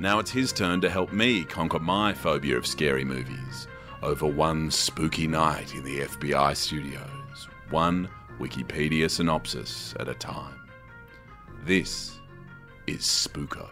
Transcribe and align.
Now 0.00 0.18
it's 0.18 0.30
his 0.30 0.52
turn 0.52 0.80
to 0.80 0.90
help 0.90 1.12
me 1.12 1.44
conquer 1.44 1.78
my 1.78 2.12
phobia 2.12 2.56
of 2.56 2.66
scary 2.66 3.04
movies 3.04 3.68
over 4.02 4.26
one 4.26 4.70
spooky 4.70 5.26
night 5.26 5.72
in 5.72 5.84
the 5.84 6.00
FBI 6.00 6.56
studios, 6.56 7.48
one 7.70 8.08
Wikipedia 8.40 9.08
synopsis 9.08 9.94
at 10.00 10.08
a 10.08 10.14
time. 10.14 10.60
This 11.64 12.18
is 12.88 13.02
Spooko. 13.02 13.68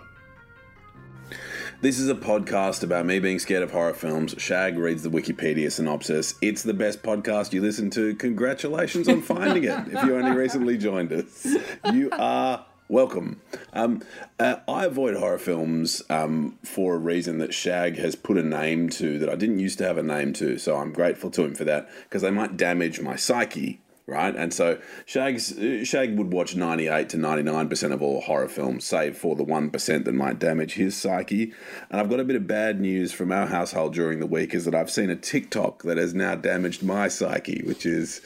This 1.81 1.99
is 1.99 2.09
a 2.09 2.15
podcast 2.15 2.85
about 2.85 3.05
me 3.05 3.19
being 3.19 3.41
scared 3.41 3.65
of 3.65 3.73
horror 3.73 3.93
films. 3.93 4.37
Shag 4.39 4.79
reads 4.79 5.03
the 5.03 5.11
Wikipedia 5.11 5.73
synopsis. 5.73 6.37
It's 6.41 6.63
the 6.63 6.75
best 6.75 7.03
podcast 7.03 7.53
you 7.53 7.61
listen 7.61 7.91
to. 7.91 8.15
Congratulations 8.15 9.09
on 9.09 9.21
finding 9.23 9.65
it. 9.65 9.89
If 9.89 10.05
you 10.05 10.17
only 10.17 10.31
recently 10.31 10.79
joined 10.79 11.13
us, 11.13 11.45
you 11.93 12.11
are 12.13 12.65
welcome. 12.93 13.41
Um, 13.73 14.03
uh, 14.39 14.57
I 14.69 14.85
avoid 14.85 15.17
horror 15.17 15.39
films 15.39 16.03
um, 16.11 16.59
for 16.63 16.95
a 16.95 16.99
reason 16.99 17.39
that 17.39 17.55
Shag 17.55 17.97
has 17.97 18.15
put 18.15 18.37
a 18.37 18.43
name 18.43 18.91
to 18.91 19.19
that 19.19 19.31
I 19.31 19.35
didn't 19.35 19.61
used 19.61 19.79
to 19.79 19.85
have 19.85 19.97
a 19.97 20.03
name 20.03 20.35
to. 20.35 20.59
So 20.59 20.77
I'm 20.77 20.93
grateful 20.93 21.31
to 21.31 21.43
him 21.43 21.55
for 21.55 21.65
that 21.65 21.89
because 22.05 22.21
they 22.21 22.31
might 22.31 22.57
damage 22.57 23.01
my 23.01 23.17
psyche 23.17 23.81
right? 24.05 24.35
And 24.35 24.53
so 24.53 24.79
Shag's, 25.07 25.55
Shag 25.85 26.19
would 26.19 26.33
watch 26.33 26.57
98 26.57 27.09
to 27.11 27.17
99% 27.17 27.93
of 27.93 28.03
all 28.03 28.21
horror 28.21 28.49
films, 28.49 28.85
save 28.85 29.17
for 29.17 29.37
the 29.37 29.45
1% 29.45 30.05
that 30.05 30.13
might 30.13 30.41
damage 30.41 30.75
his 30.75 30.97
psyche. 30.97 31.55
And 31.89 32.01
I've 32.01 32.11
got 32.11 32.19
a 32.19 32.25
bit 32.25 32.35
of 32.35 32.49
bad 32.49 32.81
news 32.81 33.13
from 33.13 33.31
our 33.31 33.47
household 33.47 33.95
during 33.95 34.19
the 34.19 34.27
week 34.27 34.55
is 34.55 34.65
that 34.65 34.75
I've 34.75 34.91
seen 34.91 35.09
a 35.09 35.17
TikTok 35.17 35.85
that 35.85 35.99
has 35.99 36.15
now 36.15 36.35
damaged 36.35 36.83
my 36.83 37.07
psyche, 37.07 37.63
which 37.65 37.87
is 37.87 38.21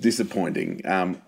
disappointing. 0.00 0.82
Um, 0.84 1.22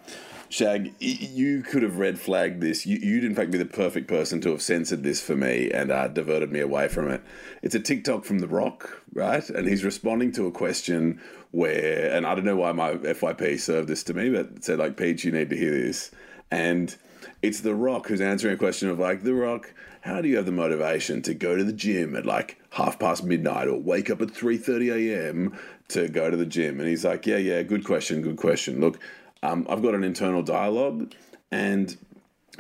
Shag, 0.49 0.95
you 1.01 1.63
could 1.63 1.83
have 1.83 1.99
red 1.99 2.19
flagged 2.19 2.61
this. 2.61 2.87
You, 2.87 3.17
would, 3.17 3.25
in 3.25 3.35
fact, 3.35 3.51
be 3.51 3.59
the 3.59 3.65
perfect 3.65 4.09
person 4.09 4.41
to 4.43 4.51
have 4.51 4.63
censored 4.63 5.03
this 5.03 5.21
for 5.21 5.35
me 5.35 5.71
and 5.71 5.91
uh, 5.91 6.09
diverted 6.09 6.53
me 6.53 6.61
away 6.61 6.89
from 6.89 7.11
it. 7.11 7.23
It's 7.63 7.75
a 7.75 7.81
TikTok 7.81 8.25
from 8.25 8.39
The 8.39 8.49
Rock, 8.49 9.03
right? 9.13 9.49
And 9.49 9.67
he's 9.69 9.85
responding 9.85 10.33
to 10.33 10.47
a 10.47 10.53
question 10.53 11.21
where, 11.51 12.13
and 12.13 12.27
I 12.27 12.35
don't 12.35 12.45
know 12.45 12.57
why 12.57 12.73
my 12.73 12.93
FYP 12.95 13.59
served 13.59 13.89
this 13.89 14.05
to 14.05 14.15
me, 14.15 14.31
but 14.31 14.65
said, 14.65 14.79
like, 14.79 14.97
Peach, 14.97 15.25
you 15.25 15.33
need 15.33 15.51
to 15.51 15.57
hear 15.57 15.73
this. 15.73 16.11
And 16.51 16.95
it's 17.43 17.61
The 17.61 17.75
Rock 17.75 18.09
who's 18.09 18.21
answering 18.21 18.55
a 18.55 18.59
question 18.59 18.89
of, 18.89 18.99
like, 18.99 19.23
The 19.23 19.35
Rock, 19.35 19.73
how 20.05 20.21
do 20.21 20.29
you 20.29 20.37
have 20.37 20.45
the 20.45 20.53
motivation 20.53 21.23
to 21.23 21.33
go 21.33 21.57
to 21.57 21.65
the 21.65 21.73
gym 21.73 22.15
at 22.15 22.27
like 22.27 22.61
half 22.69 22.99
past 22.99 23.25
midnight 23.25 23.69
or 23.69 23.81
wake 23.81 24.11
up 24.11 24.21
at 24.21 24.29
3.30 24.29 24.93
a.m 24.93 25.59
to 25.89 26.09
go 26.09 26.31
to 26.31 26.37
the 26.37 26.45
gym 26.45 26.79
and 26.79 26.87
he's 26.87 27.07
like 27.07 27.27
yeah 27.27 27.39
yeah 27.39 27.63
good 27.63 27.85
question 27.85 28.21
good 28.21 28.37
question 28.37 28.81
look 28.81 29.01
um, 29.45 29.67
I've 29.69 29.83
got 29.83 29.95
an 29.95 30.03
internal 30.03 30.43
dialogue, 30.43 31.13
and 31.51 31.97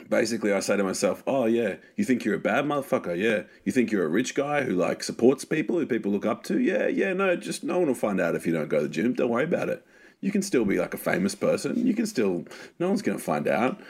basically 0.08 0.52
I 0.52 0.60
say 0.60 0.76
to 0.76 0.84
myself, 0.84 1.22
"Oh 1.26 1.46
yeah, 1.46 1.76
you 1.96 2.04
think 2.04 2.24
you're 2.24 2.34
a 2.34 2.38
bad 2.38 2.66
motherfucker? 2.66 3.18
Yeah, 3.18 3.44
you 3.64 3.72
think 3.72 3.90
you're 3.90 4.04
a 4.04 4.08
rich 4.08 4.34
guy 4.34 4.62
who 4.62 4.74
like 4.74 5.02
supports 5.02 5.44
people, 5.44 5.78
who 5.78 5.86
people 5.86 6.12
look 6.12 6.26
up 6.26 6.42
to? 6.44 6.60
Yeah, 6.60 6.86
yeah. 6.88 7.14
No, 7.14 7.36
just 7.36 7.64
no 7.64 7.78
one 7.78 7.88
will 7.88 7.94
find 7.94 8.20
out 8.20 8.34
if 8.34 8.46
you 8.46 8.52
don't 8.52 8.68
go 8.68 8.78
to 8.78 8.82
the 8.84 8.88
gym. 8.90 9.14
Don't 9.14 9.30
worry 9.30 9.44
about 9.44 9.70
it. 9.70 9.84
You 10.20 10.30
can 10.30 10.42
still 10.42 10.64
be 10.64 10.78
like 10.78 10.94
a 10.94 10.98
famous 10.98 11.34
person. 11.34 11.86
You 11.86 11.94
can 11.94 12.06
still, 12.06 12.44
no 12.78 12.88
one's 12.88 13.02
to 13.02 13.24
find 13.24 13.48
out." 13.48 13.80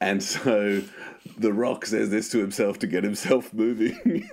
And 0.00 0.22
so 0.22 0.82
The 1.36 1.52
Rock 1.52 1.84
says 1.84 2.10
this 2.10 2.30
to 2.30 2.38
himself 2.38 2.78
to 2.78 2.86
get 2.86 3.04
himself 3.04 3.52
moving. 3.54 4.28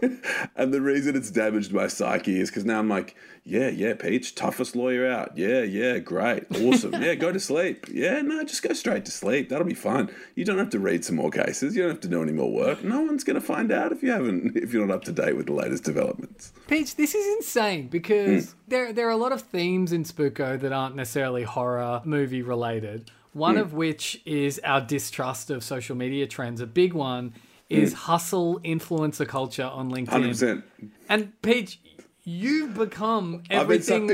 and 0.56 0.74
the 0.74 0.82
reason 0.82 1.16
it's 1.16 1.30
damaged 1.30 1.74
my 1.74 1.88
psyche 1.88 2.40
is 2.40 2.50
because 2.50 2.66
now 2.66 2.80
I'm 2.80 2.90
like, 2.90 3.16
yeah, 3.44 3.70
yeah, 3.70 3.94
Peach, 3.94 4.36
toughest 4.36 4.76
lawyer 4.76 5.10
out. 5.10 5.38
Yeah, 5.38 5.62
yeah, 5.62 6.00
great. 6.00 6.46
Awesome. 6.54 6.94
yeah, 7.02 7.16
go 7.16 7.32
to 7.32 7.40
sleep. 7.40 7.86
Yeah, 7.90 8.22
no, 8.22 8.44
just 8.44 8.62
go 8.62 8.74
straight 8.74 9.06
to 9.06 9.12
sleep. 9.12 9.50
That'll 9.50 9.66
be 9.66 9.74
fine. 9.74 10.10
You 10.36 10.44
don't 10.44 10.58
have 10.58 10.70
to 10.72 10.80
read 10.80 11.06
some 11.06 11.16
more 11.16 11.32
cases. 11.32 11.76
You 11.76 11.84
don't 11.84 11.92
have 11.92 12.02
to 12.02 12.10
do 12.10 12.22
any 12.22 12.34
more 12.34 12.52
work. 12.52 12.84
No 12.84 13.02
one's 13.02 13.24
going 13.24 13.40
to 13.40 13.46
find 13.46 13.72
out 13.72 13.94
if 13.94 14.04
you 14.04 14.12
haven't, 14.12 14.58
if 14.62 14.74
you're 14.74 14.86
not 14.86 14.96
up 14.96 15.04
to 15.06 15.14
date 15.14 15.38
with 15.38 15.46
the 15.46 15.54
latest 15.54 15.84
developments. 15.84 16.52
Peach, 16.68 16.96
this 16.96 17.16
is 17.16 17.38
insane 17.38 17.88
because 17.88 18.48
mm. 18.48 18.54
there, 18.68 18.92
there 18.92 19.08
are 19.08 19.12
a 19.12 19.18
lot 19.18 19.32
of 19.32 19.42
themes 19.42 19.94
in 19.94 20.04
Spooko 20.04 20.60
that 20.60 20.74
aren't 20.74 20.96
necessarily 20.96 21.44
horror 21.44 22.02
movie 22.04 22.42
related. 22.42 23.12
One 23.38 23.56
mm. 23.56 23.62
of 23.62 23.74
which 23.74 24.20
is 24.26 24.60
our 24.64 24.82
distrust 24.82 25.52
of 25.52 25.64
social 25.64 25.96
media 25.96 26.26
trends. 26.26 26.60
A 26.60 26.66
big 26.66 26.94
one 26.94 27.36
is 27.70 27.94
mm. 27.94 27.98
hustle 27.98 28.60
influencer 28.62 29.28
culture 29.28 29.64
on 29.64 29.92
LinkedIn. 29.92 30.08
100%. 30.08 30.64
And 31.08 31.40
Peach, 31.44 31.80
you've 32.24 32.74
become 32.74 33.44
everything. 33.52 34.10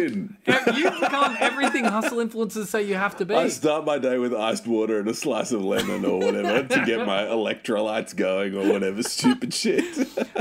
you've 0.45 1.00
become 1.00 1.38
everything 1.39 1.85
hustle 1.85 2.17
influencers 2.17 2.66
say 2.66 2.84
you 2.84 2.95
have 2.95 3.16
to 3.16 3.25
be. 3.25 3.34
I 3.34 3.47
start 3.47 3.85
my 3.85 3.97
day 3.97 4.17
with 4.17 4.34
iced 4.34 4.67
water 4.67 5.00
and 5.00 5.07
a 5.07 5.13
slice 5.13 5.53
of 5.53 5.63
lemon 5.63 6.03
or 6.03 6.19
whatever 6.19 6.67
to 6.67 6.85
get 6.85 7.05
my 7.07 7.22
electrolytes 7.23 8.13
going 8.13 8.57
or 8.57 8.73
whatever 8.73 9.01
stupid 9.03 9.53
shit. 9.53 9.85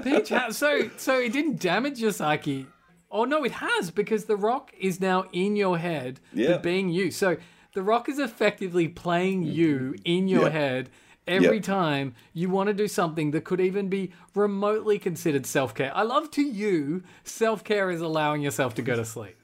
Peach, 0.03 0.33
so 0.51 0.91
so 0.97 1.21
it 1.21 1.33
didn't 1.33 1.61
damage 1.61 2.01
your 2.01 2.13
psyche. 2.13 2.67
Oh 3.13 3.27
no, 3.27 3.45
it 3.45 3.53
has 3.53 3.93
because 3.93 4.25
the 4.25 4.37
rock 4.37 4.73
is 4.77 5.01
now 5.01 5.27
in 5.33 5.55
your 5.55 5.79
head, 5.79 6.19
yeah. 6.33 6.57
being 6.57 6.89
you. 6.89 7.13
So 7.13 7.37
the 7.75 7.83
Rock 7.83 8.09
is 8.09 8.19
effectively 8.19 8.89
playing 8.89 9.43
mm-hmm. 9.43 9.53
you 9.53 9.95
in 10.05 10.29
your 10.29 10.45
yep. 10.45 10.53
head 10.53 10.91
every 11.27 11.57
yep. 11.57 11.65
time 11.65 12.15
you 12.33 12.51
want 12.51 12.67
to 12.67 12.75
do 12.75 12.89
something 12.89 13.31
that 13.31 13.45
could 13.45 13.61
even 13.61 13.89
be 13.89 14.13
remotely 14.35 14.99
considered 14.99 15.47
self-care. 15.47 15.93
I 15.95 16.03
love 16.03 16.31
to 16.33 16.43
you 16.43 17.05
self-care 17.25 17.91
is 17.91 18.01
allowing 18.01 18.43
yourself 18.43 18.75
to 18.75 18.83
go 18.83 18.97
to 18.97 19.05
sleep. 19.05 19.37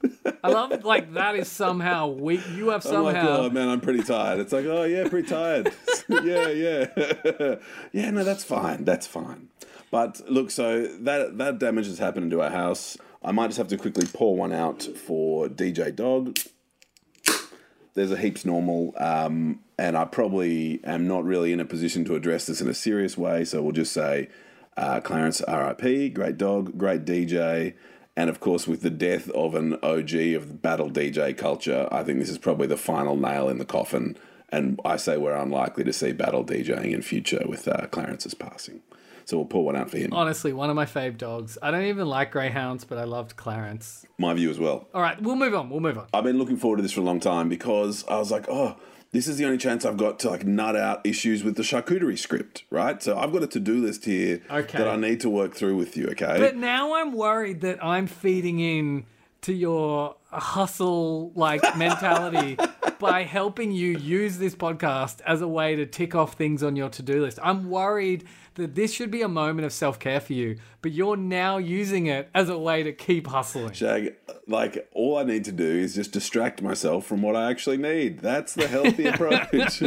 I 0.43 0.49
love 0.49 0.83
like 0.83 1.13
that 1.13 1.35
is 1.35 1.49
somehow 1.49 2.07
we 2.07 2.39
you 2.53 2.69
have 2.69 2.85
oh 2.85 2.89
somehow 2.89 3.09
I'm 3.09 3.15
like, 3.15 3.25
oh 3.25 3.49
man, 3.49 3.69
I'm 3.69 3.81
pretty 3.81 4.03
tired. 4.03 4.39
It's 4.39 4.53
like, 4.53 4.65
oh 4.65 4.83
yeah, 4.83 5.07
pretty 5.07 5.27
tired. 5.27 5.73
yeah, 6.09 6.49
yeah. 6.49 7.55
yeah, 7.91 8.11
no, 8.11 8.23
that's 8.23 8.43
fine. 8.43 8.83
That's 8.83 9.07
fine. 9.07 9.49
But 9.91 10.21
look, 10.29 10.51
so 10.51 10.85
that 10.85 11.37
that 11.37 11.59
damage 11.59 11.87
has 11.87 11.97
happened 11.97 12.31
to 12.31 12.41
our 12.41 12.51
house. 12.51 12.97
I 13.23 13.31
might 13.31 13.47
just 13.47 13.57
have 13.57 13.67
to 13.69 13.77
quickly 13.77 14.05
pour 14.13 14.35
one 14.35 14.53
out 14.53 14.83
for 14.83 15.47
DJ 15.49 15.93
Dog 15.93 16.37
there's 17.93 18.11
a 18.11 18.17
heaps 18.17 18.45
normal, 18.45 18.93
um, 18.97 19.59
and 19.77 19.97
I 19.97 20.05
probably 20.05 20.79
am 20.83 21.07
not 21.07 21.23
really 21.23 21.51
in 21.51 21.59
a 21.59 21.65
position 21.65 22.05
to 22.05 22.15
address 22.15 22.45
this 22.45 22.61
in 22.61 22.67
a 22.67 22.73
serious 22.73 23.17
way. 23.17 23.45
So 23.45 23.61
we'll 23.61 23.71
just 23.71 23.93
say 23.93 24.29
uh, 24.77 25.01
Clarence 25.01 25.41
R.I.P. 25.41 26.09
Great 26.09 26.37
dog, 26.37 26.77
great 26.77 27.05
DJ. 27.05 27.73
And 28.15 28.29
of 28.29 28.39
course, 28.39 28.67
with 28.67 28.81
the 28.81 28.89
death 28.89 29.29
of 29.29 29.55
an 29.55 29.75
OG 29.81 30.13
of 30.35 30.61
battle 30.61 30.89
DJ 30.89 31.37
culture, 31.37 31.87
I 31.91 32.03
think 32.03 32.19
this 32.19 32.29
is 32.29 32.37
probably 32.37 32.67
the 32.67 32.77
final 32.77 33.15
nail 33.15 33.47
in 33.47 33.59
the 33.59 33.65
coffin. 33.65 34.17
And 34.49 34.79
I 34.83 34.97
say 34.97 35.17
we're 35.17 35.35
unlikely 35.35 35.83
to 35.85 35.93
see 35.93 36.11
battle 36.11 36.43
DJing 36.43 36.91
in 36.91 37.01
future 37.01 37.43
with 37.45 37.67
uh, 37.67 37.87
Clarence's 37.87 38.33
passing. 38.33 38.81
So 39.29 39.37
we'll 39.37 39.45
pull 39.45 39.63
one 39.63 39.75
out 39.75 39.91
for 39.91 39.99
him. 39.99 40.11
Honestly, 40.11 40.53
one 40.53 40.71
of 40.71 40.75
my 40.75 40.85
fave 40.85 41.15
dogs. 41.15 41.55
I 41.61 41.69
don't 41.69 41.85
even 41.85 42.07
like 42.07 42.31
greyhounds, 42.31 42.83
but 42.83 42.97
I 42.97 43.03
loved 43.03 43.35
Clarence. 43.35 44.03
My 44.17 44.33
view 44.33 44.49
as 44.49 44.57
well. 44.57 44.87
All 44.91 45.03
right, 45.03 45.21
we'll 45.21 45.35
move 45.35 45.53
on. 45.53 45.69
We'll 45.69 45.81
move 45.81 45.99
on. 45.99 46.07
I've 46.11 46.23
been 46.23 46.39
looking 46.39 46.57
forward 46.57 46.77
to 46.77 46.81
this 46.81 46.93
for 46.93 47.01
a 47.01 47.03
long 47.03 47.19
time 47.19 47.47
because 47.47 48.03
I 48.07 48.17
was 48.17 48.31
like, 48.31 48.47
oh, 48.49 48.75
this 49.11 49.27
is 49.27 49.37
the 49.37 49.45
only 49.45 49.59
chance 49.59 49.85
I've 49.85 49.97
got 49.97 50.17
to 50.19 50.31
like 50.31 50.47
nut 50.47 50.75
out 50.75 51.05
issues 51.05 51.43
with 51.43 51.57
the 51.57 51.61
charcuterie 51.61 52.17
script, 52.17 52.63
right? 52.71 53.03
So 53.03 53.19
I've 53.19 53.31
got 53.31 53.43
a 53.43 53.47
to 53.47 53.59
do 53.59 53.85
list 53.85 54.05
here 54.05 54.41
okay. 54.49 54.79
that 54.79 54.87
I 54.87 54.95
need 54.95 55.19
to 55.19 55.29
work 55.29 55.53
through 55.53 55.75
with 55.77 55.95
you, 55.95 56.07
okay? 56.07 56.39
But 56.39 56.55
now 56.55 56.95
I'm 56.95 57.13
worried 57.13 57.61
that 57.61 57.83
I'm 57.85 58.07
feeding 58.07 58.59
in 58.59 59.05
to 59.41 59.53
your 59.53 60.15
hustle 60.31 61.31
like 61.35 61.61
mentality 61.77 62.57
by 62.97 63.23
helping 63.23 63.71
you 63.71 63.97
use 63.97 64.37
this 64.39 64.55
podcast 64.55 65.21
as 65.21 65.41
a 65.41 65.47
way 65.47 65.75
to 65.75 65.85
tick 65.85 66.15
off 66.15 66.33
things 66.33 66.63
on 66.63 66.75
your 66.75 66.89
to-do 66.89 67.21
list. 67.21 67.39
I'm 67.41 67.69
worried 67.69 68.25
that 68.59 68.75
this 68.75 68.93
should 68.93 69.11
be 69.11 69.21
a 69.21 69.27
moment 69.27 69.65
of 69.65 69.73
self-care 69.73 70.19
for 70.19 70.33
you, 70.33 70.57
but 70.81 70.91
you're 70.91 71.17
now 71.17 71.57
using 71.57 72.07
it 72.07 72.29
as 72.33 72.49
a 72.49 72.57
way 72.57 72.83
to 72.83 72.93
keep 72.93 73.27
hustling. 73.27 73.73
Shag, 73.73 74.15
like 74.47 74.87
all 74.93 75.17
I 75.17 75.23
need 75.23 75.45
to 75.45 75.51
do 75.51 75.65
is 75.65 75.95
just 75.95 76.11
distract 76.11 76.61
myself 76.61 77.05
from 77.05 77.21
what 77.21 77.35
I 77.35 77.49
actually 77.49 77.77
need. 77.77 78.19
That's 78.19 78.53
the 78.53 78.67
healthy 78.67 79.07
approach. 79.07 79.81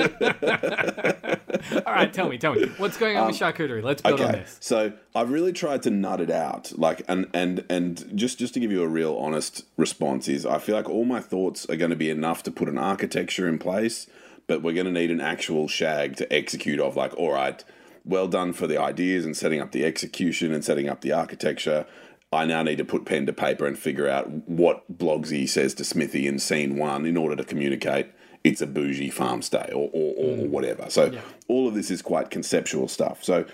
all 1.86 1.92
right, 1.94 2.12
tell 2.12 2.28
me, 2.28 2.38
tell 2.38 2.54
me. 2.54 2.66
What's 2.78 2.96
going 2.96 3.16
on 3.16 3.22
um, 3.24 3.28
with 3.28 3.38
charcuterie? 3.38 3.82
Let's 3.82 4.02
build 4.02 4.20
okay. 4.20 4.24
on 4.24 4.32
this. 4.32 4.56
So, 4.60 4.92
I've 5.14 5.30
really 5.30 5.52
tried 5.52 5.82
to 5.82 5.90
nut 5.90 6.20
it 6.20 6.30
out. 6.30 6.72
Like 6.76 7.02
and 7.08 7.28
and 7.34 7.64
and 7.68 8.10
just 8.16 8.38
just 8.38 8.54
to 8.54 8.60
give 8.60 8.72
you 8.72 8.82
a 8.82 8.88
real 8.88 9.16
honest 9.16 9.64
response 9.76 10.28
is 10.28 10.46
I 10.46 10.58
feel 10.58 10.74
like 10.74 10.88
all 10.88 11.04
my 11.04 11.20
thoughts 11.20 11.66
are 11.66 11.76
going 11.76 11.90
to 11.90 11.96
be 11.96 12.10
enough 12.10 12.42
to 12.44 12.50
put 12.50 12.68
an 12.68 12.78
architecture 12.78 13.48
in 13.48 13.58
place, 13.58 14.06
but 14.46 14.62
we're 14.62 14.74
going 14.74 14.86
to 14.86 14.92
need 14.92 15.10
an 15.10 15.20
actual 15.20 15.68
shag 15.68 16.16
to 16.16 16.32
execute 16.32 16.80
off 16.80 16.96
like 16.96 17.14
all 17.16 17.32
right, 17.32 17.62
well 18.04 18.28
done 18.28 18.52
for 18.52 18.66
the 18.66 18.80
ideas 18.80 19.24
and 19.24 19.36
setting 19.36 19.60
up 19.60 19.72
the 19.72 19.84
execution 19.84 20.52
and 20.52 20.64
setting 20.64 20.88
up 20.88 21.00
the 21.00 21.12
architecture. 21.12 21.86
I 22.32 22.46
now 22.46 22.62
need 22.62 22.78
to 22.78 22.84
put 22.84 23.04
pen 23.04 23.26
to 23.26 23.32
paper 23.32 23.66
and 23.66 23.78
figure 23.78 24.08
out 24.08 24.30
what 24.48 24.98
Blogsy 24.98 25.48
says 25.48 25.74
to 25.74 25.84
Smithy 25.84 26.26
in 26.26 26.38
scene 26.38 26.76
one 26.76 27.04
in 27.04 27.16
order 27.16 27.36
to 27.36 27.44
communicate 27.44 28.06
it's 28.44 28.60
a 28.60 28.66
bougie 28.66 29.10
farm 29.10 29.42
stay 29.42 29.70
or, 29.72 29.88
or, 29.92 30.14
or 30.16 30.36
mm. 30.36 30.48
whatever. 30.48 30.90
So 30.90 31.06
yeah. 31.06 31.20
all 31.48 31.68
of 31.68 31.74
this 31.74 31.90
is 31.90 32.02
quite 32.02 32.30
conceptual 32.30 32.88
stuff. 32.88 33.22
So 33.22 33.44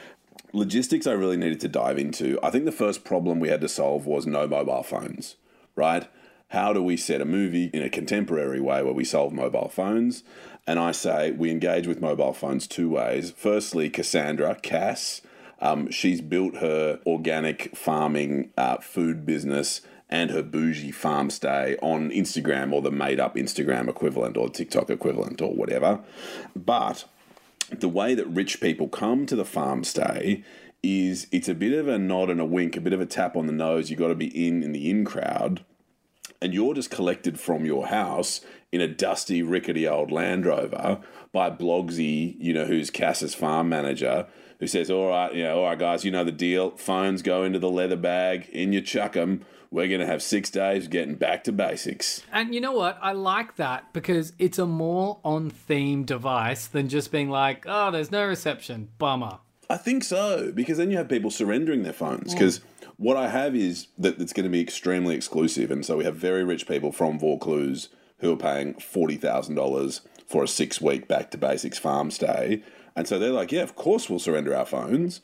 logistics 0.53 1.06
I 1.06 1.12
really 1.12 1.37
needed 1.37 1.61
to 1.61 1.69
dive 1.69 1.99
into. 1.99 2.39
I 2.43 2.50
think 2.50 2.65
the 2.65 2.73
first 2.73 3.05
problem 3.05 3.41
we 3.41 3.49
had 3.49 3.61
to 3.61 3.69
solve 3.69 4.06
was 4.06 4.27
no 4.27 4.47
mobile 4.47 4.83
phones, 4.83 5.37
right? 5.77 6.09
How 6.49 6.73
do 6.73 6.83
we 6.83 6.97
set 6.97 7.21
a 7.21 7.27
movie 7.27 7.71
in 7.75 7.83
a 7.83 7.91
contemporary 7.91 8.61
way 8.61 8.83
where 8.83 8.95
we 8.95 9.05
solve 9.05 9.33
mobile 9.33 9.69
phones? 9.69 10.23
And 10.67 10.79
I 10.79 10.93
say 10.93 11.31
we 11.31 11.50
engage 11.50 11.87
with 11.87 12.00
mobile 12.00 12.33
phones 12.33 12.67
two 12.67 12.89
ways. 12.89 13.33
Firstly, 13.37 13.91
Cassandra, 13.91 14.55
Cass, 14.62 15.21
um, 15.61 15.91
she's 15.91 16.21
built 16.21 16.56
her 16.56 17.00
organic 17.06 17.77
farming 17.77 18.50
uh, 18.56 18.79
food 18.79 19.27
business 19.27 19.83
and 20.09 20.31
her 20.31 20.43
bougie 20.43 20.91
farm 20.91 21.29
stay 21.29 21.77
on 21.83 22.11
Instagram 22.11 22.73
or 22.73 22.81
the 22.81 22.91
made 22.91 23.21
up 23.21 23.35
Instagram 23.35 23.89
equivalent 23.89 24.37
or 24.37 24.49
TikTok 24.49 24.89
equivalent 24.89 25.43
or 25.43 25.55
whatever. 25.55 26.00
But 26.56 27.05
the 27.71 27.89
way 27.89 28.15
that 28.15 28.27
rich 28.27 28.61
people 28.61 28.89
come 28.89 29.27
to 29.27 29.37
the 29.37 29.45
farm 29.45 29.85
stay 29.85 30.43
is 30.83 31.27
it's 31.31 31.49
a 31.49 31.55
bit 31.55 31.79
of 31.79 31.89
a 31.89 31.99
nod 31.99 32.31
and 32.31 32.41
a 32.41 32.45
wink, 32.45 32.77
a 32.77 32.81
bit 32.81 32.93
of 32.93 33.00
a 33.00 33.06
tap 33.06 33.37
on 33.37 33.47
the 33.47 33.53
nose. 33.53 33.91
You've 33.91 33.99
got 33.99 34.09
to 34.09 34.15
be 34.15 34.47
in 34.47 34.62
in 34.62 34.73
the 34.73 34.89
in 34.89 35.05
crowd. 35.05 35.65
And 36.40 36.55
you're 36.55 36.75
just 36.75 36.90
collected 36.90 37.40
from 37.40 37.64
your 37.64 37.88
house 37.88 38.40
in 38.70 38.81
a 38.81 38.88
dusty, 38.88 39.43
rickety 39.43 39.88
old 39.88 40.12
Land 40.12 40.46
Rover 40.46 41.00
by 41.32 41.50
Blogsy, 41.50 42.37
you 42.38 42.52
know, 42.52 42.64
who's 42.64 42.90
Cass's 42.90 43.35
farm 43.35 43.69
manager, 43.69 44.26
who 44.61 44.67
says, 44.67 44.90
All 44.90 45.08
right, 45.08 45.35
know, 45.43 45.58
all 45.58 45.64
right, 45.64 45.79
guys, 45.79 46.05
you 46.05 46.11
know 46.11 46.25
the 46.25 46.32
deal. 46.32 46.76
Phones 46.76 47.23
go 47.23 47.43
into 47.43 47.58
the 47.58 47.70
leather 47.70 47.96
bag, 47.96 48.49
in 48.50 48.73
you 48.73 48.81
chuck 48.81 49.14
them 49.14 49.44
we're 49.70 49.88
to 50.00 50.06
have 50.06 50.23
six 50.23 50.50
days 50.50 50.88
getting 50.88 51.14
back 51.14 51.44
to 51.44 51.52
basics. 51.52 52.23
And 52.32 52.55
you 52.55 52.61
know 52.61 52.73
what? 52.73 52.99
I 53.02 53.12
like 53.12 53.56
that 53.56 53.93
because 53.93 54.32
it's 54.38 54.58
a 54.58 54.67
more 54.67 55.19
on 55.25 55.50
theme 55.50 56.05
device 56.05 56.67
than 56.67 56.88
just 56.88 57.12
being 57.12 57.29
like, 57.29 57.64
oh, 57.69 57.90
there's 57.90 58.11
no 58.11 58.26
reception. 58.26 58.88
Bummer. 58.99 59.38
I 59.70 59.76
think 59.76 60.05
so 60.05 60.53
because 60.53 60.79
then 60.79 60.91
you 60.91 60.97
have 60.97 61.09
people 61.09 61.31
surrendering 61.31 61.82
their 61.82 61.93
phones. 61.93 62.32
Because 62.32 62.61
yeah. 62.82 62.88
what 62.97 63.17
I 63.17 63.29
have 63.29 63.55
is 63.55 63.88
that 63.99 64.20
it's 64.20 64.32
going 64.32 64.44
to 64.44 64.50
be 64.50 64.61
extremely 64.61 65.15
exclusive. 65.15 65.70
And 65.70 65.85
so 65.85 65.99
we 65.99 66.05
have 66.05 66.17
very 66.17 66.44
rich 66.44 66.67
people 66.67 66.93
from 66.93 67.19
Vaucluse 67.19 67.88
who 68.20 68.32
are 68.32 68.37
paying 68.37 68.75
$40,000 68.75 70.00
for 70.26 70.44
a 70.44 70.49
six 70.49 70.81
week 70.81 71.06
back 71.09 71.31
to 71.31 71.38
basics 71.38 71.79
farm 71.79 72.11
stay. 72.11 72.62
And 72.97 73.06
so 73.06 73.19
they're 73.19 73.31
like, 73.31 73.53
yeah, 73.53 73.62
of 73.62 73.76
course 73.76 74.11
we'll 74.11 74.19
surrender 74.19 74.56
our 74.56 74.67
phones. 74.67 75.20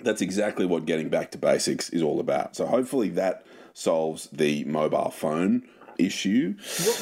That's 0.00 0.20
exactly 0.20 0.66
what 0.66 0.86
getting 0.86 1.08
back 1.08 1.30
to 1.32 1.38
basics 1.38 1.88
is 1.90 2.02
all 2.02 2.18
about. 2.18 2.56
So 2.56 2.66
hopefully 2.66 3.08
that 3.10 3.46
solves 3.72 4.28
the 4.32 4.64
mobile 4.64 5.10
phone 5.10 5.62
issue. 5.98 6.54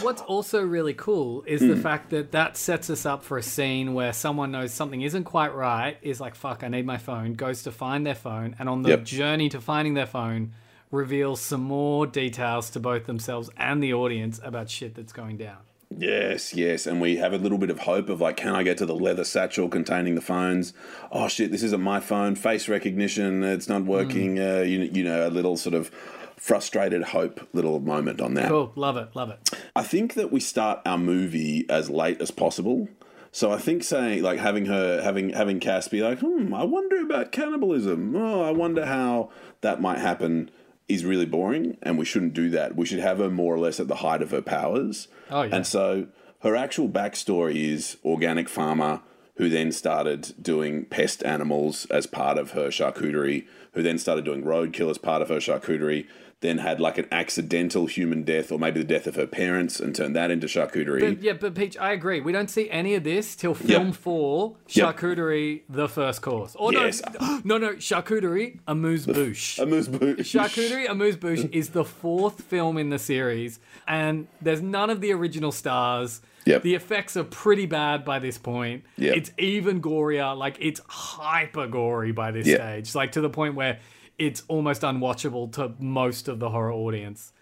What's 0.03 0.23
also 0.23 0.63
really 0.63 0.95
cool 0.95 1.43
is 1.47 1.63
mm. 1.63 1.69
the 1.69 1.75
hmm. 1.75 1.83
fact 1.83 2.11
that 2.11 2.33
that 2.33 2.57
sets 2.57 2.91
us 2.91 3.07
up 3.07 3.23
for 3.23 3.39
a 3.39 3.43
scene 3.43 3.95
where 3.95 4.13
someone 4.13 4.51
knows 4.51 4.73
something 4.73 5.03
isn't 5.03 5.25
quite 5.25 5.55
right, 5.55 5.97
is 6.03 6.21
like, 6.21 6.35
fuck, 6.35 6.63
I 6.63 6.69
need 6.69 6.87
my 6.87 6.99
phone, 6.99 7.35
goes 7.35 7.63
to 7.65 7.73
find 7.73 8.07
their 8.07 8.15
phone, 8.15 8.57
and 8.59 8.69
on 8.69 8.83
the 8.83 8.91
yep. 8.91 9.05
journey 9.05 9.49
to 9.51 9.61
finding 9.61 9.95
their 9.95 10.07
phone, 10.07 10.53
reveals 10.91 11.41
some 11.41 11.63
more 11.63 12.07
details 12.07 12.71
to 12.71 12.81
both 12.81 13.07
themselves 13.07 13.51
and 13.57 13.83
the 13.83 13.93
audience 13.93 14.41
about 14.43 14.71
shit 14.71 14.95
that's 14.95 15.13
going 15.13 15.37
down. 15.37 15.59
Yes, 15.97 16.55
yes, 16.55 16.87
and 16.87 17.01
we 17.01 17.17
have 17.17 17.33
a 17.33 17.39
little 17.39 17.59
bit 17.59 17.71
of 17.71 17.81
hope 17.81 18.09
of 18.09 18.21
like, 18.21 18.37
can 18.37 18.55
I 18.55 18.63
get 18.63 18.79
to 18.79 18.87
the 18.87 18.95
leather 18.95 19.25
satchel 19.25 19.69
containing 19.69 20.15
the 20.15 20.21
phones? 20.21 20.73
Oh 21.13 21.29
shit, 21.29 21.51
this 21.51 21.63
isn't 21.63 21.81
my 21.81 22.01
phone. 22.01 22.35
Face 22.35 22.69
recognition, 22.69 23.45
it's 23.45 23.69
not 23.69 23.85
working. 23.85 24.37
Mm. 24.37 24.61
Uh, 24.61 24.63
you, 24.63 24.81
you 24.93 25.05
know, 25.05 25.27
a 25.27 25.31
little 25.31 25.57
sort 25.57 25.75
of 25.75 25.91
frustrated 26.37 27.03
hope 27.03 27.49
little 27.53 27.81
moment 27.81 28.21
on 28.21 28.35
that. 28.35 28.49
Cool, 28.49 28.73
love 28.77 28.97
it, 28.97 29.15
love 29.15 29.31
it. 29.31 29.51
I 29.75 29.83
think 29.83 30.15
that 30.15 30.33
we 30.33 30.41
start 30.41 30.81
our 30.85 30.99
movie 30.99 31.67
as 31.69 31.91
late 31.91 32.21
as 32.21 32.31
possible. 32.31 32.89
So 33.33 33.51
I 33.51 33.59
think 33.59 33.83
saying 33.83 34.23
like 34.23 34.39
having 34.39 34.67
her 34.67 35.03
having 35.03 35.31
having 35.31 35.59
Cass 35.59 35.89
be 35.89 36.03
like, 36.03 36.21
hmm, 36.21 36.55
I 36.55 36.65
wonder 36.65 37.01
about 37.01 37.33
cannibalism. 37.33 38.15
Oh, 38.15 38.43
I 38.43 38.53
wonder 38.53 38.87
how 38.87 39.31
that 39.61 39.81
might 39.81 39.99
happen 39.99 40.51
is 40.87 41.05
really 41.05 41.27
boring, 41.27 41.77
and 41.83 41.99
we 41.99 42.05
shouldn't 42.05 42.35
do 42.35 42.51
that. 42.51 42.77
We 42.77 42.87
should 42.87 43.01
have 43.01 43.19
her 43.19 43.31
more 43.31 43.55
or 43.55 43.59
less 43.59 43.81
at 43.81 43.89
the 43.89 43.97
height 43.97 44.23
of 44.23 44.31
her 44.31 44.43
powers. 44.43 45.09
Oh 45.31 45.43
yeah. 45.43 45.57
And 45.57 45.67
so 45.67 46.07
her 46.43 46.55
actual 46.55 46.89
backstory 46.89 47.57
is 47.57 47.97
organic 48.05 48.49
farmer 48.49 49.01
who 49.37 49.49
then 49.49 49.73
started 49.73 50.33
doing 50.41 50.85
pest 50.85 51.25
animals 51.25 51.87
as 51.87 52.07
part 52.07 52.39
of 52.39 52.53
her 52.53 52.69
charcuterie, 52.69 53.47
who 53.73 53.83
then 53.83 53.99
started 53.99 54.25
doing 54.25 54.43
roadkill 54.43 54.91
as 54.91 54.99
part 54.99 55.23
of 55.23 55.29
her 55.29 55.39
charcuterie, 55.39 56.07
then 56.45 56.59
had 56.59 56.79
like 56.79 56.99
an 56.99 57.07
accidental 57.11 57.87
human 57.87 58.23
death 58.23 58.53
or 58.53 58.59
maybe 58.59 58.79
the 58.79 58.87
death 58.87 59.07
of 59.07 59.17
her 59.17 59.27
parents 59.27 59.81
and 59.81 59.97
turned 59.97 60.15
that 60.15 60.31
into 60.31 60.47
charcuterie. 60.47 61.01
But, 61.01 61.23
yeah, 61.23 61.33
but 61.33 61.55
Peach, 61.55 61.77
I 61.79 61.93
agree. 61.93 62.21
We 62.21 62.33
don't 62.33 62.51
see 62.51 62.69
any 62.71 62.95
of 62.95 63.03
this 63.03 63.35
till 63.35 63.55
film 63.55 63.87
yep. 63.87 63.97
four, 63.97 64.57
charcuterie, 64.69 65.55
yep. 65.55 65.63
the 65.71 65.89
first 65.89 66.21
course. 66.21 66.55
Or 66.57 66.71
yes. 66.73 67.01
no, 67.19 67.41
no, 67.45 67.59
no, 67.59 67.73
charcuterie, 67.77 68.61
amuse 68.69 69.07
bouche. 69.07 69.59
amuse 69.59 69.89
bouche. 69.89 70.19
Charcuterie, 70.19 70.89
amuse 70.89 71.17
bouche 71.25 71.49
is 71.51 71.71
the 71.71 71.85
fourth 71.85 72.43
film 72.43 72.77
in 72.77 72.91
the 72.91 72.99
series, 72.99 73.59
and 73.89 74.29
there's 74.43 74.61
none 74.61 74.91
of 74.91 75.01
the 75.01 75.13
original 75.13 75.51
stars. 75.51 76.21
Yep. 76.47 76.63
The 76.63 76.75
effects 76.75 77.17
are 77.17 77.25
pretty 77.25 77.67
bad 77.67 78.05
by 78.05 78.19
this 78.19 78.39
point. 78.39 78.85
Yep. 78.97 79.17
It's 79.17 79.31
even 79.39 79.81
gorier, 79.81 80.37
like 80.37 80.57
it's 80.61 80.81
hyper 80.87 81.67
gory 81.67 82.13
by 82.13 82.31
this 82.31 82.47
yep. 82.47 82.61
stage, 82.61 82.95
like 82.95 83.13
to 83.13 83.21
the 83.21 83.31
point 83.31 83.55
where 83.55 83.79
it's 84.19 84.43
almost 84.49 84.83
unwatchable 84.83 85.53
to 85.53 85.75
most 85.79 86.29
of 86.29 86.39
the 86.39 86.51
horror 86.51 86.73
audience. 86.73 87.33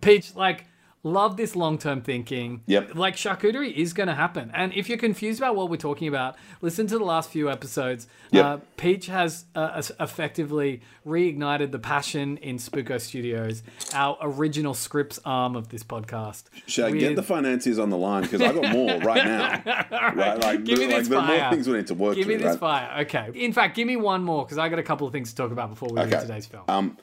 Peach, 0.00 0.34
like 0.34 0.66
love 1.02 1.36
this 1.36 1.54
long 1.54 1.78
term 1.78 2.00
thinking. 2.00 2.62
Yep. 2.66 2.94
Like 2.94 3.16
charcuterie 3.16 3.72
is 3.72 3.92
going 3.92 4.08
to 4.08 4.14
happen. 4.14 4.50
And 4.54 4.72
if 4.74 4.88
you're 4.88 4.98
confused 4.98 5.40
about 5.40 5.56
what 5.56 5.70
we're 5.70 5.76
talking 5.76 6.08
about, 6.08 6.36
listen 6.60 6.86
to 6.88 6.98
the 6.98 7.04
last 7.04 7.30
few 7.30 7.50
episodes. 7.50 8.06
Yep. 8.30 8.44
Uh, 8.44 8.58
Peach 8.76 9.06
has 9.06 9.44
uh, 9.54 9.82
effectively 10.00 10.82
reignited 11.06 11.72
the 11.72 11.78
passion 11.78 12.36
in 12.38 12.56
Spooko 12.56 13.00
Studios, 13.00 13.62
our 13.94 14.18
original 14.20 14.74
scripts 14.74 15.18
arm 15.24 15.56
of 15.56 15.68
this 15.68 15.82
podcast. 15.82 16.44
Should 16.66 16.84
I 16.84 16.90
get 16.92 17.16
the 17.16 17.22
financiers 17.22 17.78
on 17.78 17.90
the 17.90 17.96
line? 17.96 18.22
Because 18.22 18.42
I 18.42 18.52
got 18.52 18.72
more 18.72 18.98
right 18.98 19.24
now. 19.24 19.62
right. 19.66 20.16
right? 20.16 20.40
Like, 20.40 20.64
give 20.64 20.78
me 20.78 20.86
like, 20.86 20.98
this 20.98 21.08
fire. 21.08 21.26
There 21.26 21.36
are 21.36 21.40
more 21.42 21.50
things 21.50 21.68
we 21.68 21.76
need 21.76 21.86
to 21.88 21.94
work 21.94 22.16
Give 22.16 22.26
me 22.26 22.36
this 22.36 22.46
right? 22.46 22.58
fire. 22.58 23.00
Okay. 23.02 23.30
In 23.34 23.52
fact, 23.52 23.76
give 23.76 23.86
me 23.86 23.96
one 23.96 24.22
more 24.22 24.44
because 24.44 24.58
I 24.58 24.68
got 24.68 24.78
a 24.78 24.82
couple 24.82 25.06
of 25.06 25.12
things 25.12 25.30
to 25.30 25.36
talk 25.36 25.52
about 25.52 25.70
before 25.70 25.88
we 25.90 26.00
okay. 26.00 26.20
today's 26.20 26.46
film. 26.46 26.64
Um, 26.68 26.98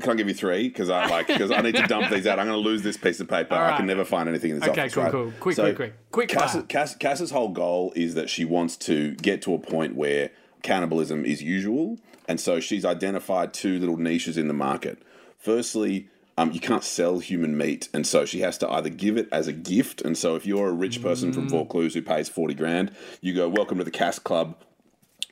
can 0.00 0.12
I 0.12 0.14
give 0.14 0.28
you 0.28 0.34
three? 0.34 0.68
Because 0.68 0.88
I 0.88 1.06
like 1.06 1.26
because 1.26 1.50
I 1.50 1.60
need 1.60 1.76
to 1.76 1.86
dump 1.86 2.10
these 2.10 2.26
out. 2.26 2.38
I'm 2.38 2.46
going 2.46 2.62
to 2.62 2.68
lose 2.68 2.82
this 2.82 2.96
piece 2.96 3.20
of 3.20 3.28
paper. 3.28 3.54
Right. 3.54 3.74
I 3.74 3.76
can 3.76 3.86
never 3.86 4.04
find 4.04 4.28
anything 4.28 4.52
in 4.52 4.60
this 4.60 4.68
okay, 4.68 4.82
office. 4.82 4.96
Okay, 4.96 5.10
cool, 5.10 5.24
cool. 5.24 5.32
Quick, 5.40 5.56
so 5.56 5.74
quick, 5.74 5.76
quick, 5.76 6.10
quick. 6.10 6.28
Cass, 6.28 6.56
Cass, 6.68 6.96
Cass's 6.96 7.30
whole 7.30 7.50
goal 7.50 7.92
is 7.94 8.14
that 8.14 8.30
she 8.30 8.44
wants 8.44 8.76
to 8.78 9.14
get 9.16 9.42
to 9.42 9.54
a 9.54 9.58
point 9.58 9.94
where 9.94 10.30
cannibalism 10.62 11.24
is 11.24 11.42
usual, 11.42 11.98
and 12.26 12.40
so 12.40 12.58
she's 12.58 12.84
identified 12.84 13.52
two 13.52 13.78
little 13.78 13.96
niches 13.96 14.38
in 14.38 14.48
the 14.48 14.54
market. 14.54 15.02
Firstly, 15.38 16.08
um, 16.38 16.52
you 16.52 16.60
can't 16.60 16.84
sell 16.84 17.18
human 17.18 17.56
meat, 17.56 17.88
and 17.92 18.06
so 18.06 18.24
she 18.24 18.40
has 18.40 18.56
to 18.58 18.70
either 18.70 18.88
give 18.88 19.18
it 19.18 19.28
as 19.30 19.46
a 19.46 19.52
gift. 19.52 20.00
And 20.00 20.16
so, 20.16 20.36
if 20.36 20.46
you're 20.46 20.68
a 20.68 20.72
rich 20.72 21.02
person 21.02 21.30
mm. 21.30 21.34
from 21.34 21.48
Vaucluse 21.50 21.92
who 21.92 22.00
pays 22.00 22.28
forty 22.28 22.54
grand, 22.54 22.92
you 23.20 23.34
go, 23.34 23.48
"Welcome 23.48 23.78
to 23.78 23.84
the 23.84 23.90
Cass 23.90 24.18
Club. 24.18 24.56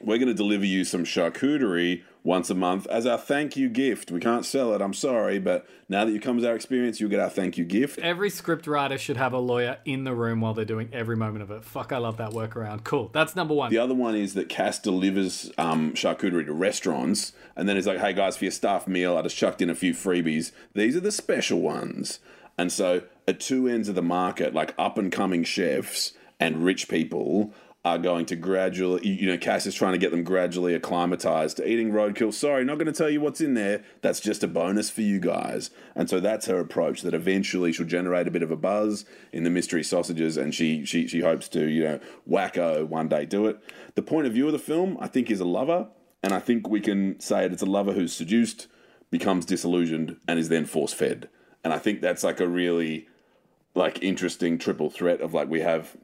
We're 0.03 0.19
going 0.19 0.29
to 0.29 0.35
deliver 0.35 0.67
you 0.67 0.85
some 0.85 1.05
charcuterie." 1.05 2.03
Once 2.23 2.51
a 2.51 2.55
month 2.55 2.87
as 2.89 3.07
our 3.07 3.19
thank 3.19 3.57
you 3.57 3.69
gift. 3.69 4.11
We 4.11 4.21
can't 4.21 4.45
sell 4.45 4.75
it, 4.75 4.83
I'm 4.83 4.95
sorry, 4.95 5.39
but 5.39 5.67
now 5.89 6.05
that 6.05 6.13
you 6.13 6.21
come 6.21 6.39
as 6.39 6.45
our 6.45 6.55
experience, 6.55 7.01
you'll 7.01 7.11
get 7.11 7.21
our 7.21 7.31
thank 7.31 7.57
you 7.57 7.65
gift. 7.65 7.99
Every 8.01 8.31
script 8.31 8.67
writer 8.67 8.99
should 8.99 9.17
have 9.17 9.33
a 9.33 9.39
lawyer 9.39 9.79
in 9.85 10.05
the 10.05 10.15
room 10.15 10.41
while 10.41 10.55
they're 10.55 10.65
doing 10.65 10.91
every 10.93 11.17
moment 11.17 11.43
of 11.43 11.51
it. 11.51 11.65
Fuck, 11.65 11.93
I 11.93 11.99
love 11.99 12.19
that 12.19 12.31
workaround. 12.31 12.85
Cool. 12.85 13.11
That's 13.13 13.35
number 13.35 13.55
one. 13.55 13.71
The 13.71 13.79
other 13.79 13.95
one 13.95 14.15
is 14.15 14.35
that 14.35 14.49
Cass 14.49 14.79
delivers 14.79 15.51
um, 15.57 15.93
charcuterie 15.93 16.47
to 16.47 16.53
restaurants 16.53 17.33
and 17.57 17.69
then 17.69 17.77
he's 17.77 17.87
like, 17.87 17.99
hey 17.99 18.13
guys, 18.13 18.37
for 18.37 18.45
your 18.45 18.53
staff 18.53 18.87
meal, 18.87 19.17
I 19.17 19.23
just 19.23 19.37
chucked 19.37 19.61
in 19.61 19.71
a 19.71 19.75
few 19.75 19.93
freebies. 19.93 20.53
These 20.75 20.97
are 20.97 21.01
the 21.01 21.13
special 21.13 21.61
ones. 21.61 22.21
And 22.57 22.73
so 22.73 23.03
at 23.27 23.41
two 23.41 23.69
ends 23.69 23.89
of 23.89 23.95
the 23.95 24.03
market, 24.03 24.55
like 24.55 24.75
up 24.79 24.99
and 24.99 25.11
coming 25.13 25.45
chefs 25.45 26.13
and 26.39 26.65
rich 26.65 26.89
people 26.89 27.53
are 27.83 27.99
going 27.99 28.27
to 28.27 28.37
gradually, 28.37 29.09
you 29.09 29.27
know, 29.27 29.39
Cass 29.39 29.65
is 29.65 29.75
trying 29.75 29.93
to 29.93 29.99
get 29.99 30.11
them 30.11 30.23
gradually 30.23 30.75
acclimatized 30.75 31.57
to 31.57 31.67
eating 31.67 31.93
roadkill. 31.93 32.33
Sorry, 32.33 32.63
not 32.63 32.77
going 32.77 32.93
to 32.93 32.93
tell 32.93 33.09
you 33.09 33.23
what's 33.23 33.41
in 33.41 33.55
there. 33.55 33.83
That's 34.03 34.21
just 34.21 34.45
a 34.45 34.49
bonus 34.49 34.91
for 34.91 35.01
you 35.01 35.19
guys. 35.19 35.71
And 35.95 36.11
so 36.11 36.21
that's 36.21 36.47
her 36.47 36.61
approach. 36.61 37.01
That 37.01 37.15
eventually 37.15 37.73
she'll 37.73 37.87
generate 37.87 38.29
a 38.29 38.31
bit 38.31 38.43
of 38.43 38.51
a 38.51 38.57
buzz 38.57 39.07
in 39.33 39.45
the 39.45 39.51
mystery 39.51 39.83
sausages, 39.83 40.37
and 40.37 40.55
she 40.55 40.85
she 40.85 41.07
she 41.09 41.21
hopes 41.21 41.49
to, 41.49 41.67
you 41.67 41.85
know, 41.85 42.01
wacko 42.29 42.87
one 42.87 43.09
day 43.09 43.25
do 43.25 43.47
it. 43.47 43.59
The 43.95 44.03
point 44.03 44.27
of 44.27 44.35
view 44.35 44.47
of 44.47 44.53
the 44.53 44.59
film, 44.59 44.99
I 45.01 45.07
think, 45.07 45.31
is 45.31 45.41
a 45.41 45.47
lover, 45.47 45.89
and 46.23 46.35
I 46.35 46.39
think 46.39 46.69
we 46.69 46.81
can 46.81 47.19
say 47.19 47.47
it. 47.47 47.53
It's 47.53 47.63
a 47.63 47.67
lover 47.67 47.93
who's 47.93 48.13
seduced, 48.13 48.67
becomes 49.11 49.47
disillusioned, 49.47 50.19
and 50.29 50.39
is 50.39 50.51
then 50.51 50.67
force 50.67 50.93
fed. 50.93 51.31
And 51.65 51.73
I 51.73 51.79
think 51.79 52.03
that's 52.03 52.25
like 52.25 52.41
a 52.41 52.49
really 52.49 53.09
like 53.75 54.03
interesting 54.03 54.59
triple 54.59 54.91
threat 54.91 55.23
of 55.23 55.33
like 55.33 55.49
we 55.49 55.61
have 55.61 55.97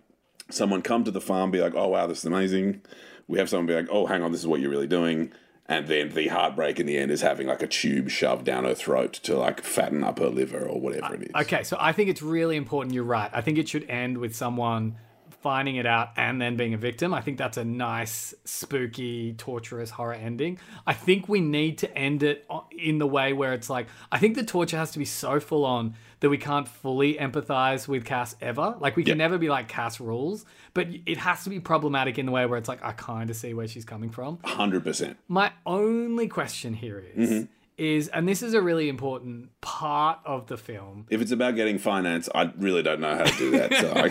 someone 0.50 0.82
come 0.82 1.04
to 1.04 1.10
the 1.10 1.20
farm, 1.20 1.50
be 1.50 1.60
like, 1.60 1.74
oh, 1.74 1.88
wow, 1.88 2.06
this 2.06 2.18
is 2.18 2.24
amazing. 2.24 2.82
we 3.28 3.38
have 3.38 3.48
someone 3.48 3.66
be 3.66 3.74
like, 3.74 3.88
"Oh, 3.90 4.06
hang 4.06 4.22
on, 4.22 4.32
this 4.32 4.40
is 4.40 4.46
what 4.46 4.60
you're 4.60 4.70
really 4.70 4.86
doing," 4.86 5.32
and 5.66 5.88
then 5.88 6.10
the 6.10 6.28
heartbreak 6.28 6.78
in 6.78 6.86
the 6.86 6.96
end 6.96 7.10
is 7.10 7.22
having 7.22 7.46
like 7.48 7.62
a 7.62 7.66
tube 7.66 8.08
shoved 8.08 8.44
down 8.44 8.64
her 8.64 8.74
throat 8.74 9.14
to 9.14 9.36
like 9.36 9.62
fatten 9.62 10.04
up 10.04 10.18
her 10.18 10.28
liver 10.28 10.64
or 10.64 10.80
whatever 10.80 11.06
uh, 11.06 11.12
it 11.14 11.22
is. 11.22 11.30
Okay, 11.34 11.62
so 11.64 11.76
I 11.80 11.92
think 11.92 12.08
it's 12.08 12.22
really 12.22 12.56
important. 12.56 12.94
You're 12.94 13.04
right. 13.04 13.30
I 13.32 13.40
think 13.40 13.58
it 13.58 13.68
should 13.68 13.88
end 13.90 14.18
with 14.18 14.34
someone 14.34 14.96
finding 15.40 15.76
it 15.76 15.86
out 15.86 16.10
and 16.16 16.40
then 16.40 16.56
being 16.56 16.74
a 16.74 16.78
victim. 16.78 17.14
I 17.14 17.20
think 17.20 17.38
that's 17.38 17.56
a 17.56 17.64
nice, 17.64 18.34
spooky, 18.44 19.34
torturous 19.34 19.90
horror 19.90 20.14
ending. 20.14 20.58
I 20.86 20.92
think 20.92 21.28
we 21.28 21.40
need 21.40 21.78
to 21.78 21.98
end 21.98 22.22
it 22.22 22.46
in 22.76 22.98
the 22.98 23.06
way 23.06 23.32
where 23.32 23.52
it's 23.52 23.70
like, 23.70 23.86
I 24.10 24.18
think 24.18 24.34
the 24.34 24.44
torture 24.44 24.76
has 24.76 24.90
to 24.92 24.98
be 24.98 25.04
so 25.04 25.40
full 25.40 25.64
on 25.64 25.94
that 26.20 26.30
we 26.30 26.38
can't 26.38 26.66
fully 26.66 27.14
empathize 27.14 27.86
with 27.86 28.04
Cass 28.04 28.34
ever. 28.40 28.76
Like, 28.80 28.96
we 28.96 29.04
can 29.04 29.18
never 29.18 29.36
be 29.38 29.48
like 29.48 29.68
Cass 29.68 30.00
rules, 30.00 30.46
but 30.72 30.88
it 31.04 31.18
has 31.18 31.44
to 31.44 31.50
be 31.50 31.60
problematic 31.60 32.18
in 32.18 32.26
the 32.26 32.32
way 32.32 32.46
where 32.46 32.58
it's 32.58 32.68
like, 32.68 32.82
I 32.82 32.92
kind 32.92 33.28
of 33.28 33.36
see 33.36 33.52
where 33.52 33.68
she's 33.68 33.84
coming 33.84 34.10
from. 34.10 34.38
100%. 34.38 35.16
My 35.28 35.52
only 35.64 36.28
question 36.28 36.74
here 36.74 37.04
is, 37.14 37.30
Mm-hmm. 37.30 37.44
Is, 37.78 38.08
and 38.08 38.26
this 38.28 38.42
is 38.42 38.54
a 38.54 38.62
really 38.62 38.88
important 38.88 39.50
part 39.60 40.20
of 40.24 40.46
the 40.46 40.56
film, 40.56 41.06
If 41.10 41.20
it's 41.20 41.30
about 41.30 41.56
getting 41.56 41.78
finance, 41.78 42.28
I 42.34 42.50
really 42.58 42.82
don't 42.82 43.00
know 43.00 43.16
how 43.16 43.24
to 43.24 43.38
do 43.38 43.50
that. 43.52 43.74
So 43.74 43.92
I 43.94 44.08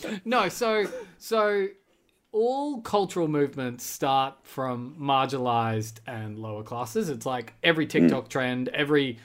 guess 0.00 0.20
No, 0.24 0.48
so 0.48 0.86
so 1.18 1.68
all 2.32 2.80
cultural 2.80 3.28
movements 3.28 3.84
start 3.84 4.36
from 4.42 4.96
marginalized 4.98 6.00
and 6.06 6.38
lower 6.38 6.62
classes. 6.62 7.10
It's 7.10 7.26
like 7.26 7.52
every 7.62 7.84
hmm. 7.84 7.90
TikTok 7.90 8.28
trend, 8.28 8.68
every 8.70 9.18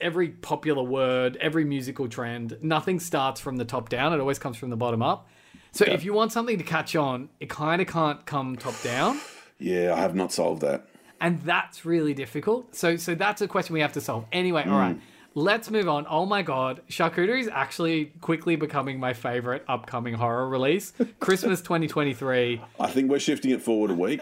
every 0.00 0.28
popular 0.28 0.82
word, 0.82 1.38
every 1.40 1.64
musical 1.64 2.08
trend, 2.08 2.58
nothing 2.60 3.00
starts 3.00 3.40
from 3.40 3.56
the 3.56 3.64
top 3.64 3.88
down. 3.88 4.12
It 4.12 4.20
always 4.20 4.38
comes 4.38 4.56
from 4.56 4.68
the 4.70 4.76
bottom 4.76 5.00
up. 5.00 5.28
So 5.70 5.86
if 5.86 6.04
you 6.04 6.12
want 6.12 6.32
something 6.32 6.58
to 6.58 6.64
catch 6.64 6.94
on, 6.96 7.30
it 7.40 7.48
kind 7.48 7.80
of 7.80 7.88
can't 7.88 8.26
come 8.26 8.56
top 8.56 8.74
down. 8.82 9.18
yeah, 9.58 9.94
I 9.94 10.00
have 10.00 10.14
not 10.14 10.32
solved 10.32 10.60
that. 10.62 10.86
And 11.22 11.40
that's 11.42 11.84
really 11.84 12.14
difficult. 12.14 12.74
So 12.74 12.96
so 12.96 13.14
that's 13.14 13.40
a 13.40 13.48
question 13.48 13.74
we 13.74 13.80
have 13.80 13.92
to 13.92 14.00
solve. 14.00 14.26
Anyway, 14.32 14.64
all 14.66 14.78
right. 14.78 14.96
Mm. 14.96 15.00
Let's 15.34 15.70
move 15.70 15.88
on. 15.88 16.04
Oh 16.10 16.26
my 16.26 16.42
god, 16.42 16.82
Charcuterie 16.90 17.40
is 17.40 17.48
actually 17.48 18.12
quickly 18.20 18.54
becoming 18.56 19.00
my 19.00 19.14
favorite 19.14 19.64
upcoming 19.66 20.12
horror 20.14 20.46
release. 20.46 20.92
Christmas 21.20 21.60
2023. 21.62 22.60
I 22.78 22.90
think 22.90 23.10
we're 23.10 23.18
shifting 23.18 23.50
it 23.50 23.62
forward 23.62 23.92
a 23.92 23.94
week. 23.94 24.20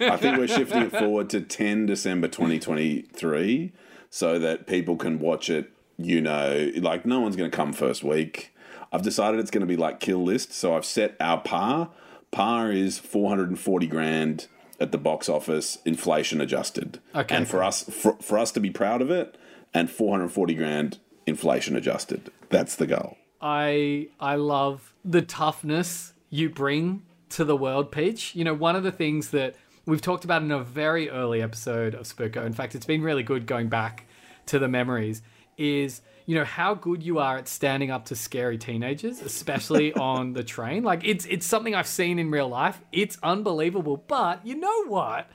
I 0.00 0.16
think 0.16 0.38
we're 0.38 0.48
shifting 0.48 0.82
it 0.82 0.92
forward 0.92 1.28
to 1.30 1.42
10 1.42 1.84
December 1.84 2.28
2023 2.28 3.72
so 4.08 4.38
that 4.38 4.66
people 4.66 4.96
can 4.96 5.18
watch 5.18 5.50
it, 5.50 5.72
you 5.98 6.22
know, 6.22 6.70
like 6.76 7.04
no 7.04 7.20
one's 7.20 7.36
going 7.36 7.50
to 7.50 7.54
come 7.54 7.74
first 7.74 8.02
week. 8.02 8.54
I've 8.90 9.02
decided 9.02 9.40
it's 9.40 9.50
going 9.50 9.60
to 9.60 9.66
be 9.66 9.76
like 9.76 10.00
kill 10.00 10.24
list, 10.24 10.54
so 10.54 10.74
I've 10.74 10.86
set 10.86 11.16
our 11.20 11.38
par. 11.38 11.90
Par 12.30 12.72
is 12.72 12.98
440 12.98 13.86
grand 13.88 14.46
at 14.80 14.92
the 14.92 14.98
box 14.98 15.28
office, 15.28 15.78
inflation 15.84 16.40
adjusted. 16.40 17.00
Okay, 17.14 17.34
And 17.34 17.48
for 17.48 17.62
us 17.62 17.82
for, 17.84 18.14
for 18.20 18.38
us 18.38 18.50
to 18.52 18.60
be 18.60 18.70
proud 18.70 19.02
of 19.02 19.10
it 19.10 19.36
and 19.74 19.90
440 19.90 20.54
grand 20.54 20.98
inflation 21.26 21.76
adjusted. 21.76 22.30
That's 22.48 22.76
the 22.76 22.86
goal. 22.86 23.16
I 23.40 24.08
I 24.20 24.36
love 24.36 24.94
the 25.04 25.22
toughness 25.22 26.14
you 26.30 26.48
bring 26.48 27.02
to 27.30 27.44
the 27.44 27.56
world, 27.56 27.92
Peach. 27.92 28.34
You 28.34 28.44
know, 28.44 28.54
one 28.54 28.76
of 28.76 28.82
the 28.82 28.92
things 28.92 29.30
that 29.30 29.56
we've 29.84 30.00
talked 30.00 30.24
about 30.24 30.42
in 30.42 30.50
a 30.50 30.62
very 30.62 31.10
early 31.10 31.42
episode 31.42 31.94
of 31.94 32.06
Spooko, 32.06 32.44
in 32.44 32.52
fact, 32.52 32.74
it's 32.74 32.86
been 32.86 33.02
really 33.02 33.22
good 33.22 33.46
going 33.46 33.68
back 33.68 34.06
to 34.46 34.58
the 34.58 34.68
memories, 34.68 35.22
is 35.58 36.00
you 36.26 36.34
know 36.34 36.44
how 36.44 36.74
good 36.74 37.02
you 37.02 37.18
are 37.18 37.38
at 37.38 37.48
standing 37.48 37.90
up 37.90 38.06
to 38.06 38.16
scary 38.16 38.58
teenagers, 38.58 39.20
especially 39.20 39.92
on 39.94 40.34
the 40.34 40.44
train. 40.44 40.82
Like 40.82 41.02
it's 41.04 41.24
it's 41.26 41.46
something 41.46 41.74
I've 41.74 41.86
seen 41.86 42.18
in 42.18 42.30
real 42.30 42.48
life. 42.48 42.80
It's 42.92 43.18
unbelievable. 43.22 44.04
But 44.06 44.46
you 44.46 44.56
know 44.56 44.86
what? 44.86 45.30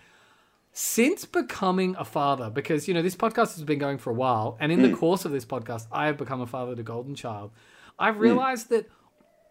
since 0.74 1.26
becoming 1.26 1.96
a 1.98 2.06
father, 2.06 2.50
because 2.50 2.88
you 2.88 2.94
know 2.94 3.02
this 3.02 3.16
podcast 3.16 3.56
has 3.56 3.64
been 3.64 3.80
going 3.80 3.98
for 3.98 4.10
a 4.10 4.14
while, 4.14 4.58
and 4.60 4.72
in 4.72 4.82
the 4.82 4.90
mm. 4.90 4.98
course 4.98 5.26
of 5.26 5.32
this 5.32 5.46
podcast, 5.46 5.88
I 5.92 6.06
have 6.06 6.18
become 6.18 6.42
a 6.42 6.48
father 6.48 6.76
to 6.76 6.84
Golden 6.84 7.16
Child. 7.16 7.52
I've 8.00 8.16
mm. 8.16 8.20
realized 8.20 8.70
that 8.70 8.90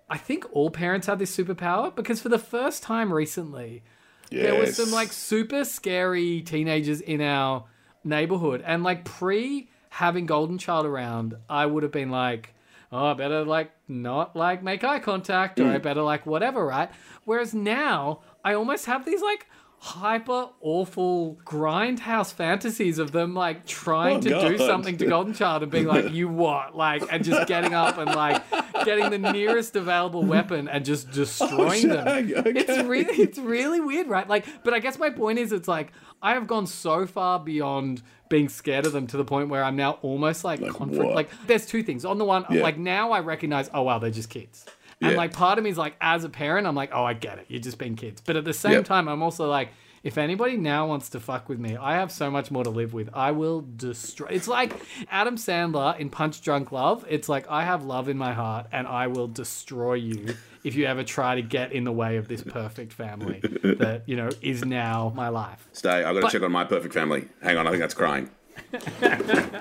I 0.08 0.16
think 0.16 0.46
all 0.52 0.70
parents 0.70 1.06
have 1.06 1.18
this 1.18 1.36
superpower 1.36 1.94
because 1.94 2.20
for 2.20 2.30
the 2.30 2.38
first 2.38 2.82
time 2.82 3.12
recently, 3.12 3.82
there 4.30 4.54
was 4.54 4.76
some 4.76 4.90
like 4.92 5.12
super 5.12 5.64
scary 5.64 6.40
teenagers 6.40 7.00
in 7.00 7.20
our 7.20 7.64
neighborhood, 8.02 8.62
and 8.64 8.82
like 8.82 9.04
pre 9.04 9.68
having 9.90 10.26
Golden 10.26 10.58
Child 10.58 10.86
around, 10.86 11.36
I 11.48 11.66
would 11.66 11.82
have 11.82 11.92
been 11.92 12.10
like. 12.10 12.54
Oh, 12.92 13.06
I 13.06 13.14
better 13.14 13.44
like 13.44 13.70
not 13.86 14.34
like 14.34 14.64
make 14.64 14.82
eye 14.82 14.98
contact, 14.98 15.60
or 15.60 15.68
I 15.68 15.78
mm. 15.78 15.82
better 15.82 16.02
like 16.02 16.26
whatever, 16.26 16.66
right? 16.66 16.90
Whereas 17.24 17.54
now, 17.54 18.22
I 18.44 18.54
almost 18.54 18.86
have 18.86 19.04
these 19.04 19.22
like 19.22 19.46
hyper 19.82 20.46
awful 20.60 21.38
grindhouse 21.42 22.34
fantasies 22.34 22.98
of 22.98 23.12
them 23.12 23.32
like 23.32 23.64
trying 23.64 24.18
Oh, 24.18 24.20
to 24.20 24.48
do 24.50 24.58
something 24.58 24.98
to 24.98 25.06
Golden 25.06 25.32
Child 25.32 25.62
and 25.62 25.72
being 25.72 25.86
like, 25.86 26.10
you 26.12 26.28
what? 26.28 26.76
Like, 26.76 27.02
and 27.10 27.24
just 27.24 27.48
getting 27.48 27.72
up 27.72 27.96
and 27.96 28.14
like 28.14 28.42
getting 28.84 29.08
the 29.08 29.32
nearest 29.32 29.74
available 29.76 30.22
weapon 30.22 30.68
and 30.68 30.84
just 30.84 31.08
oh, 31.10 31.12
destroying 31.12 31.88
them. 31.88 32.06
Okay. 32.40 32.60
It's 32.60 32.86
really, 32.86 33.14
it's 33.14 33.38
really 33.38 33.80
weird, 33.80 34.06
right? 34.06 34.28
Like, 34.28 34.44
but 34.64 34.74
I 34.74 34.80
guess 34.80 34.98
my 34.98 35.08
point 35.10 35.38
is, 35.38 35.52
it's 35.52 35.68
like 35.68 35.92
I 36.22 36.34
have 36.34 36.46
gone 36.46 36.66
so 36.66 37.06
far 37.06 37.38
beyond 37.40 38.02
being 38.28 38.48
scared 38.48 38.84
of 38.86 38.92
them 38.92 39.06
to 39.08 39.16
the 39.16 39.24
point 39.24 39.48
where 39.48 39.64
I'm 39.64 39.76
now 39.76 39.92
almost 40.02 40.44
like, 40.44 40.60
confront. 40.60 40.92
what? 40.92 41.14
Like, 41.14 41.30
there's 41.46 41.66
two 41.66 41.82
things. 41.82 42.04
On 42.04 42.18
the 42.18 42.24
one, 42.24 42.44
Yeah. 42.50 42.62
like 42.62 42.78
now 42.78 43.12
I 43.12 43.20
recognize, 43.20 43.70
oh 43.72 43.82
wow, 43.82 43.98
they're 43.98 44.10
just 44.10 44.30
kids. 44.30 44.66
And 45.00 45.12
Yeah. 45.12 45.16
like 45.16 45.32
part 45.32 45.56
of 45.58 45.64
me 45.64 45.70
is 45.70 45.78
like, 45.78 45.96
as 46.00 46.24
a 46.24 46.28
parent, 46.28 46.66
I'm 46.66 46.74
like, 46.74 46.90
oh, 46.92 47.04
I 47.04 47.14
get 47.14 47.38
it. 47.38 47.46
You're 47.48 47.60
just 47.60 47.78
being 47.78 47.96
kids. 47.96 48.20
But 48.24 48.36
at 48.36 48.44
the 48.44 48.52
same 48.52 48.72
Yep. 48.72 48.84
time, 48.84 49.08
I'm 49.08 49.22
also 49.22 49.48
like, 49.48 49.70
if 50.02 50.16
anybody 50.18 50.56
now 50.56 50.86
wants 50.86 51.10
to 51.10 51.20
fuck 51.20 51.48
with 51.48 51.58
me, 51.58 51.76
I 51.76 51.94
have 51.94 52.10
so 52.10 52.30
much 52.30 52.50
more 52.50 52.64
to 52.64 52.70
live 52.70 52.94
with. 52.94 53.10
I 53.12 53.32
will 53.32 53.64
destroy. 53.76 54.28
It's 54.30 54.48
like 54.48 54.72
Adam 55.10 55.36
Sandler 55.36 55.98
in 55.98 56.10
Punch 56.10 56.40
Drunk 56.40 56.72
Love. 56.72 57.04
It's 57.08 57.28
like 57.28 57.46
I 57.50 57.64
have 57.64 57.84
love 57.84 58.08
in 58.08 58.16
my 58.16 58.32
heart, 58.32 58.66
and 58.72 58.86
I 58.86 59.08
will 59.08 59.28
destroy 59.28 59.94
you 59.94 60.34
if 60.64 60.74
you 60.74 60.86
ever 60.86 61.04
try 61.04 61.34
to 61.34 61.42
get 61.42 61.72
in 61.72 61.84
the 61.84 61.92
way 61.92 62.16
of 62.16 62.28
this 62.28 62.42
perfect 62.42 62.92
family 62.92 63.40
that 63.62 64.02
you 64.06 64.16
know 64.16 64.30
is 64.42 64.64
now 64.64 65.12
my 65.14 65.28
life. 65.28 65.68
Stay. 65.72 65.90
I've 65.90 66.04
got 66.04 66.12
to 66.14 66.20
But- 66.22 66.32
check 66.32 66.42
on 66.42 66.52
my 66.52 66.64
perfect 66.64 66.94
family. 66.94 67.28
Hang 67.42 67.56
on, 67.58 67.66
I 67.66 67.70
think 67.70 67.80
that's 67.80 67.94
crying. 67.94 68.30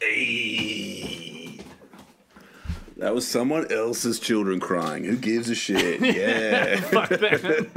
hey. 0.00 1.39
That 3.00 3.14
was 3.14 3.26
someone 3.26 3.72
else's 3.72 4.20
children 4.20 4.60
crying. 4.60 5.04
Who 5.04 5.16
gives 5.16 5.48
a 5.48 5.54
shit? 5.54 6.00
Yeah. 6.20 6.80
Fuck 6.80 7.08
them. 7.08 7.70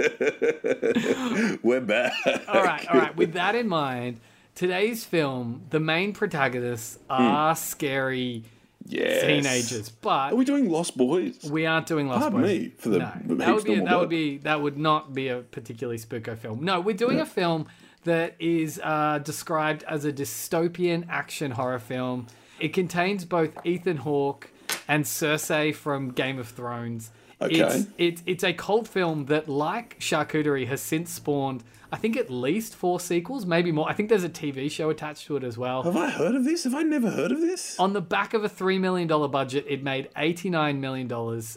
We're 1.63 1.79
back. 1.79 2.11
all 2.47 2.61
right, 2.61 2.85
all 2.89 2.99
right. 2.99 3.15
With 3.15 3.31
that 3.33 3.55
in 3.55 3.69
mind, 3.69 4.19
today's 4.53 5.05
film, 5.05 5.63
the 5.69 5.79
main 5.79 6.11
protagonists 6.11 6.99
are 7.09 7.55
scary 7.55 8.43
Yes. 8.85 9.21
teenagers, 9.21 9.87
but 9.89 10.33
Are 10.33 10.35
we 10.35 10.43
doing 10.43 10.69
Lost 10.69 10.97
Boys? 10.97 11.39
We 11.49 11.65
aren't 11.65 11.87
doing 11.87 12.09
Lost 12.09 12.19
Pardon 12.23 12.41
Boys. 12.41 12.49
me 12.49 12.69
for 12.77 12.89
the 12.89 12.99
no, 12.99 13.35
that 13.35 13.55
would 13.55 13.63
be 13.63 13.79
that 13.79 13.97
would 13.97 14.09
be 14.09 14.37
that 14.39 14.61
would 14.61 14.77
not 14.77 15.13
be 15.13 15.29
a 15.29 15.37
particularly 15.39 15.97
spooko 15.99 16.37
film. 16.37 16.65
No, 16.65 16.81
we're 16.81 16.93
doing 16.97 17.21
a 17.21 17.25
film 17.25 17.67
that 18.03 18.35
is 18.39 18.81
uh, 18.83 19.19
described 19.19 19.83
as 19.83 20.03
a 20.03 20.11
dystopian 20.11 21.05
action 21.07 21.51
horror 21.51 21.79
film. 21.79 22.27
It 22.59 22.73
contains 22.73 23.23
both 23.23 23.51
Ethan 23.65 23.97
Hawke 23.97 24.49
and 24.87 25.03
Cersei 25.05 25.73
from 25.73 26.11
Game 26.11 26.39
of 26.39 26.47
Thrones. 26.49 27.11
Okay. 27.41 27.59
It's, 27.59 27.87
it's 27.97 28.23
it's 28.25 28.43
a 28.43 28.53
cult 28.53 28.87
film 28.87 29.25
that, 29.25 29.49
like 29.49 29.99
Charcuterie, 29.99 30.67
has 30.67 30.81
since 30.81 31.11
spawned. 31.11 31.63
I 31.91 31.97
think 31.97 32.17
at 32.17 32.29
least 32.31 32.73
four 32.73 32.99
sequels, 32.99 33.45
maybe 33.45 33.71
more. 33.71 33.87
I 33.87 33.93
think 33.93 34.09
there's 34.09 34.23
a 34.23 34.29
TV 34.29 34.71
show 34.71 34.89
attached 34.89 35.27
to 35.27 35.35
it 35.35 35.43
as 35.43 35.59
well. 35.59 35.83
Have 35.83 35.95
I 35.95 36.09
heard 36.09 36.33
of 36.33 36.43
this? 36.43 36.63
Have 36.63 36.73
I 36.73 36.81
never 36.81 37.11
heard 37.11 37.31
of 37.31 37.39
this? 37.39 37.79
On 37.79 37.93
the 37.93 38.01
back 38.01 38.33
of 38.33 38.43
a 38.43 38.49
$3 38.49 38.79
million 38.79 39.07
budget, 39.07 39.65
it 39.69 39.83
made 39.83 40.09
$89 40.17 40.79
million 40.79 41.07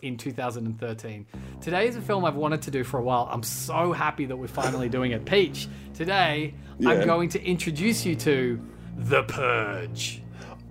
in 0.02 0.18
2013. 0.18 1.26
Today 1.62 1.88
is 1.88 1.96
a 1.96 2.02
film 2.02 2.26
I've 2.26 2.34
wanted 2.34 2.60
to 2.62 2.70
do 2.70 2.84
for 2.84 2.98
a 2.98 3.02
while. 3.02 3.30
I'm 3.32 3.42
so 3.42 3.94
happy 3.94 4.26
that 4.26 4.36
we're 4.36 4.46
finally 4.46 4.90
doing 4.90 5.12
it. 5.12 5.24
Peach, 5.24 5.68
today 5.94 6.52
Yeah. 6.78 6.90
I'm 6.90 7.06
going 7.06 7.30
to 7.30 7.42
introduce 7.42 8.04
you 8.04 8.14
to 8.16 8.60
The 8.96 9.22
Purge. 9.22 10.22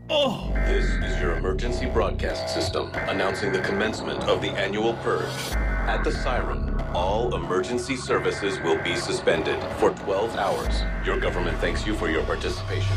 Oh, 0.08 0.52
This 0.68 0.86
is 0.86 1.20
your 1.20 1.36
emergency 1.36 1.88
broadcast 1.88 2.54
system 2.54 2.92
announcing 3.08 3.52
the 3.52 3.60
commencement 3.62 4.24
of 4.26 4.40
the 4.40 4.50
annual 4.52 4.94
purge. 4.96 5.26
At 5.56 6.04
the 6.04 6.12
siren, 6.12 6.80
all 6.94 7.34
emergency 7.36 7.96
services 7.96 8.60
will 8.60 8.78
be 8.84 8.96
suspended 8.96 9.60
for 9.80 9.90
12 9.92 10.36
hours. 10.36 10.84
Your 11.06 11.20
government 11.20 11.58
thanks 11.58 11.88
you 11.88 11.96
for 11.96 12.08
your 12.10 12.24
participation. 12.24 12.96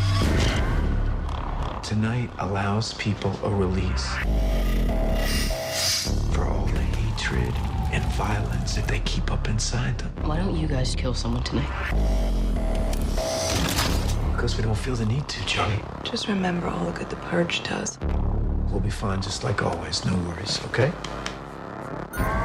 Tonight 1.83 2.29
allows 2.41 2.93
people 2.95 3.33
a 3.43 3.49
release 3.51 4.07
for 6.35 6.45
all 6.45 6.67
the 6.67 6.83
hatred 6.83 7.55
and 7.91 8.05
violence 8.13 8.75
that 8.75 8.87
they 8.87 9.01
keep 9.01 9.33
up 9.33 9.49
inside 9.49 9.97
them. 9.97 10.13
Why 10.29 10.37
don't 10.37 10.57
you 10.57 10.67
guys 10.69 10.95
kill 10.95 11.15
someone 11.15 11.43
tonight? 11.43 11.95
Because 14.39 14.57
we 14.57 14.63
don't 14.63 14.77
feel 14.77 14.95
the 14.95 15.05
need 15.05 15.27
to, 15.27 15.45
Johnny. 15.47 15.83
Just 16.05 16.29
remember 16.29 16.69
all 16.69 16.85
the 16.85 16.93
good 16.93 17.11
the 17.11 17.17
purge 17.17 17.65
does. 17.65 17.99
We'll 18.71 18.79
be 18.79 18.89
fine 18.89 19.21
just 19.21 19.43
like 19.43 19.65
always. 19.65 20.05
No 20.05 20.15
worries, 20.29 20.65
okay? 20.67 20.93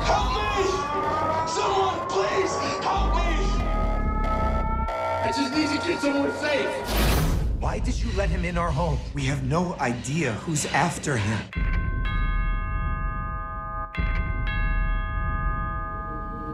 Help 0.02 0.34
me! 0.34 0.66
Someone, 1.48 2.10
please, 2.10 2.52
help 2.82 3.14
me! 3.14 3.30
I 5.22 5.32
just 5.38 5.54
need 5.56 5.70
to 5.70 5.88
get 5.88 6.02
someone 6.02 6.34
safe! 6.38 6.66
Why 7.60 7.78
did 7.78 8.02
you 8.02 8.12
let 8.14 8.28
him 8.28 8.44
in 8.44 8.58
our 8.58 8.72
home? 8.72 8.98
We 9.14 9.26
have 9.26 9.44
no 9.44 9.76
idea 9.76 10.32
who's 10.32 10.66
after 10.66 11.16
him. 11.16 11.40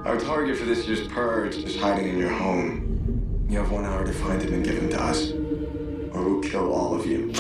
Our 0.03 0.19
target 0.19 0.57
for 0.57 0.65
this 0.65 0.85
year's 0.85 1.07
purge 1.07 1.55
is 1.55 1.79
hiding 1.79 2.09
in 2.09 2.17
your 2.17 2.31
home. 2.31 3.18
You 3.49 3.57
have 3.57 3.71
one 3.71 3.83
hour 3.83 4.05
to 4.05 4.13
find 4.13 4.39
him 4.39 4.53
and 4.53 4.63
give 4.63 4.77
him 4.77 4.89
to 4.89 5.01
us, 5.01 5.31
or 5.31 6.23
we'll 6.23 6.39
kill 6.39 6.71
all 6.71 6.93
of 6.93 7.07
you. 7.07 7.31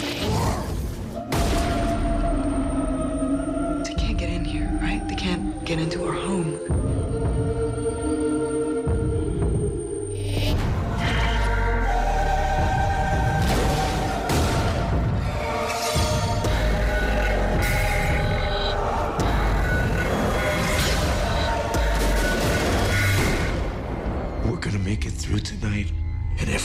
They 3.83 3.93
can't 3.93 4.17
get 4.17 4.31
in 4.31 4.43
here, 4.43 4.71
right? 4.81 5.07
They 5.07 5.13
can't 5.13 5.63
get 5.65 5.77
into 5.77 6.07
our 6.07 6.13
home. 6.13 6.78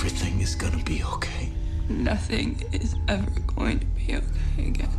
Everything 0.04 0.38
is 0.42 0.54
gonna 0.54 0.84
be 0.84 1.02
okay. 1.02 1.50
Nothing 1.88 2.62
is 2.72 2.94
ever 3.08 3.40
going 3.56 3.80
to 3.80 3.86
be 3.86 4.14
okay 4.14 4.68
again. 4.68 4.90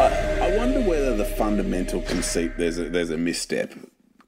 I 0.00 0.56
wonder 0.56 0.80
whether 0.80 1.16
the 1.16 1.24
fundamental 1.24 2.00
conceit 2.00 2.58
there's 2.58 2.76
a 2.78 2.88
there's 2.88 3.10
a 3.10 3.16
misstep. 3.16 3.72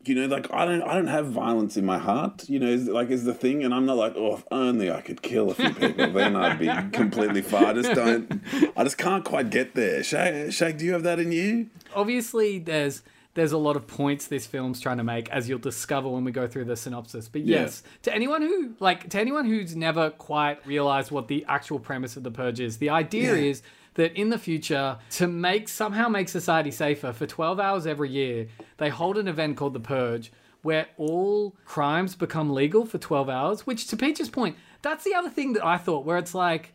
You 0.04 0.14
know, 0.14 0.26
like 0.26 0.48
I 0.52 0.64
don't 0.64 0.82
I 0.82 0.94
don't 0.94 1.08
have 1.08 1.26
violence 1.26 1.76
in 1.76 1.84
my 1.84 1.98
heart. 1.98 2.48
You 2.48 2.60
know, 2.60 2.68
is, 2.68 2.86
like 2.86 3.10
is 3.10 3.24
the 3.24 3.34
thing, 3.34 3.64
and 3.64 3.74
I'm 3.74 3.86
not 3.86 3.96
like, 3.96 4.12
oh, 4.14 4.36
if 4.36 4.44
only 4.52 4.88
I 4.88 5.00
could 5.00 5.20
kill 5.20 5.50
a 5.50 5.54
few 5.54 5.74
people, 5.74 6.12
then 6.12 6.36
I'd 6.36 6.60
be 6.60 6.68
completely 6.96 7.42
fine. 7.42 7.64
I 7.64 7.72
just 7.72 7.92
don't. 7.92 8.40
I 8.76 8.84
just 8.84 8.98
can't 8.98 9.24
quite 9.24 9.50
get 9.50 9.74
there. 9.74 10.04
Shag, 10.04 10.52
Shag, 10.52 10.78
do 10.78 10.84
you 10.84 10.92
have 10.92 11.02
that 11.02 11.18
in 11.18 11.32
you? 11.32 11.70
Obviously, 11.92 12.60
there's 12.60 13.02
there's 13.34 13.52
a 13.52 13.58
lot 13.58 13.76
of 13.76 13.86
points 13.86 14.26
this 14.26 14.46
film's 14.46 14.80
trying 14.80 14.98
to 14.98 15.04
make, 15.04 15.28
as 15.30 15.48
you'll 15.48 15.58
discover 15.58 16.08
when 16.08 16.24
we 16.24 16.32
go 16.32 16.46
through 16.46 16.66
the 16.66 16.76
synopsis. 16.76 17.28
But 17.28 17.42
Yeah. 17.42 17.60
yes, 17.62 17.82
to 18.02 18.14
anyone 18.14 18.42
who 18.42 18.74
like 18.78 19.08
to 19.10 19.18
anyone 19.20 19.46
who's 19.46 19.74
never 19.74 20.10
quite 20.10 20.64
realized 20.66 21.10
what 21.10 21.28
the 21.28 21.44
actual 21.48 21.78
premise 21.78 22.16
of 22.16 22.22
the 22.22 22.30
purge 22.30 22.60
is, 22.60 22.78
the 22.78 22.90
idea 22.90 23.34
Yeah. 23.34 23.50
is 23.50 23.62
that 23.94 24.12
in 24.14 24.30
the 24.30 24.38
future, 24.38 24.98
to 25.10 25.26
make 25.28 25.68
somehow 25.68 26.08
make 26.08 26.28
society 26.28 26.70
safer, 26.70 27.12
for 27.12 27.26
12 27.26 27.60
hours 27.60 27.86
every 27.86 28.08
year, 28.10 28.48
they 28.78 28.88
hold 28.88 29.18
an 29.18 29.28
event 29.28 29.56
called 29.56 29.74
the 29.74 29.80
purge. 29.80 30.32
Where 30.62 30.86
all 30.96 31.56
crimes 31.64 32.14
become 32.14 32.50
legal 32.54 32.86
for 32.86 32.96
12 32.96 33.28
hours, 33.28 33.66
which 33.66 33.88
to 33.88 33.96
Peach's 33.96 34.28
point, 34.30 34.56
that's 34.80 35.02
the 35.04 35.12
other 35.14 35.28
thing 35.28 35.54
that 35.54 35.64
I 35.66 35.76
thought, 35.76 36.04
where 36.06 36.16
it's 36.18 36.34
like, 36.36 36.72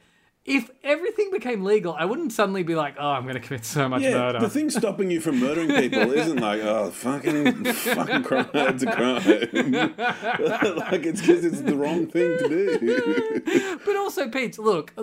if 0.47 0.71
everything 0.81 1.29
became 1.29 1.63
legal, 1.65 1.93
I 1.93 2.05
wouldn't 2.05 2.31
suddenly 2.31 2.63
be 2.63 2.73
like, 2.73 2.95
oh, 2.97 3.09
I'm 3.09 3.23
going 3.23 3.35
to 3.35 3.41
commit 3.41 3.65
so 3.65 3.89
much 3.89 4.01
Yeah, 4.01 4.13
murder. 4.13 4.39
the 4.39 4.49
thing 4.49 4.69
stopping 4.69 5.11
you 5.11 5.19
from 5.19 5.39
murdering 5.41 5.67
people 5.67 6.13
isn't 6.13 6.39
like, 6.39 6.61
oh, 6.61 6.89
fucking, 6.89 7.65
fucking 7.73 8.23
crime. 8.23 8.49
It's 8.53 8.83
a 8.83 8.91
crime. 8.91 9.95
like 10.77 11.05
it's 11.05 11.19
because 11.19 11.43
it's 11.43 11.59
the 11.61 11.75
wrong 11.75 12.07
thing 12.07 12.37
to 12.39 12.47
do. 12.47 13.77
But 13.85 13.95
also, 13.97 14.29
Pete, 14.29 14.57
look, 14.57 14.93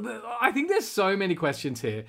I 0.40 0.50
think 0.50 0.68
there's 0.70 0.88
so 0.88 1.14
many 1.16 1.34
questions 1.34 1.82
here. 1.82 2.04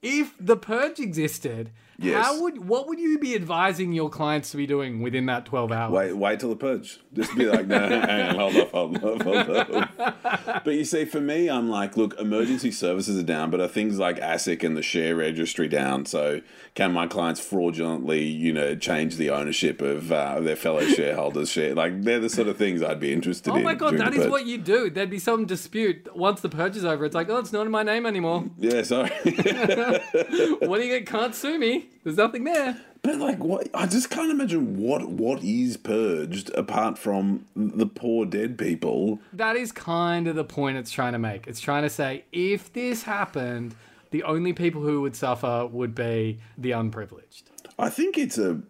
If 0.00 0.34
the 0.38 0.56
purge 0.56 1.00
existed, 1.00 1.72
Yes. 1.98 2.24
how 2.24 2.42
would 2.42 2.68
what 2.68 2.88
would 2.88 2.98
you 2.98 3.18
be 3.18 3.34
advising 3.34 3.92
your 3.92 4.10
clients 4.10 4.50
to 4.50 4.56
be 4.56 4.66
doing 4.66 5.00
within 5.00 5.26
that 5.26 5.46
12 5.46 5.72
hours? 5.72 5.92
Wait, 5.92 6.12
wait 6.12 6.40
till 6.40 6.50
the 6.50 6.56
purge. 6.56 7.00
Just 7.14 7.34
be 7.36 7.46
like, 7.46 7.66
no, 7.66 7.78
hang 7.78 8.28
on, 8.28 8.34
hold 8.36 8.56
off, 8.56 8.70
hold 8.70 9.04
off, 9.04 9.22
hold 9.22 9.70
off. 9.70 10.62
But 10.64 10.74
you 10.74 10.84
see, 10.84 11.04
for 11.04 11.20
me, 11.20 11.48
I'm 11.48 11.68
like, 11.68 11.96
look, 11.96 12.18
emergency 12.18 12.70
services 12.70 13.18
are 13.18 13.22
down, 13.22 13.50
but 13.50 13.60
are 13.60 13.68
things 13.68 13.98
like 13.98 14.18
ASIC 14.18 14.64
and 14.64 14.76
the 14.76 14.82
share 14.82 15.14
registry 15.16 15.68
down? 15.68 16.06
So 16.06 16.40
can 16.74 16.92
my 16.92 17.06
clients 17.06 17.40
fraudulently, 17.40 18.24
you 18.24 18.52
know, 18.52 18.74
change 18.74 19.16
the 19.16 19.30
ownership 19.30 19.80
of 19.80 20.10
uh, 20.12 20.40
their 20.40 20.56
fellow 20.56 20.80
shareholders' 20.86 21.50
share? 21.50 21.74
Like, 21.74 22.02
they're 22.02 22.20
the 22.20 22.28
sort 22.28 22.48
of 22.48 22.56
things 22.56 22.82
I'd 22.82 23.00
be 23.00 23.12
interested 23.12 23.50
Oh 23.50 23.54
in. 23.54 23.60
Oh 23.60 23.64
my 23.64 23.74
god, 23.74 23.96
that 23.98 24.12
is 24.14 24.26
what 24.26 24.46
you 24.46 24.58
do. 24.58 24.90
There'd 24.90 25.10
be 25.10 25.18
some 25.18 25.46
dispute 25.46 26.08
once 26.16 26.40
the 26.40 26.48
purge 26.48 26.76
is 26.76 26.84
over. 26.84 27.04
It's 27.04 27.14
like, 27.14 27.28
oh, 27.30 27.38
it's 27.38 27.52
not 27.52 27.64
in 27.66 27.72
my 27.72 27.82
name 27.82 28.06
anymore. 28.06 28.44
Yeah, 28.58 28.82
sorry. 28.82 29.10
what 29.24 30.78
do 30.78 30.82
you 30.86 30.98
get? 30.98 31.06
Can't 31.06 31.34
sue 31.34 31.58
me. 31.58 31.85
There's 32.04 32.16
nothing 32.16 32.44
there. 32.44 32.80
But 33.02 33.16
like, 33.18 33.38
what? 33.38 33.68
I 33.74 33.86
just 33.86 34.10
can't 34.10 34.30
imagine 34.30 34.78
what 34.78 35.08
what 35.08 35.42
is 35.42 35.76
purged 35.76 36.50
apart 36.54 36.98
from 36.98 37.46
the 37.54 37.86
poor 37.86 38.26
dead 38.26 38.58
people. 38.58 39.20
That 39.32 39.56
is 39.56 39.72
kind 39.72 40.28
of 40.28 40.36
the 40.36 40.44
point 40.44 40.76
it's 40.76 40.90
trying 40.90 41.12
to 41.12 41.18
make. 41.18 41.46
It's 41.46 41.60
trying 41.60 41.82
to 41.82 41.90
say 41.90 42.24
if 42.32 42.72
this 42.72 43.04
happened, 43.04 43.74
the 44.10 44.22
only 44.22 44.52
people 44.52 44.82
who 44.82 45.00
would 45.02 45.16
suffer 45.16 45.66
would 45.66 45.94
be 45.94 46.38
the 46.56 46.72
unprivileged. 46.72 47.50
I 47.78 47.90
think 47.90 48.18
it's 48.18 48.38
a. 48.38 48.60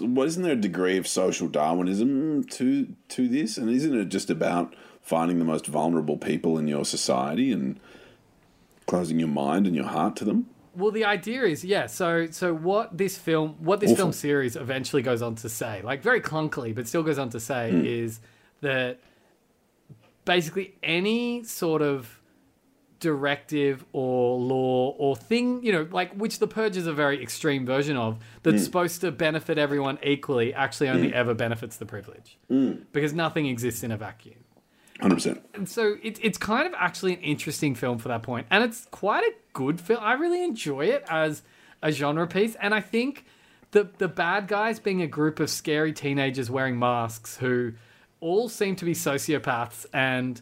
What 0.00 0.28
isn't 0.28 0.42
there 0.42 0.52
a 0.52 0.56
degree 0.56 0.98
of 0.98 1.08
social 1.08 1.48
Darwinism 1.48 2.44
to 2.44 2.94
to 3.08 3.28
this, 3.28 3.56
and 3.56 3.70
isn't 3.70 3.98
it 3.98 4.08
just 4.08 4.30
about 4.30 4.74
finding 5.02 5.38
the 5.38 5.44
most 5.44 5.66
vulnerable 5.66 6.18
people 6.18 6.58
in 6.58 6.68
your 6.68 6.84
society 6.84 7.52
and 7.52 7.80
closing 8.86 9.18
your 9.18 9.28
mind 9.28 9.66
and 9.66 9.74
your 9.74 9.86
heart 9.86 10.16
to 10.16 10.24
them? 10.24 10.46
Well, 10.74 10.92
the 10.92 11.04
idea 11.04 11.42
is, 11.44 11.64
yeah. 11.64 11.86
So, 11.86 12.28
so 12.30 12.54
what 12.54 12.96
this 12.96 13.18
film, 13.18 13.56
what 13.60 13.80
this 13.80 13.90
Awful. 13.90 14.04
film 14.04 14.12
series 14.12 14.54
eventually 14.56 15.02
goes 15.02 15.20
on 15.22 15.34
to 15.36 15.48
say, 15.48 15.82
like 15.82 16.02
very 16.02 16.20
clunkily, 16.20 16.74
but 16.74 16.86
still 16.86 17.02
goes 17.02 17.18
on 17.18 17.28
to 17.30 17.40
say, 17.40 17.70
Hmm. 17.70 17.84
is 17.84 18.20
that 18.60 18.98
basically 20.24 20.74
any 20.82 21.42
sort 21.44 21.82
of 21.82 22.20
directive 23.00 23.84
or 23.94 24.38
law 24.38 24.90
or 24.98 25.16
thing, 25.16 25.64
you 25.64 25.72
know, 25.72 25.88
like 25.90 26.12
which 26.12 26.38
the 26.38 26.46
purge 26.46 26.76
is 26.76 26.86
a 26.86 26.92
very 26.92 27.22
extreme 27.22 27.64
version 27.64 27.96
of, 27.96 28.18
that's 28.42 28.58
Hmm. 28.58 28.62
supposed 28.64 29.00
to 29.00 29.10
benefit 29.10 29.56
everyone 29.58 29.98
equally, 30.04 30.52
actually 30.52 30.90
only 30.90 31.12
ever 31.14 31.32
benefits 31.34 31.78
the 31.78 31.86
privilege 31.86 32.38
Hmm. 32.48 32.72
because 32.92 33.12
nothing 33.14 33.46
exists 33.46 33.82
in 33.82 33.90
a 33.90 33.96
vacuum. 33.96 34.36
Hundred 35.00 35.14
percent. 35.14 35.42
And 35.54 35.68
so 35.68 35.96
it, 36.02 36.18
it's 36.22 36.38
kind 36.38 36.66
of 36.66 36.74
actually 36.76 37.14
an 37.14 37.20
interesting 37.20 37.74
film 37.74 37.98
for 37.98 38.08
that 38.08 38.22
point, 38.22 38.46
and 38.50 38.62
it's 38.64 38.86
quite 38.90 39.24
a 39.24 39.32
good 39.52 39.80
film. 39.80 40.00
I 40.02 40.14
really 40.14 40.44
enjoy 40.44 40.86
it 40.86 41.04
as 41.08 41.42
a 41.82 41.90
genre 41.90 42.26
piece, 42.26 42.56
and 42.60 42.74
I 42.74 42.80
think 42.80 43.24
the 43.70 43.88
the 43.98 44.08
bad 44.08 44.48
guys 44.48 44.78
being 44.78 45.02
a 45.02 45.06
group 45.06 45.40
of 45.40 45.48
scary 45.48 45.92
teenagers 45.92 46.50
wearing 46.50 46.78
masks 46.78 47.36
who 47.36 47.72
all 48.20 48.48
seem 48.48 48.76
to 48.76 48.84
be 48.84 48.92
sociopaths 48.92 49.86
and 49.92 50.40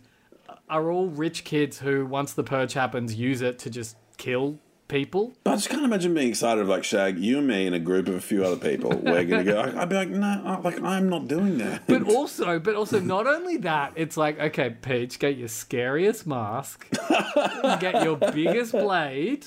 are 0.68 0.90
all 0.90 1.08
rich 1.08 1.44
kids 1.44 1.78
who, 1.78 2.04
once 2.04 2.32
the 2.34 2.42
purge 2.42 2.72
happens, 2.72 3.14
use 3.14 3.40
it 3.40 3.58
to 3.60 3.70
just 3.70 3.96
kill 4.16 4.58
people. 4.88 5.34
But 5.44 5.52
I 5.52 5.56
just 5.56 5.68
can't 5.68 5.84
imagine 5.84 6.14
being 6.14 6.30
excited 6.30 6.60
of 6.62 6.68
like 6.68 6.82
Shag, 6.84 7.18
you 7.18 7.38
and 7.38 7.46
me, 7.46 7.66
and 7.66 7.74
a 7.74 7.78
group 7.78 8.08
of 8.08 8.14
a 8.14 8.20
few 8.20 8.44
other 8.44 8.56
people. 8.56 8.90
We're 9.04 9.24
gonna 9.24 9.44
go. 9.44 9.60
I'd 9.76 9.88
be 9.88 9.94
like, 9.96 10.08
no, 10.08 10.42
I- 10.44 10.60
like 10.60 10.82
I'm 10.82 11.08
not 11.08 11.28
doing 11.28 11.58
that. 11.58 11.86
But 11.86 12.08
also, 12.08 12.58
but 12.58 12.74
also, 12.74 12.98
not 13.00 13.26
only 13.26 13.58
that, 13.58 13.92
it's 13.96 14.16
like, 14.16 14.38
okay, 14.40 14.70
Peach, 14.70 15.18
get 15.18 15.36
your 15.36 15.48
scariest 15.48 16.26
mask, 16.26 16.88
get 17.80 18.02
your 18.02 18.16
biggest 18.16 18.72
blade, 18.72 19.46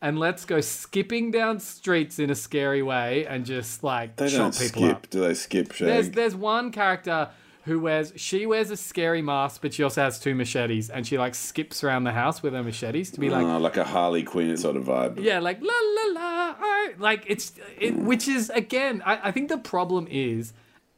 and 0.00 0.18
let's 0.18 0.44
go 0.44 0.60
skipping 0.60 1.30
down 1.30 1.60
streets 1.60 2.18
in 2.18 2.30
a 2.30 2.34
scary 2.34 2.82
way 2.82 3.26
and 3.26 3.44
just 3.46 3.82
like 3.84 4.16
they 4.16 4.28
chop 4.28 4.38
don't 4.38 4.58
people 4.58 4.82
skip, 4.82 4.96
up. 4.96 5.10
do 5.10 5.20
they? 5.20 5.34
Skip 5.34 5.72
Shag? 5.72 5.86
There's 5.88 6.10
there's 6.10 6.34
one 6.34 6.70
character 6.72 7.28
who 7.64 7.78
wears 7.78 8.12
she 8.16 8.44
wears 8.44 8.70
a 8.70 8.76
scary 8.76 9.22
mask, 9.22 9.60
but 9.62 9.74
she 9.74 9.82
also 9.82 10.02
has 10.02 10.18
two 10.18 10.34
machetes, 10.34 10.90
and 10.90 11.06
she 11.06 11.18
like 11.18 11.34
skips 11.34 11.84
around 11.84 12.04
the 12.04 12.12
house 12.12 12.42
with 12.42 12.54
her 12.54 12.62
machetes 12.62 13.10
to 13.12 13.20
be 13.20 13.30
like, 13.30 13.44
Oh, 13.44 13.58
like 13.58 13.76
a 13.76 13.84
Harley 13.84 14.22
Quinn 14.22 14.56
sort 14.56 14.76
of 14.76 14.84
vibe. 14.84 15.22
yeah, 15.22 15.38
like 15.38 15.60
la 15.60 15.66
la 15.68 16.20
la. 16.20 16.54
I, 16.60 16.94
like 16.98 17.24
it's 17.26 17.52
it, 17.78 17.94
which 17.96 18.26
is 18.26 18.50
again, 18.50 19.02
I, 19.04 19.28
I 19.28 19.32
think 19.32 19.48
the 19.48 19.58
problem 19.58 20.08
is 20.10 20.52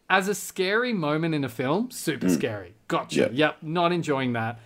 as 0.08 0.28
a 0.28 0.34
scary 0.34 0.92
moment 0.92 1.34
in 1.34 1.44
a 1.44 1.48
film, 1.48 1.90
super 1.90 2.26
mm. 2.26 2.34
scary. 2.34 2.74
Gotcha. 2.88 3.20
Yeah. 3.20 3.28
Yep, 3.32 3.56
not 3.62 3.92
enjoying 3.92 4.32
that. 4.34 4.60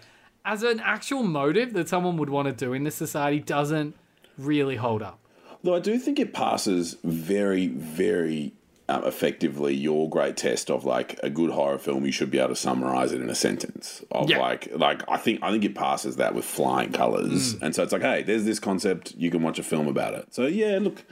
As 0.45 0.63
an 0.63 0.81
actual 0.81 1.23
motive 1.23 1.73
that 1.75 1.89
someone 1.89 2.17
would 2.17 2.31
want 2.31 2.47
to 2.47 2.53
do 2.53 2.73
in 2.73 2.85
this 2.85 2.95
society 2.95 3.39
doesn't 3.39 3.95
really 4.37 4.77
hold 4.77 5.03
up. 5.03 5.19
Though 5.63 5.75
I 5.75 5.81
do 5.81 5.99
think 5.99 6.19
it 6.19 6.33
passes 6.33 6.97
very, 7.03 7.67
very 7.67 8.53
um, 8.91 9.05
effectively 9.05 9.75
your 9.75 10.09
great 10.09 10.37
test 10.37 10.71
of 10.71 10.85
like 10.85 11.19
a 11.23 11.29
good 11.31 11.51
horror 11.51 11.79
film. 11.79 12.05
You 12.07 12.13
should 12.13 12.31
be 12.31 12.39
able 12.39 12.49
to 12.51 12.57
summarize 12.57 13.13
it 13.13 13.21
in 13.21 13.29
a 13.29 13.35
sentence 13.35 14.03
of 14.11 14.31
Yeah. 14.31 14.39
like, 14.39 14.69
like 14.75 15.03
I 15.09 15.17
think 15.19 15.41
I 15.43 15.51
think 15.51 15.65
it 15.65 15.75
passes 15.75 16.17
that 16.17 16.35
with 16.35 16.45
flying 16.45 16.93
colors. 16.93 17.55
Mm. 17.57 17.63
And 17.63 17.75
so 17.75 17.83
it's 17.83 17.93
like, 17.93 18.03
hey, 18.03 18.23
there's 18.23 18.45
this 18.45 18.59
concept. 18.59 19.15
You 19.17 19.31
can 19.31 19.43
watch 19.43 19.59
a 19.59 19.63
film 19.63 19.89
about 19.89 20.15
it. 20.15 20.33
So 20.35 20.47
yeah, 20.47 20.79
look, 20.81 21.05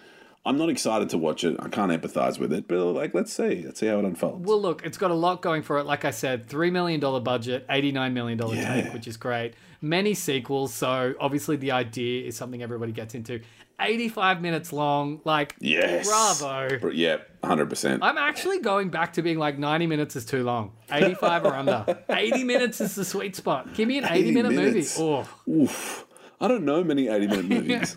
I'm 0.47 0.57
not 0.57 0.69
excited 0.71 1.09
to 1.11 1.19
watch 1.19 1.43
it. 1.45 1.57
I 1.59 1.69
can't 1.69 1.91
empathize 1.91 2.39
with 2.39 2.53
it, 2.53 2.69
but 2.69 2.79
like, 2.93 3.12
let's 3.15 3.33
see, 3.33 3.62
let's 3.65 3.81
see 3.81 3.89
how 3.89 3.99
it 3.99 4.05
unfolds. 4.05 4.47
Well, 4.47 4.61
look, 4.62 4.85
it's 4.87 4.97
got 4.97 5.11
a 5.11 5.15
lot 5.15 5.43
going 5.43 5.62
for 5.62 5.79
it. 5.79 5.87
Like 5.87 6.05
I 6.05 6.12
said, 6.12 6.49
$3 6.49 6.71
million 6.71 7.01
budget, 7.01 7.67
$89 7.69 8.12
million 8.12 8.39
Yeah. 8.39 8.83
take, 8.83 8.93
which 8.95 9.09
is 9.09 9.17
great. 9.17 9.55
Many 9.83 10.15
sequels, 10.15 10.73
so 10.73 11.15
obviously 11.21 11.57
the 11.57 11.73
idea 11.73 12.27
is 12.29 12.37
something 12.37 12.62
everybody 12.62 12.93
gets 12.93 13.15
into. 13.17 13.41
85 13.81 14.41
minutes 14.41 14.73
long. 14.73 15.21
Like, 15.25 15.55
Yes. 15.61 16.07
bravo. 16.09 16.79
Br- 16.79 16.91
Yeah, 16.93 17.19
hundred 17.45 17.69
percent. 17.69 18.03
I'm 18.03 18.19
actually 18.19 18.61
going 18.61 18.89
back 18.91 19.12
to 19.15 19.23
being 19.23 19.39
like 19.39 19.59
90 19.59 19.87
minutes 19.87 20.17
is 20.17 20.25
too 20.25 20.43
long. 20.45 20.73
85 20.91 21.45
or 21.45 21.55
under. 21.55 21.99
80 22.09 22.45
minutes 22.45 22.81
is 22.81 22.95
the 22.95 23.05
sweet 23.05 23.37
spot. 23.37 23.75
Give 23.75 23.87
me 23.89 23.99
an 23.99 24.05
80, 24.05 24.15
80 24.15 24.31
minute 24.33 24.53
minutes. 24.53 24.99
movie. 24.99 25.27
Oh, 25.49 25.53
Oof. 25.62 26.07
I 26.39 26.49
don't 26.49 26.67
know 26.67 26.85
many 26.85 27.09
eighty-minute 27.09 27.47
movies. 27.49 27.97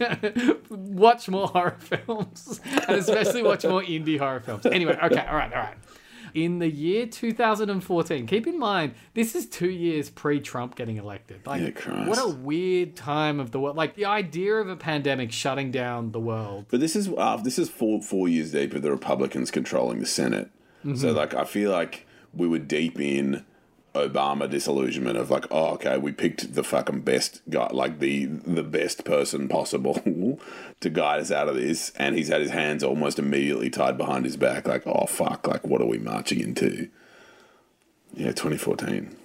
watch 0.70 1.28
more 1.28 1.48
horror 1.48 1.76
films 1.80 2.62
and 2.88 2.98
especially 2.98 3.44
watch 3.44 3.66
more 3.66 3.82
indie 3.82 4.18
horror 4.18 4.40
films. 4.40 4.66
Anyway, 4.66 4.98
okay, 5.04 5.26
all 5.28 5.36
right, 5.36 5.52
all 5.52 5.60
right. 5.62 5.76
In 6.34 6.60
the 6.60 6.70
year 6.70 7.06
2014, 7.06 8.28
keep 8.28 8.48
in 8.48 8.60
mind 8.60 8.94
this 9.14 9.36
is 9.36 9.46
two 9.46 9.70
years 9.70 10.10
pre-Trump 10.10 10.76
getting 10.76 10.98
elected. 10.98 11.46
Like, 11.46 11.84
Yeah, 11.86 12.08
what 12.08 12.18
a 12.20 12.28
weird 12.28 12.96
time 12.96 13.40
of 13.40 13.52
the 13.52 13.60
world. 13.60 13.76
Like 13.76 13.96
the 13.96 14.06
idea 14.06 14.56
of 14.56 14.70
a 14.70 14.76
pandemic 14.76 15.32
shutting 15.32 15.72
down 15.72 16.12
the 16.12 16.20
world. 16.20 16.66
But 16.70 16.80
this 16.80 16.96
is 16.96 17.10
uh, 17.18 17.38
this 17.38 17.60
is 17.60 17.70
four 17.70 18.02
four 18.02 18.28
years 18.28 18.52
deep 18.52 18.74
of 18.74 18.82
the 18.82 18.92
Republicans 18.92 19.52
controlling 19.52 20.00
the 20.00 20.06
Senate. 20.06 20.52
So 20.96 21.12
like 21.12 21.34
I 21.34 21.44
feel 21.44 21.72
like 21.72 22.08
we 22.34 22.48
were 22.48 22.60
deep 22.60 23.00
in 23.00 23.46
Obama 23.96 24.50
disillusionment 24.50 25.18
of 25.18 25.30
like, 25.30 25.46
oh 25.52 25.74
okay, 25.74 25.98
we 25.98 26.12
picked 26.12 26.54
the 26.54 26.64
fucking 26.64 27.02
best 27.02 27.42
guy, 27.50 27.70
like 27.74 28.00
the 28.00 28.26
the 28.26 28.64
best 28.64 29.04
person 29.04 29.48
possible 29.50 30.40
to 30.82 30.90
guide 30.90 31.20
us 31.20 31.32
out 31.32 31.50
of 31.50 31.56
this, 31.56 31.92
and 31.98 32.16
he's 32.16 32.30
had 32.30 32.42
his 32.42 32.52
hands 32.52 32.84
almost 32.84 33.20
immediately 33.20 33.70
tied 33.70 33.98
behind 33.98 34.26
his 34.26 34.38
back. 34.38 34.68
Like, 34.68 34.84
oh 34.86 35.06
fuck, 35.06 35.48
like 35.48 35.66
what 35.66 35.82
are 35.82 35.88
we 35.88 35.98
marching 35.98 36.40
into? 36.40 36.90
Yeah, 38.14 38.28
2014. 38.28 39.16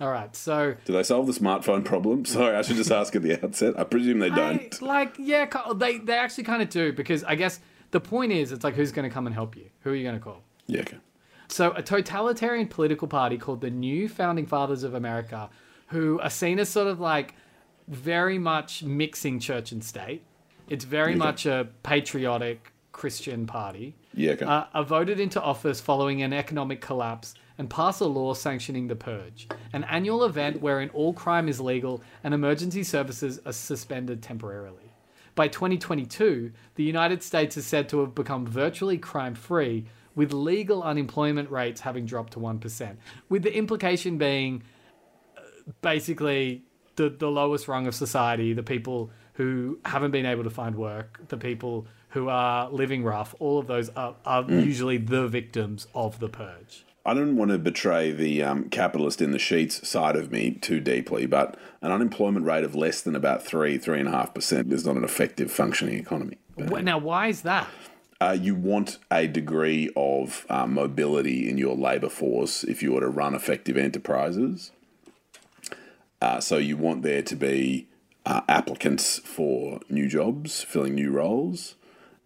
All 0.00 0.10
right, 0.10 0.34
so 0.34 0.76
Do 0.86 0.92
they 0.94 1.02
solve 1.02 1.26
the 1.26 1.32
smartphone 1.32 1.84
problem? 1.84 2.24
Sorry, 2.26 2.56
I 2.56 2.62
should 2.62 2.76
just 2.76 2.90
ask 2.90 3.14
at 3.14 3.22
the 3.22 3.44
outset. 3.44 3.78
I 3.78 3.84
presume 3.84 4.18
they 4.18 4.30
don't. 4.30 4.80
like, 4.80 5.16
yeah, 5.18 5.46
oh, 5.66 5.74
they 5.74 5.98
they 5.98 6.14
actually 6.16 6.44
kind 6.44 6.62
of 6.62 6.70
do 6.70 6.92
because 6.92 7.22
I 7.24 7.34
guess 7.34 7.60
the 7.90 8.00
point 8.00 8.32
is, 8.32 8.52
it's 8.52 8.64
like 8.64 8.74
who's 8.74 8.92
going 8.92 9.08
to 9.08 9.12
come 9.12 9.26
and 9.26 9.34
help 9.34 9.56
you? 9.56 9.66
Who 9.80 9.90
are 9.90 9.94
you 9.94 10.04
going 10.04 10.16
to 10.16 10.20
call? 10.20 10.42
Yeah, 10.66 10.80
okay. 10.80 10.98
So, 11.48 11.72
a 11.72 11.82
totalitarian 11.82 12.68
political 12.68 13.08
party 13.08 13.36
called 13.36 13.60
the 13.60 13.70
New 13.70 14.08
Founding 14.08 14.46
Fathers 14.46 14.84
of 14.84 14.94
America, 14.94 15.50
who 15.88 16.20
are 16.20 16.30
seen 16.30 16.60
as 16.60 16.68
sort 16.68 16.86
of 16.86 17.00
like 17.00 17.34
very 17.88 18.38
much 18.38 18.84
mixing 18.84 19.40
church 19.40 19.72
and 19.72 19.82
state. 19.82 20.22
It's 20.70 20.84
very 20.84 21.10
Okay. 21.10 21.18
much 21.18 21.46
a 21.46 21.68
patriotic 21.82 22.72
Christian 22.92 23.46
party. 23.46 23.96
Yeah, 24.14 24.32
okay. 24.32 24.46
Uh, 24.46 24.64
are 24.72 24.84
voted 24.84 25.20
into 25.20 25.40
office 25.42 25.80
following 25.80 26.22
an 26.22 26.32
economic 26.32 26.80
collapse 26.80 27.34
and 27.58 27.68
pass 27.68 28.00
a 28.00 28.06
law 28.06 28.32
sanctioning 28.34 28.86
the 28.88 28.96
purge, 28.96 29.48
an 29.72 29.84
annual 29.84 30.24
event 30.24 30.62
wherein 30.62 30.88
all 30.90 31.12
crime 31.12 31.48
is 31.48 31.60
legal 31.60 32.02
and 32.24 32.32
emergency 32.32 32.82
services 32.82 33.40
are 33.44 33.52
suspended 33.52 34.22
temporarily. 34.22 34.92
By 35.34 35.48
2022, 35.48 36.52
the 36.76 36.82
United 36.84 37.22
States 37.22 37.56
is 37.56 37.66
said 37.66 37.88
to 37.90 38.00
have 38.00 38.14
become 38.14 38.46
virtually 38.46 38.98
crime 38.98 39.34
free, 39.34 39.84
with 40.14 40.32
legal 40.32 40.82
unemployment 40.82 41.50
rates 41.50 41.80
having 41.82 42.04
dropped 42.06 42.32
to 42.32 42.38
1%, 42.40 42.96
with 43.28 43.42
the 43.42 43.54
implication 43.56 44.18
being 44.18 44.62
uh, 45.36 45.40
basically 45.82 46.62
the, 46.96 47.08
the 47.10 47.30
lowest 47.30 47.68
rung 47.68 47.86
of 47.86 47.94
society, 47.94 48.52
the 48.52 48.62
people 48.62 49.10
who 49.40 49.78
haven't 49.86 50.10
been 50.10 50.26
able 50.26 50.44
to 50.44 50.50
find 50.50 50.76
work, 50.76 51.18
the 51.28 51.36
people 51.38 51.86
who 52.10 52.28
are 52.28 52.68
living 52.70 53.02
rough, 53.02 53.34
all 53.38 53.58
of 53.58 53.66
those 53.66 53.88
are, 53.90 54.14
are 54.26 54.44
usually 54.50 54.98
the 54.98 55.26
victims 55.28 55.86
of 55.94 56.18
the 56.18 56.28
purge. 56.28 56.84
I 57.06 57.14
don't 57.14 57.36
want 57.36 57.50
to 57.50 57.58
betray 57.58 58.12
the 58.12 58.42
um, 58.42 58.68
capitalist 58.68 59.22
in 59.22 59.30
the 59.30 59.38
sheets 59.38 59.88
side 59.88 60.14
of 60.14 60.30
me 60.30 60.50
too 60.50 60.78
deeply, 60.80 61.24
but 61.24 61.56
an 61.80 61.90
unemployment 61.90 62.44
rate 62.44 62.64
of 62.64 62.74
less 62.74 63.00
than 63.00 63.16
about 63.16 63.42
three, 63.42 63.78
three 63.78 63.98
and 63.98 64.08
a 64.08 64.12
half 64.12 64.34
percent 64.34 64.70
is 64.74 64.84
not 64.84 64.96
an 64.96 65.04
effective 65.04 65.50
functioning 65.50 65.98
economy. 65.98 66.36
Wh- 66.58 66.82
Now, 66.82 66.98
why 66.98 67.28
is 67.28 67.40
that? 67.42 67.66
Uh, 68.20 68.36
you 68.38 68.54
want 68.54 68.98
a 69.10 69.26
degree 69.26 69.88
of 69.96 70.44
uh, 70.50 70.66
mobility 70.66 71.48
in 71.48 71.56
your 71.56 71.74
labour 71.74 72.10
force 72.10 72.62
if 72.64 72.82
you 72.82 72.92
were 72.92 73.00
to 73.00 73.08
run 73.08 73.34
effective 73.34 73.78
enterprises. 73.78 74.70
Uh, 76.20 76.40
so 76.40 76.58
you 76.58 76.76
want 76.76 77.00
there 77.00 77.22
to 77.22 77.34
be 77.34 77.86
uh, 78.26 78.42
applicants 78.48 79.18
for 79.18 79.80
new 79.88 80.08
jobs, 80.08 80.62
filling 80.62 80.94
new 80.94 81.10
roles, 81.10 81.76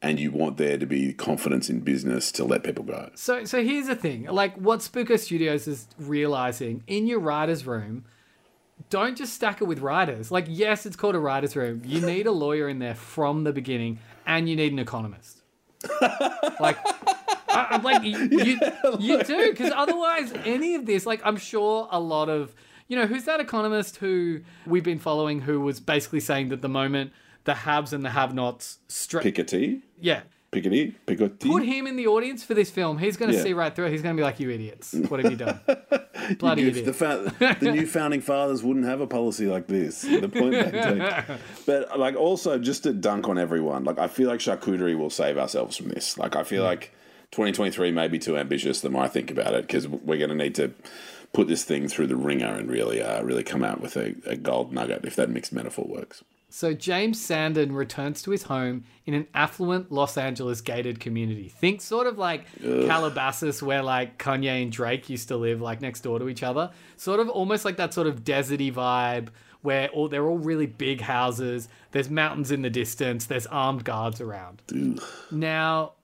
and 0.03 0.21
you 0.21 0.31
want 0.31 0.57
there 0.57 0.77
to 0.77 0.87
be 0.87 1.13
confidence 1.13 1.71
in 1.71 1.81
business 1.81 2.31
to 2.33 2.45
let 2.45 2.63
people 2.63 2.85
go. 2.85 3.11
So, 3.15 3.45
so 3.45 3.63
here's 3.63 3.87
the 3.87 3.97
thing: 3.97 4.25
like 4.25 4.57
what 4.57 4.81
Spooko 4.81 5.19
Studios 5.19 5.67
is 5.67 5.87
realizing 5.99 6.83
in 6.87 7.07
your 7.07 7.21
writers' 7.21 7.67
room, 7.67 8.05
don't 8.91 9.17
just 9.17 9.35
stack 9.35 9.61
it 9.61 9.65
with 9.65 9.81
writers. 9.81 10.31
Like, 10.31 10.47
yes, 10.49 10.87
it's 10.87 10.97
called 10.97 11.15
a 11.15 11.19
writers' 11.19 11.57
room. 11.57 11.83
You 11.85 12.01
need 12.07 12.27
a 12.27 12.33
lawyer 12.33 12.69
in 12.69 12.79
there 12.79 12.95
from 12.95 13.45
the 13.45 13.53
beginning, 13.53 13.99
and 14.27 14.49
you 14.49 14.57
need 14.57 14.73
an 14.73 14.79
economist. 14.79 15.43
like, 16.61 16.79
I, 17.49 17.69
I'm 17.71 17.83
like 17.83 18.03
you, 18.05 18.19
you, 18.31 18.59
you 18.99 19.23
do 19.23 19.51
because 19.51 19.73
otherwise, 19.75 20.33
any 20.45 20.75
of 20.75 20.87
this, 20.87 21.07
like, 21.07 21.21
I'm 21.25 21.37
sure 21.37 21.89
a 21.91 22.01
lot 22.01 22.29
of 22.29 22.55
you 22.89 22.97
know 22.97 23.07
who's 23.07 23.25
that 23.25 23.41
economist 23.41 23.97
who 23.97 24.41
we've 24.67 24.85
been 24.85 24.99
following 24.99 25.41
who 25.43 25.61
was 25.61 25.81
basically 25.81 26.21
saying 26.21 26.49
that 26.51 26.63
the 26.63 26.69
moment 26.69 27.13
the 27.45 27.55
haves 27.55 27.93
and 27.93 28.05
the 28.05 28.11
have-nots 28.11 28.79
straight, 28.89 29.35
Piketty, 29.35 29.83
yeah. 30.01 30.23
Piketty, 30.51 30.95
Piketty. 31.07 31.41
Put 31.51 31.65
him 31.65 31.87
in 31.89 31.97
the 31.97 32.07
audience 32.07 32.45
for 32.45 32.55
this 32.55 32.71
film. 32.71 32.97
He's 32.99 33.17
going 33.17 33.31
to 33.33 33.37
Yeah. 33.37 33.43
see 33.43 33.53
right 33.53 33.75
through 33.75 33.87
it. 33.87 33.91
He's 33.91 34.03
going 34.03 34.17
to 34.17 34.21
be 34.21 34.23
like, 34.25 34.39
"You 34.39 34.51
idiots! 34.51 34.95
What 34.95 35.19
have 35.21 35.31
you 35.33 35.37
done? 35.37 35.59
Bloody 36.39 36.63
Goof, 36.63 36.77
idiot!" 36.77 36.87
the, 36.87 36.93
fa- 36.93 37.57
the 37.61 37.73
new 37.73 37.87
founding 37.89 38.21
fathers 38.21 38.63
wouldn't 38.63 38.87
have 38.87 39.01
a 39.01 39.07
policy 39.09 39.47
like 39.47 39.67
this. 39.67 40.03
The 40.03 40.29
point 40.29 40.53
they 40.53 40.71
take. 40.71 41.25
But 41.67 41.99
like 41.99 42.15
also 42.15 42.59
just 42.59 42.85
to 42.85 42.93
dunk 42.93 43.29
on 43.29 43.37
everyone, 43.37 43.83
like 43.85 43.99
I 43.99 44.07
feel 44.07 44.29
like 44.29 44.39
charcuterie 44.41 44.97
will 44.97 45.11
save 45.11 45.37
ourselves 45.39 45.77
from 45.77 45.89
this. 45.89 46.17
Like 46.17 46.37
I 46.37 46.45
feel 46.45 46.63
like 46.63 46.93
2023 47.33 47.91
may 47.91 48.07
be 48.07 48.21
too 48.21 48.39
ambitious 48.39 48.81
the 48.81 48.91
more 48.91 49.03
I 49.03 49.09
think 49.09 49.31
about 49.33 49.55
it 49.55 49.67
because 49.67 49.89
we're 49.89 50.19
going 50.19 50.31
to 50.31 50.37
need 50.37 50.55
to 50.55 50.71
put 51.35 51.49
this 51.49 51.65
thing 51.65 51.89
through 51.89 52.07
the 52.07 52.17
ringer 52.17 52.47
and 52.47 52.71
really, 52.71 53.03
uh, 53.03 53.23
really 53.23 53.43
come 53.43 53.63
out 53.63 53.81
with 53.81 53.97
a, 53.97 54.15
a 54.25 54.37
gold 54.37 54.73
nugget 54.73 55.05
if 55.05 55.17
that 55.17 55.29
mixed 55.29 55.53
metaphor 55.53 55.85
works. 55.87 56.25
So 56.49 56.73
James 56.73 57.21
Sandin 57.21 57.75
returns 57.75 58.23
to 58.23 58.31
his 58.31 58.45
home 58.45 58.85
in 59.07 59.15
an 59.15 59.27
affluent 59.35 59.91
Los 59.91 60.17
Angeles 60.17 60.61
gated 60.61 61.01
community. 61.01 61.49
Think 61.49 61.81
sort 61.81 62.07
of 62.07 62.17
like 62.17 62.47
Calabasas, 62.63 63.61
where 63.61 63.83
like 63.83 64.19
Kanye 64.19 64.63
and 64.63 64.71
Drake 64.71 65.11
used 65.11 65.27
to 65.29 65.37
live, 65.37 65.61
like 65.61 65.81
next 65.81 66.03
door 66.03 66.21
to 66.21 66.29
each 66.29 66.45
other. 66.45 66.71
Sort 66.97 67.19
of 67.19 67.29
almost 67.29 67.65
like 67.65 67.77
that 67.79 67.93
sort 67.93 68.07
of 68.07 68.23
deserty 68.23 68.73
vibe 68.73 69.31
where 69.63 69.89
all 69.89 70.09
they're 70.09 70.29
all 70.29 70.39
really 70.39 70.67
big 70.67 71.01
houses. 71.01 71.69
There's 71.91 72.09
mountains 72.09 72.53
in 72.53 72.63
the 72.63 72.71
distance. 72.71 73.27
There's 73.27 73.47
armed 73.47 73.83
guards 73.83 74.21
around. 74.21 74.63
Now, 75.33 75.95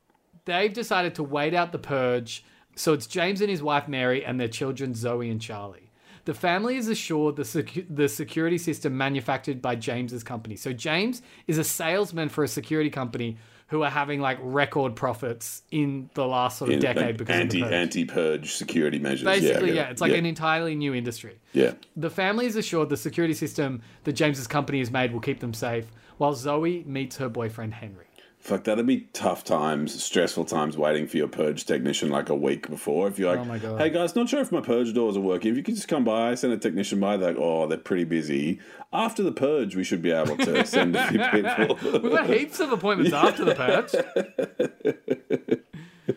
they've 0.47 0.73
decided 0.73 1.15
to 1.15 1.23
wait 1.23 1.55
out 1.55 1.71
the 1.71 1.79
purge. 1.79 2.43
So 2.81 2.95
it's 2.95 3.07
James 3.07 3.43
and 3.43 3.51
his 3.51 3.63
wife 3.63 3.89
Mary 3.89 4.25
and 4.25 4.41
their 4.41 4.49
children 4.49 4.95
Zoe 4.95 5.29
and 5.29 5.39
Charlie. 5.39 5.91
The 6.25 6.33
family 6.33 6.79
is 6.79 6.89
assured 6.89 7.37
the, 7.37 7.43
secu- 7.43 7.85
the 7.95 8.09
security 8.09 8.57
system 8.57 8.97
manufactured 8.97 9.61
by 9.61 9.77
James's 9.77 10.25
company. 10.25 10.57
So 10.57 10.73
James 10.73 11.21
is 11.47 11.59
a 11.59 11.65
salesman 11.65 12.31
for 12.31 12.43
a 12.43 12.49
security 12.49 12.89
company 12.89 13.37
who 13.67 13.83
are 13.83 13.91
having 13.91 14.23
like 14.23 14.39
record 14.41 14.97
profits 14.97 15.61
in 15.71 16.09
the 16.15 16.27
last 16.27 16.57
sort 16.57 16.71
of 16.71 16.75
In- 16.77 16.81
decade 16.81 17.19
because 17.19 17.37
anti 17.37 17.61
of 17.61 17.71
anti 17.71 18.07
purge 18.07 18.55
security 18.55 18.99
measures. 18.99 19.25
Basically, 19.25 19.77
yeah, 19.77 19.89
it. 19.89 19.93
it's 19.93 20.01
like 20.01 20.13
yeah. 20.13 20.19
an 20.19 20.25
entirely 20.25 20.75
new 20.75 20.95
industry. 20.95 21.39
yeah. 21.53 21.73
The 21.97 22.11
family 22.11 22.47
is 22.47 22.57
assured 22.57 22.89
the 22.89 22.97
security 22.97 23.35
system 23.35 23.83
that 24.05 24.15
James's 24.15 24.47
company 24.47 24.79
has 24.79 24.91
made 24.91 25.13
will 25.13 25.21
keep 25.21 25.41
them 25.41 25.53
safe, 25.53 25.85
while 26.17 26.33
Zoe 26.33 26.83
meets 26.87 27.19
her 27.19 27.29
boyfriend 27.29 27.75
Henry. 27.75 28.07
Fuck, 28.41 28.65
that'd 28.65 28.87
be 28.87 29.03
tough 29.13 29.45
times, 29.45 30.03
stressful 30.03 30.47
times 30.47 30.75
waiting 30.75 31.07
for 31.07 31.19
your 31.19 31.29
purge 31.29 31.67
technician 31.67 32.09
like 32.09 32.31
a 32.31 32.35
week 32.35 32.71
before. 32.71 33.07
If 33.07 33.19
you're 33.19 33.37
like, 33.37 33.63
Oh 33.63 33.77
hey 33.77 33.91
guys, 33.91 34.17
not 34.17 34.31
sure 34.31 34.41
if 34.41 34.51
my 34.51 34.63
purge 34.63 34.95
doors 34.95 35.15
are 35.19 35.21
working. 35.21 35.51
If 35.51 35.59
you 35.59 35.63
could 35.63 35.75
just 35.75 35.89
come 35.89 36.05
by, 36.05 36.35
send 36.35 36.55
a 36.55 36.57
technician 36.57 37.01
by, 37.01 37.19
they're 37.19 37.33
like, 37.33 37.39
oh, 37.39 37.67
they're 37.67 37.77
pretty 37.77 38.05
busy. 38.05 38.59
After 38.95 39.23
the 39.23 39.31
purge, 39.31 39.77
we 39.77 39.85
should 39.85 40.01
be 40.01 40.11
able 40.11 40.39
to 40.39 40.65
send 40.67 40.97
a 40.97 41.07
few 41.09 41.19
people. 41.19 42.01
We've 42.01 42.13
got 42.13 42.31
heaps 42.31 42.61
of 42.61 42.73
appointments 42.73 43.13
after 43.13 43.45
the 43.45 43.55
purge. 43.55 43.95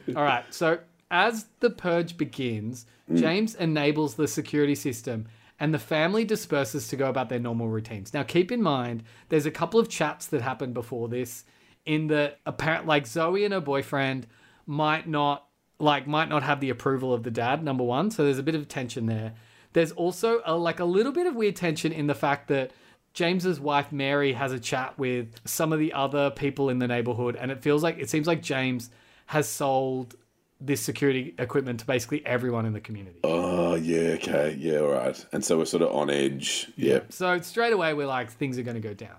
All 0.16 0.24
right. 0.24 0.46
So 0.50 0.80
as 1.12 1.48
the 1.60 1.72
purge 1.72 2.16
begins, 2.16 2.86
mm. 3.12 3.20
James 3.20 3.54
enables 3.54 4.16
the 4.16 4.30
security 4.30 4.76
system 4.76 5.28
and 5.60 5.74
the 5.74 5.80
family 5.80 6.24
disperses 6.24 6.88
to 6.88 6.96
go 6.96 7.10
about 7.10 7.28
their 7.28 7.40
normal 7.40 7.68
routines. 7.68 8.14
Now, 8.14 8.24
keep 8.24 8.52
in 8.52 8.62
mind, 8.62 9.04
there's 9.30 9.46
a 9.46 9.52
couple 9.52 9.80
of 9.80 9.90
chats 9.90 10.26
that 10.28 10.42
happened 10.42 10.74
before 10.74 11.10
this 11.10 11.44
in 11.86 12.08
that 12.08 12.40
apparent 12.46 12.86
like 12.86 13.08
Zoe 13.08 13.44
and 13.44 13.54
her 13.54 13.62
boyfriend 13.62 14.28
might 14.66 15.08
not 15.08 15.46
like 15.80 16.08
might 16.08 16.30
not 16.30 16.44
have 16.44 16.60
the 16.60 16.70
approval 16.70 17.14
of 17.14 17.24
the 17.24 17.32
dad 17.32 17.64
number 17.64 17.84
one 17.84 18.10
so 18.10 18.24
there's 18.24 18.40
a 18.40 18.44
bit 18.44 18.56
of 18.56 18.68
tension 18.68 19.06
there 19.06 19.34
there's 19.74 19.92
also 19.92 20.42
a, 20.46 20.56
like 20.56 20.80
a 20.80 20.86
little 20.86 21.12
bit 21.12 21.28
of 21.28 21.36
weird 21.36 21.56
tension 21.56 21.92
in 21.92 22.08
the 22.08 22.16
fact 22.16 22.48
that 22.48 22.72
James's 23.14 23.60
wife 23.60 23.92
Mary 23.92 24.34
has 24.34 24.52
a 24.52 24.60
chat 24.60 24.98
with 24.98 25.36
some 25.46 25.72
of 25.72 25.80
the 25.80 25.94
other 25.94 26.32
people 26.32 26.70
in 26.70 26.80
the 26.80 26.88
neighborhood, 26.88 27.36
and 27.36 27.52
it 27.52 27.62
feels 27.62 27.84
like 27.84 28.00
it 28.00 28.10
seems 28.10 28.26
like 28.26 28.42
James 28.42 28.90
has 29.28 29.48
sold 29.48 30.16
this 30.60 30.82
security 30.82 31.36
equipment 31.38 31.80
to 31.82 31.86
basically 31.86 32.26
everyone 32.26 32.66
in 32.66 32.74
the 32.74 32.80
community. 32.80 33.20
oh, 33.24 33.76
yeah, 33.76 34.14
okay. 34.14 34.56
Yeah, 34.58 34.80
all 34.80 34.92
right. 34.92 35.26
And 35.32 35.44
so 35.44 35.58
we're 35.58 35.66
sort 35.66 35.84
of 35.84 35.94
on 35.94 36.10
edge. 36.10 36.72
Yeah. 36.76 37.02
So 37.10 37.40
straight 37.42 37.74
away 37.74 37.94
we're 37.94 38.08
like 38.08 38.32
things 38.32 38.58
are 38.58 38.64
going 38.64 38.76
to 38.76 38.82
go 38.82 38.94
down. 38.94 39.18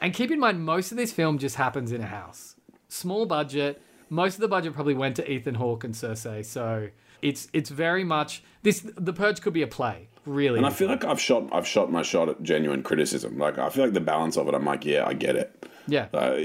And 0.00 0.12
keep 0.14 0.30
in 0.30 0.38
mind, 0.40 0.64
most 0.64 0.90
of 0.92 0.96
this 0.96 1.12
film 1.12 1.38
just 1.38 1.56
happens 1.56 1.92
in 1.92 2.00
a 2.00 2.06
house. 2.06 2.56
Small 2.88 3.26
budget. 3.26 3.82
Most 4.10 4.34
of 4.36 4.40
the 4.40 4.48
budget 4.48 4.74
probably 4.74 4.94
went 4.94 5.16
to 5.16 5.30
Ethan 5.30 5.56
Hawke 5.56 5.84
and 5.84 5.94
Cersei. 5.94 6.44
So 6.44 6.88
it's 7.20 7.48
it's 7.52 7.68
very 7.70 8.04
much 8.04 8.42
this. 8.62 8.80
The 8.96 9.12
Purge 9.12 9.40
could 9.42 9.52
be 9.52 9.62
a 9.62 9.66
play, 9.66 10.08
really. 10.24 10.56
And 10.58 10.66
I 10.66 10.70
feel 10.70 10.88
like 10.88 11.04
I've 11.04 11.20
shot 11.20 11.48
I've 11.52 11.66
shot 11.66 11.90
my 11.92 12.02
shot 12.02 12.28
at 12.28 12.42
genuine 12.42 12.82
criticism. 12.82 13.36
Like 13.38 13.58
I 13.58 13.68
feel 13.70 13.84
like 13.84 13.92
the 13.94 14.00
balance 14.00 14.36
of 14.38 14.48
it, 14.48 14.54
I'm 14.54 14.64
like, 14.64 14.84
yeah, 14.86 15.04
I 15.06 15.12
get 15.12 15.36
it. 15.36 15.66
yeah. 15.86 16.06
Uh, 16.14 16.34
you, 16.36 16.44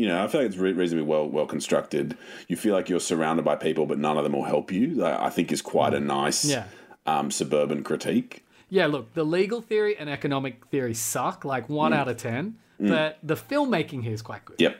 you 0.00 0.06
know, 0.08 0.22
I 0.22 0.28
feel 0.28 0.42
like 0.42 0.48
it's 0.48 0.58
re- 0.58 0.72
reasonably 0.72 1.06
well 1.06 1.26
well 1.28 1.46
constructed. 1.46 2.16
You 2.48 2.56
feel 2.56 2.74
like 2.74 2.88
you're 2.90 3.00
surrounded 3.00 3.44
by 3.44 3.56
people, 3.56 3.86
but 3.86 3.98
none 3.98 4.18
of 4.18 4.24
them 4.24 4.32
will 4.34 4.44
help 4.44 4.70
you. 4.72 5.04
I 5.04 5.30
think 5.30 5.50
is 5.52 5.62
quite 5.62 5.94
a 5.94 6.00
nice 6.00 6.44
Yeah. 6.44 6.64
um, 7.06 7.30
suburban 7.30 7.84
critique. 7.84 8.44
Yeah, 8.70 8.86
look, 8.86 9.14
the 9.14 9.24
legal 9.24 9.60
theory 9.60 9.96
and 9.96 10.10
economic 10.10 10.66
theory 10.66 10.94
suck, 10.94 11.44
like 11.44 11.68
one 11.68 11.92
mm. 11.92 11.96
out 11.96 12.08
of 12.08 12.16
ten. 12.16 12.56
Mm. 12.80 12.88
But 12.88 13.18
the 13.22 13.34
filmmaking 13.34 14.02
here 14.02 14.12
is 14.12 14.22
quite 14.22 14.44
good. 14.44 14.56
Yep, 14.60 14.78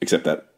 except 0.00 0.24
that. 0.24 0.48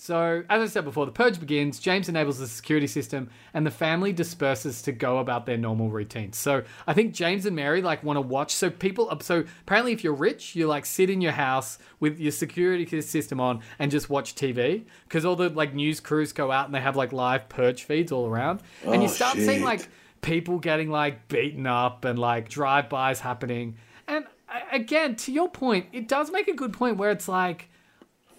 So, 0.00 0.44
as 0.48 0.62
I 0.62 0.66
said 0.66 0.84
before, 0.84 1.06
the 1.06 1.12
purge 1.12 1.40
begins. 1.40 1.80
James 1.80 2.08
enables 2.08 2.38
the 2.38 2.46
security 2.46 2.86
system, 2.86 3.30
and 3.52 3.66
the 3.66 3.70
family 3.70 4.12
disperses 4.12 4.80
to 4.82 4.92
go 4.92 5.18
about 5.18 5.44
their 5.44 5.56
normal 5.56 5.90
routines. 5.90 6.38
So, 6.38 6.62
I 6.86 6.92
think 6.94 7.14
James 7.14 7.46
and 7.46 7.56
Mary 7.56 7.82
like 7.82 8.04
want 8.04 8.16
to 8.16 8.20
watch. 8.20 8.54
So, 8.54 8.70
people. 8.70 9.12
So, 9.20 9.44
apparently, 9.62 9.92
if 9.92 10.04
you're 10.04 10.14
rich, 10.14 10.54
you 10.54 10.68
like 10.68 10.86
sit 10.86 11.10
in 11.10 11.20
your 11.20 11.32
house 11.32 11.78
with 11.98 12.20
your 12.20 12.30
security 12.30 13.00
system 13.00 13.40
on 13.40 13.60
and 13.80 13.90
just 13.90 14.08
watch 14.08 14.36
TV 14.36 14.84
because 15.08 15.24
all 15.24 15.34
the 15.34 15.50
like 15.50 15.74
news 15.74 15.98
crews 15.98 16.32
go 16.32 16.52
out 16.52 16.66
and 16.66 16.74
they 16.74 16.80
have 16.80 16.94
like 16.94 17.12
live 17.12 17.48
purge 17.48 17.82
feeds 17.82 18.12
all 18.12 18.28
around, 18.28 18.62
and 18.84 19.02
you 19.02 19.08
Oh, 19.08 19.12
start 19.12 19.36
seeing 19.36 19.64
like 19.64 19.88
people 20.20 20.58
getting 20.58 20.90
like 20.90 21.28
beaten 21.28 21.66
up 21.66 22.04
and 22.04 22.18
like 22.18 22.48
drive-bys 22.48 23.20
happening. 23.20 23.76
And 24.06 24.24
again, 24.72 25.16
to 25.16 25.32
your 25.32 25.48
point, 25.48 25.86
it 25.92 26.08
does 26.08 26.30
make 26.30 26.48
a 26.48 26.54
good 26.54 26.72
point 26.72 26.96
where 26.96 27.10
it's 27.10 27.28
like 27.28 27.68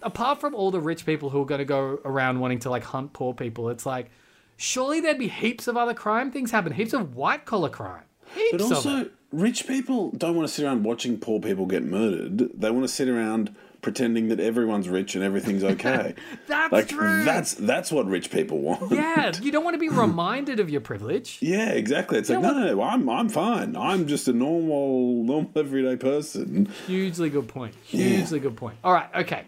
apart 0.02 0.40
from 0.40 0.54
all 0.54 0.70
the 0.70 0.80
rich 0.80 1.04
people 1.06 1.30
who 1.30 1.42
are 1.42 1.46
going 1.46 1.58
to 1.58 1.64
go 1.64 2.00
around 2.04 2.40
wanting 2.40 2.58
to 2.60 2.70
like 2.70 2.84
hunt 2.84 3.12
poor 3.12 3.34
people, 3.34 3.68
it's 3.68 3.86
like 3.86 4.10
surely 4.56 5.00
there'd 5.00 5.18
be 5.18 5.28
heaps 5.28 5.68
of 5.68 5.76
other 5.76 5.94
crime 5.94 6.30
things 6.30 6.50
happen, 6.50 6.72
heaps 6.72 6.92
of 6.92 7.14
white 7.14 7.44
collar 7.44 7.68
crime, 7.68 8.04
heaps 8.34 8.52
But 8.52 8.60
also, 8.60 9.10
rich 9.32 9.66
people 9.66 10.10
don't 10.12 10.34
want 10.34 10.48
to 10.48 10.52
sit 10.52 10.64
around 10.64 10.84
watching 10.84 11.18
poor 11.18 11.40
people 11.40 11.66
get 11.66 11.84
murdered. 11.84 12.60
They 12.60 12.70
want 12.70 12.84
to 12.84 12.88
sit 12.88 13.08
around 13.08 13.54
pretending 13.82 14.28
that 14.28 14.40
everyone's 14.40 14.88
rich 14.88 15.14
and 15.14 15.24
everything's 15.24 15.64
okay. 15.74 16.14
That's 16.46 16.72
like 16.72 16.88
true. 16.88 17.24
that's 17.24 17.54
that's 17.54 17.90
what 17.90 18.06
rich 18.06 18.30
people 18.30 18.60
want. 18.60 18.92
yeah, 18.92 19.32
you 19.42 19.52
don't 19.52 19.64
want 19.64 19.74
to 19.74 19.78
be 19.78 19.88
reminded 19.88 20.60
of 20.60 20.70
your 20.70 20.80
privilege. 20.80 21.38
Yeah, 21.40 21.70
exactly. 21.70 22.18
It's 22.18 22.30
like 22.30 22.40
know 22.40 22.52
no, 22.52 22.66
no, 22.66 22.74
no, 22.74 22.82
I'm 22.82 23.08
I'm 23.08 23.28
fine. 23.28 23.76
I'm 23.76 24.06
just 24.06 24.28
a 24.28 24.32
normal, 24.32 25.24
normal 25.24 25.50
everyday 25.56 25.96
person. 25.96 26.66
Hugely 26.86 27.30
good 27.30 27.48
point. 27.48 27.74
Hugely 27.84 28.40
good 28.40 28.56
point. 28.56 28.76
All 28.84 28.92
right, 28.92 29.08
okay. 29.14 29.44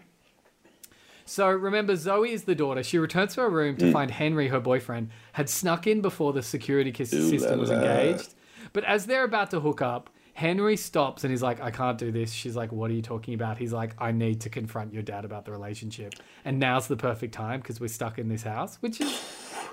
So 1.25 1.47
remember, 1.49 1.95
Zoe 1.95 2.31
is 2.31 2.43
the 2.43 2.55
daughter. 2.55 2.83
She 2.83 2.97
returns 2.97 3.35
to 3.35 3.41
her 3.41 3.49
room 3.49 3.77
to 3.77 3.85
mm. 3.85 3.93
find 3.93 4.11
Henry, 4.11 4.49
her 4.49 4.59
boyfriend, 4.59 5.09
had 5.31 5.49
snuck 5.49 5.87
in 5.87 6.01
before 6.01 6.33
the 6.33 6.43
security 6.43 6.91
system 7.05 7.59
was 7.59 7.71
engaged. 7.71 8.33
But 8.73 8.83
as 8.83 9.05
they're 9.05 9.23
about 9.23 9.51
to 9.51 9.59
hook 9.59 9.81
up, 9.81 10.09
Henry 10.33 10.75
stops 10.77 11.23
and 11.23 11.31
he's 11.31 11.43
like, 11.43 11.61
I 11.61 11.69
can't 11.71 11.97
do 11.97 12.11
this. 12.11 12.31
She's 12.31 12.55
like, 12.55 12.71
What 12.71 12.89
are 12.89 12.93
you 12.93 13.01
talking 13.01 13.33
about? 13.35 13.57
He's 13.57 13.71
like, 13.73 13.93
I 13.99 14.11
need 14.11 14.41
to 14.41 14.49
confront 14.49 14.93
your 14.93 15.03
dad 15.03 15.25
about 15.25 15.45
the 15.45 15.51
relationship. 15.51 16.13
And 16.43 16.59
now's 16.59 16.87
the 16.87 16.97
perfect 16.97 17.33
time 17.33 17.59
because 17.61 17.79
we're 17.79 17.87
stuck 17.87 18.17
in 18.17 18.29
this 18.29 18.43
house, 18.43 18.77
which 18.81 18.99
is 18.99 19.21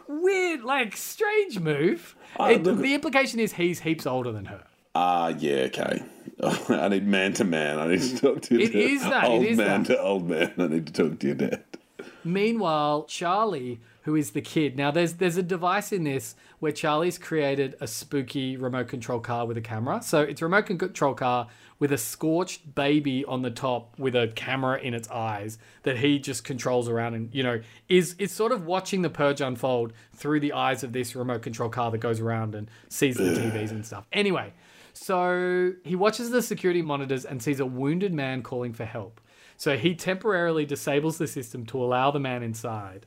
weird, 0.07 0.63
like, 0.63 0.97
strange 0.97 1.59
move. 1.59 2.15
Uh, 2.39 2.51
It- 2.55 2.65
the 2.65 2.95
implication 2.95 3.41
is 3.41 3.55
he's 3.55 3.81
heaps 3.81 4.07
older 4.07 4.33
than 4.33 4.47
her. 4.47 4.65
Ah, 4.95 5.29
yeah, 5.39 5.69
okay. 5.73 6.03
I 6.43 6.89
need 6.89 7.07
man 7.07 7.33
to 7.35 7.45
man. 7.45 7.79
I 7.79 7.87
need 7.87 8.01
to 8.03 8.17
talk 8.19 8.43
to 8.43 8.55
your 8.55 8.63
It 8.63 8.73
dad. 8.73 8.79
is 8.81 9.03
that, 9.05 9.25
Old 9.25 9.45
is 9.45 9.57
man 9.57 9.85
that. 9.85 9.95
to 9.95 10.01
old 10.03 10.29
man. 10.29 10.53
I 10.59 10.67
need 10.67 10.87
to 10.89 10.93
talk 10.93 11.19
to 11.21 11.27
your 11.29 11.37
dad. 11.37 11.63
Meanwhile, 12.25 13.05
Charlie, 13.05 13.81
who 14.03 14.17
is 14.17 14.31
the 14.31 14.41
kid, 14.41 14.77
now 14.77 14.91
there's 14.91 15.15
there's 15.15 15.37
a 15.37 15.43
device 15.43 15.93
in 15.93 16.05
this 16.05 16.35
where 16.59 16.73
Charlie's 16.73 17.19
created 17.19 17.77
a 17.81 17.87
spooky 17.87 18.57
remote 18.57 18.89
control 18.89 19.21
car 19.21 19.47
with 19.47 19.57
a 19.57 19.61
camera. 19.61 20.03
So 20.03 20.23
it's 20.23 20.41
a 20.41 20.45
remote 20.45 20.67
control 20.67 21.15
car 21.15 21.49
with 21.79 21.93
a 21.93 21.99
scorched 21.99 22.75
baby 22.75 23.25
on 23.25 23.43
the 23.43 23.51
top 23.51 23.99
with 23.99 24.15
a 24.15 24.29
camera 24.35 24.79
in 24.79 24.95
its 24.95 25.09
eyes 25.11 25.59
that 25.83 25.99
he 25.99 26.19
just 26.19 26.45
controls 26.45 26.89
around 26.89 27.15
and 27.15 27.35
you 27.35 27.43
know 27.43 27.61
is 27.89 28.15
is 28.19 28.33
sort 28.33 28.53
of 28.53 28.67
watching 28.67 29.03
the 29.03 29.11
purge 29.11 29.41
unfold 29.41 29.93
through 30.15 30.41
the 30.41 30.53
eyes 30.53 30.83
of 30.85 30.93
this 30.93 31.17
remote 31.17 31.43
control 31.43 31.69
car 31.69 31.91
that 31.91 31.99
goes 31.99 32.21
around 32.21 32.55
and 32.55 32.71
sees 32.89 33.17
the 33.17 33.23
TVs 33.39 33.71
and 33.71 33.85
stuff. 33.85 34.07
Anyway, 34.13 34.53
so 34.93 35.73
he 35.85 35.97
watches 35.97 36.31
the 36.31 36.43
security 36.43 36.83
monitors 36.83 37.25
and 37.25 37.43
sees 37.43 37.61
a 37.61 37.67
wounded 37.67 38.13
man 38.13 38.43
calling 38.43 38.73
for 38.73 38.85
help. 38.85 39.21
So 39.57 39.77
he 39.77 39.95
temporarily 39.95 40.65
disables 40.65 41.19
the 41.19 41.27
system 41.27 41.67
to 41.67 41.83
allow 41.83 42.11
the 42.11 42.19
man 42.19 42.43
inside. 42.43 43.05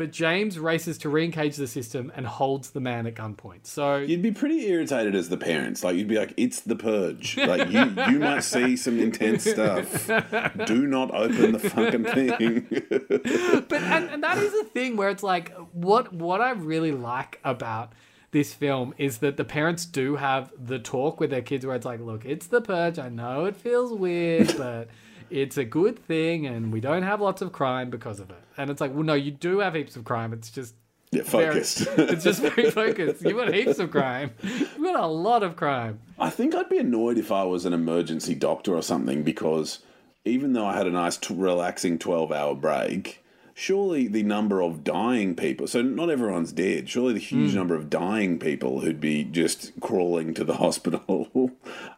But 0.00 0.12
James 0.12 0.58
races 0.58 0.96
to 0.96 1.10
re-engage 1.10 1.56
the 1.56 1.66
system 1.66 2.10
and 2.16 2.26
holds 2.26 2.70
the 2.70 2.80
man 2.80 3.06
at 3.06 3.14
gunpoint. 3.14 3.66
So 3.66 3.96
You'd 3.98 4.22
be 4.22 4.30
pretty 4.30 4.66
irritated 4.66 5.14
as 5.14 5.28
the 5.28 5.36
parents. 5.36 5.84
Like 5.84 5.94
you'd 5.96 6.08
be 6.08 6.16
like, 6.16 6.32
"It's 6.38 6.60
the 6.60 6.74
purge. 6.74 7.36
Like 7.36 7.68
you, 7.68 7.80
you 8.10 8.18
might 8.18 8.40
see 8.40 8.78
some 8.78 8.98
intense 8.98 9.44
stuff. 9.44 10.06
Do 10.64 10.86
not 10.86 11.14
open 11.14 11.52
the 11.52 11.58
fucking 11.58 12.04
thing." 12.04 12.66
but 13.68 13.82
and, 13.82 14.08
and 14.08 14.22
that 14.22 14.38
is 14.38 14.54
a 14.54 14.64
thing 14.64 14.96
where 14.96 15.10
it's 15.10 15.22
like 15.22 15.52
what 15.72 16.14
what 16.14 16.40
I 16.40 16.52
really 16.52 16.92
like 16.92 17.38
about 17.44 17.92
this 18.30 18.54
film 18.54 18.94
is 18.96 19.18
that 19.18 19.36
the 19.36 19.44
parents 19.44 19.84
do 19.84 20.16
have 20.16 20.50
the 20.58 20.78
talk 20.78 21.20
with 21.20 21.28
their 21.28 21.42
kids 21.42 21.66
where 21.66 21.76
it's 21.76 21.84
like, 21.84 22.00
look, 22.00 22.24
it's 22.24 22.46
the 22.46 22.62
purge. 22.62 22.98
I 22.98 23.10
know 23.10 23.44
it 23.44 23.54
feels 23.54 23.92
weird, 23.92 24.56
but 24.56 24.88
it's 25.30 25.56
a 25.56 25.64
good 25.64 25.98
thing, 26.06 26.46
and 26.46 26.72
we 26.72 26.80
don't 26.80 27.02
have 27.02 27.20
lots 27.20 27.42
of 27.42 27.52
crime 27.52 27.90
because 27.90 28.20
of 28.20 28.30
it. 28.30 28.42
And 28.56 28.70
it's 28.70 28.80
like, 28.80 28.92
well, 28.92 29.02
no, 29.02 29.14
you 29.14 29.30
do 29.30 29.60
have 29.60 29.74
heaps 29.74 29.96
of 29.96 30.04
crime. 30.04 30.32
It's 30.32 30.50
just 30.50 30.74
yeah, 31.10 31.22
very- 31.22 31.46
focused. 31.46 31.80
it's 31.98 32.24
just 32.24 32.40
very 32.40 32.70
focused. 32.70 33.22
You've 33.22 33.36
got 33.36 33.52
heaps 33.52 33.78
of 33.78 33.90
crime. 33.90 34.32
You've 34.42 34.82
got 34.82 35.00
a 35.00 35.06
lot 35.06 35.42
of 35.42 35.56
crime. 35.56 36.00
I 36.18 36.30
think 36.30 36.54
I'd 36.54 36.68
be 36.68 36.78
annoyed 36.78 37.18
if 37.18 37.32
I 37.32 37.44
was 37.44 37.64
an 37.64 37.72
emergency 37.72 38.34
doctor 38.34 38.74
or 38.74 38.82
something 38.82 39.22
because 39.22 39.80
even 40.24 40.52
though 40.52 40.66
I 40.66 40.76
had 40.76 40.86
a 40.86 40.90
nice, 40.90 41.16
t- 41.16 41.34
relaxing 41.34 41.98
12 41.98 42.30
hour 42.30 42.54
break, 42.54 43.24
surely 43.54 44.06
the 44.06 44.22
number 44.22 44.60
of 44.60 44.84
dying 44.84 45.34
people, 45.34 45.66
so 45.66 45.82
not 45.82 46.10
everyone's 46.10 46.52
dead, 46.52 46.88
surely 46.88 47.14
the 47.14 47.20
huge 47.20 47.50
hmm. 47.50 47.56
number 47.56 47.74
of 47.74 47.90
dying 47.90 48.38
people 48.38 48.80
who'd 48.80 49.00
be 49.00 49.24
just 49.24 49.72
crawling 49.80 50.34
to 50.34 50.44
the 50.44 50.56
hospital, 50.58 51.28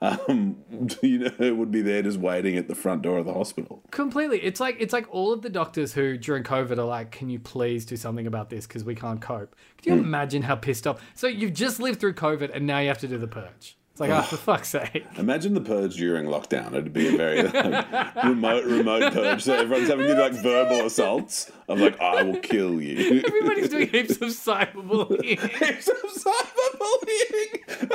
um, 0.03 0.57
you 1.03 1.19
know, 1.19 1.31
it 1.39 1.57
would 1.57 1.71
be 1.71 1.81
there 1.81 2.03
just 2.03 2.19
waiting 2.19 2.57
at 2.57 2.67
the 2.67 2.75
front 2.75 3.03
door 3.03 3.19
of 3.19 3.27
the 3.27 3.33
hospital. 3.33 3.83
Completely. 3.93 4.43
It's 4.43 4.59
like 4.59 4.77
it's 4.81 4.93
like 4.93 5.07
all 5.11 5.33
of 5.33 5.43
the 5.43 5.51
doctors 5.51 5.93
who 5.93 6.19
during 6.19 6.43
COVID 6.43 6.77
are 6.79 6.85
like, 6.85 7.13
"Can 7.13 7.31
you 7.31 7.39
please 7.39 7.87
do 7.87 7.97
something 7.97 8.27
about 8.27 8.51
this 8.51 8.67
because 8.67 8.85
we 8.85 8.97
can't 8.97 9.21
cope." 9.21 9.55
Can 9.81 9.97
you 9.97 10.01
imagine 10.01 10.43
how 10.43 10.57
pissed 10.57 10.87
off? 10.87 11.01
So 11.15 11.29
you've 11.29 11.55
just 11.55 11.79
lived 11.79 12.01
through 12.01 12.15
COVID 12.15 12.55
and 12.55 12.67
now 12.67 12.81
you 12.81 12.89
have 12.89 12.99
to 12.99 13.09
do 13.09 13.19
the 13.19 13.29
purge. 13.29 13.77
It's 13.93 14.01
like, 14.01 14.11
oh, 14.11 14.23
for 14.23 14.39
fuck's 14.39 14.71
sake! 14.71 15.05
Imagine 15.19 15.53
the 15.53 15.61
purge 15.61 15.97
during 15.97 16.25
lockdown. 16.25 16.69
It'd 16.69 16.95
be 16.95 17.09
a 17.09 17.17
very 17.17 17.43
like, 17.49 18.15
remote, 18.25 18.65
remote 18.65 19.13
purge. 19.13 19.43
So 19.43 19.55
everyone's 19.55 19.91
having 19.91 20.07
to 20.07 20.15
do 20.15 20.21
like 20.21 20.33
verbal 20.33 20.87
assaults 20.87 21.53
of 21.69 21.79
like, 21.79 22.01
I 22.01 22.23
will 22.23 22.39
kill 22.39 22.81
you. 22.81 23.23
Everybody's 23.27 23.69
doing 23.69 23.89
heaps 23.93 24.13
of 24.13 24.31
cyberbullying. 24.31 25.39
Heaps 25.39 25.89
of 25.89 25.97
cyberbullying. 26.25 27.91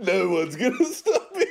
No 0.00 0.28
one's 0.30 0.56
gonna 0.56 0.84
stop 0.84 1.34
me. 1.36 1.46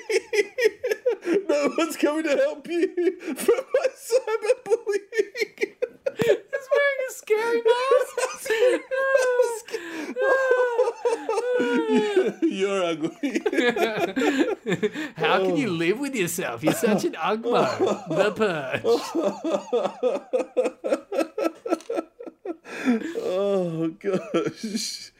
No 1.48 1.74
one's 1.78 1.96
coming 1.98 2.24
to 2.24 2.36
help 2.36 2.68
you 2.68 3.20
from 3.36 3.66
my 3.76 3.88
cyberbullying. 3.96 5.76
He's 6.18 6.68
wearing 6.74 7.00
a 7.08 7.12
scary 7.12 7.62
mask. 7.62 8.20
You're 12.42 12.84
ugly. 12.84 13.42
How 15.16 15.40
can 15.40 15.56
you 15.58 15.70
oh. 15.70 15.74
live 15.74 16.00
with 16.00 16.16
yourself? 16.16 16.64
You're 16.64 16.74
such 16.74 17.06
an 17.06 17.14
ugmo. 17.14 17.66
The 18.10 18.32
purge. 18.32 18.84
gosh. 24.18 25.12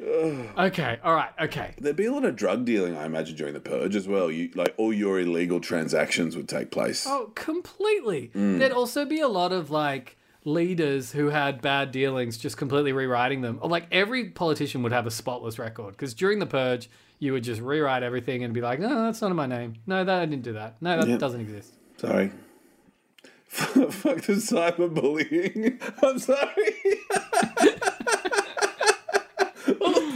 Okay, 0.00 0.98
all 1.02 1.14
right, 1.14 1.30
okay. 1.40 1.74
There'd 1.78 1.96
be 1.96 2.04
a 2.06 2.12
lot 2.12 2.24
of 2.24 2.36
drug 2.36 2.64
dealing, 2.64 2.96
I 2.96 3.04
imagine, 3.04 3.34
during 3.36 3.54
the 3.54 3.60
purge 3.60 3.96
as 3.96 4.06
well. 4.06 4.30
You 4.30 4.50
like 4.54 4.72
all 4.76 4.92
your 4.92 5.18
illegal 5.18 5.58
transactions 5.60 6.36
would 6.36 6.48
take 6.48 6.70
place. 6.70 7.04
Oh, 7.08 7.32
completely. 7.34 8.30
There'd 8.32 8.70
also 8.72 9.04
be 9.04 9.20
a 9.20 9.28
lot 9.28 9.52
of 9.52 9.70
like 9.70 10.16
leaders 10.44 11.10
who 11.12 11.30
had 11.30 11.60
bad 11.60 11.90
dealings 11.90 12.38
just 12.38 12.56
completely 12.56 12.92
rewriting 12.92 13.40
them. 13.42 13.58
Or 13.60 13.68
like 13.68 13.86
every 13.90 14.26
politician 14.30 14.82
would 14.84 14.92
have 14.92 15.06
a 15.06 15.10
spotless 15.10 15.58
record 15.58 15.92
because 15.96 16.14
during 16.14 16.38
the 16.38 16.46
purge, 16.46 16.88
you 17.18 17.32
would 17.32 17.42
just 17.42 17.60
rewrite 17.60 18.04
everything 18.04 18.44
and 18.44 18.54
be 18.54 18.60
like, 18.60 18.78
no, 18.78 19.02
that's 19.04 19.20
not 19.20 19.30
in 19.32 19.36
my 19.36 19.46
name. 19.46 19.74
No, 19.86 20.04
that 20.04 20.20
I 20.22 20.26
didn't 20.26 20.44
do 20.44 20.52
that. 20.52 20.76
No, 20.80 20.96
that 20.96 21.08
Yep. 21.08 21.18
doesn't 21.18 21.40
exist. 21.40 21.74
Sorry. 21.96 22.30
Fuck 23.48 24.20
the 24.22 24.34
cyberbullying. 24.34 25.80
I'm 26.04 26.18
sorry. 26.20 27.67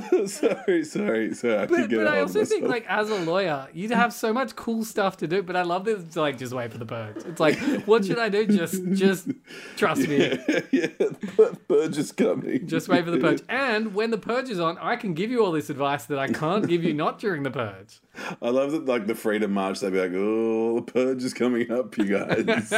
sorry, 0.26 0.84
sorry, 0.84 1.34
sorry. 1.34 1.56
I 1.56 1.66
But, 1.66 1.90
but 1.90 2.06
I 2.06 2.20
also 2.20 2.44
think, 2.44 2.68
like, 2.68 2.84
as 2.88 3.10
a 3.10 3.16
lawyer, 3.16 3.68
you'd 3.72 3.90
have 3.90 4.12
so 4.12 4.32
much 4.32 4.56
cool 4.56 4.84
stuff 4.84 5.16
to 5.18 5.28
do. 5.28 5.42
But 5.42 5.56
I 5.56 5.62
love 5.62 5.84
this. 5.84 6.16
Like, 6.16 6.38
just 6.38 6.52
wait 6.52 6.72
for 6.72 6.78
the 6.78 6.86
purge. 6.86 7.16
It's 7.24 7.40
like, 7.40 7.58
what 7.86 8.04
should 8.04 8.18
I 8.18 8.28
do? 8.28 8.46
Just, 8.46 8.82
just 8.92 9.28
trust 9.76 10.08
me. 10.08 10.16
yeah, 10.70 10.88
the 10.98 11.58
purge 11.68 11.98
is 11.98 12.12
coming. 12.12 12.66
Just 12.66 12.88
wait 12.88 13.04
for 13.04 13.10
the 13.10 13.18
purge. 13.18 13.42
And 13.48 13.94
when 13.94 14.10
the 14.10 14.18
purge 14.18 14.48
is 14.48 14.60
on, 14.60 14.78
I 14.78 14.96
can 14.96 15.14
give 15.14 15.30
you 15.30 15.44
all 15.44 15.52
this 15.52 15.70
advice 15.70 16.06
that 16.06 16.18
I 16.18 16.28
can't 16.28 16.66
give 16.66 16.82
you 16.84 16.94
not 16.94 17.18
during 17.18 17.42
the 17.42 17.50
purge. 17.50 18.00
I 18.40 18.50
love 18.50 18.72
that, 18.72 18.86
like 18.86 19.06
the 19.06 19.14
Freedom 19.14 19.52
March. 19.52 19.80
They'd 19.80 19.92
be 19.92 20.00
like, 20.00 20.12
"Oh, 20.14 20.80
the 20.80 20.92
purge 20.92 21.24
is 21.24 21.32
coming 21.34 21.70
up, 21.70 21.96
you 21.96 22.04
guys." 22.04 22.72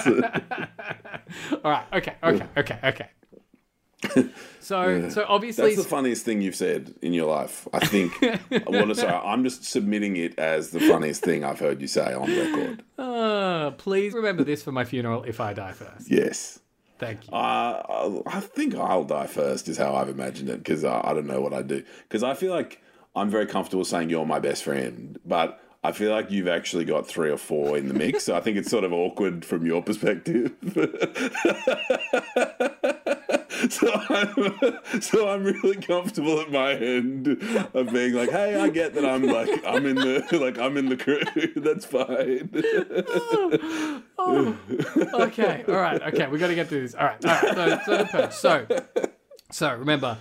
All 1.64 1.70
right. 1.70 1.86
Okay. 1.92 2.14
Okay. 2.22 2.46
Okay. 2.56 2.78
Okay. 2.84 3.08
So, 4.64 5.10
so 5.10 5.26
obviously, 5.28 5.74
That's 5.74 5.82
the 5.82 5.88
funniest 5.90 6.24
thing 6.24 6.40
you've 6.40 6.54
said 6.54 6.94
in 7.02 7.12
your 7.12 7.26
life. 7.26 7.68
I 7.74 7.84
think. 7.84 8.18
well, 8.66 8.94
sorry, 8.94 9.12
I'm 9.12 9.44
just 9.44 9.64
submitting 9.64 10.16
it 10.16 10.38
as 10.38 10.70
the 10.70 10.80
funniest 10.80 11.22
thing 11.22 11.44
I've 11.44 11.60
heard 11.60 11.82
you 11.82 11.86
say 11.86 12.14
on 12.14 12.34
record. 12.34 12.82
uh, 12.98 13.72
please 13.72 14.14
remember 14.14 14.42
this 14.42 14.62
for 14.62 14.72
my 14.72 14.86
funeral 14.86 15.22
if 15.24 15.38
I 15.38 15.52
die 15.52 15.72
first. 15.72 16.10
Yes. 16.10 16.60
Thank 16.98 17.26
you. 17.26 17.34
Uh, 17.34 18.22
I 18.26 18.40
think 18.40 18.74
I'll 18.74 19.04
die 19.04 19.26
first, 19.26 19.68
is 19.68 19.76
how 19.76 19.96
I've 19.96 20.08
imagined 20.08 20.48
it, 20.48 20.64
because 20.64 20.82
I, 20.82 20.98
I 21.04 21.12
don't 21.12 21.26
know 21.26 21.42
what 21.42 21.52
I'd 21.52 21.68
do. 21.68 21.84
Because 22.08 22.22
I 22.22 22.32
feel 22.32 22.54
like 22.54 22.80
I'm 23.14 23.28
very 23.28 23.44
comfortable 23.44 23.84
saying 23.84 24.08
you're 24.08 24.24
my 24.24 24.38
best 24.38 24.64
friend, 24.64 25.18
but 25.26 25.60
I 25.82 25.92
feel 25.92 26.10
like 26.10 26.30
you've 26.30 26.48
actually 26.48 26.86
got 26.86 27.06
three 27.06 27.30
or 27.30 27.36
four 27.36 27.76
in 27.76 27.88
the 27.88 27.94
mix. 27.94 28.24
so 28.24 28.34
I 28.34 28.40
think 28.40 28.56
it's 28.56 28.70
sort 28.70 28.84
of 28.84 28.94
awkward 28.94 29.44
from 29.44 29.66
your 29.66 29.82
perspective. 29.82 30.52
so, 33.70 33.92
I'm, 33.92 35.00
so 35.00 35.28
I'm 35.28 35.44
really 35.44 35.76
comfortable 35.76 36.40
at 36.40 36.50
my 36.50 36.72
end 36.72 37.28
of 37.72 37.92
being 37.92 38.14
like, 38.14 38.30
hey, 38.30 38.60
I 38.60 38.68
get 38.68 38.94
that 38.94 39.04
I'm 39.04 39.22
like 39.22 39.64
I'm 39.66 39.86
in 39.86 39.96
the 39.96 40.26
like 40.40 40.58
I'm 40.58 40.76
in 40.76 40.88
the 40.88 40.96
crew. 40.96 41.20
That's 41.56 41.84
fine. 41.84 42.50
Oh. 44.18 44.56
okay. 45.26 45.64
All 45.68 45.74
right. 45.74 46.02
Okay. 46.02 46.26
We 46.26 46.38
got 46.38 46.48
to 46.48 46.54
get 46.54 46.68
through 46.68 46.82
this. 46.82 46.94
All 46.94 47.06
right. 47.06 47.24
All 47.24 47.54
right. 47.54 47.84
So, 47.84 48.06
so. 48.30 48.30
So, 48.30 48.66
so 49.50 49.74
remember, 49.74 50.18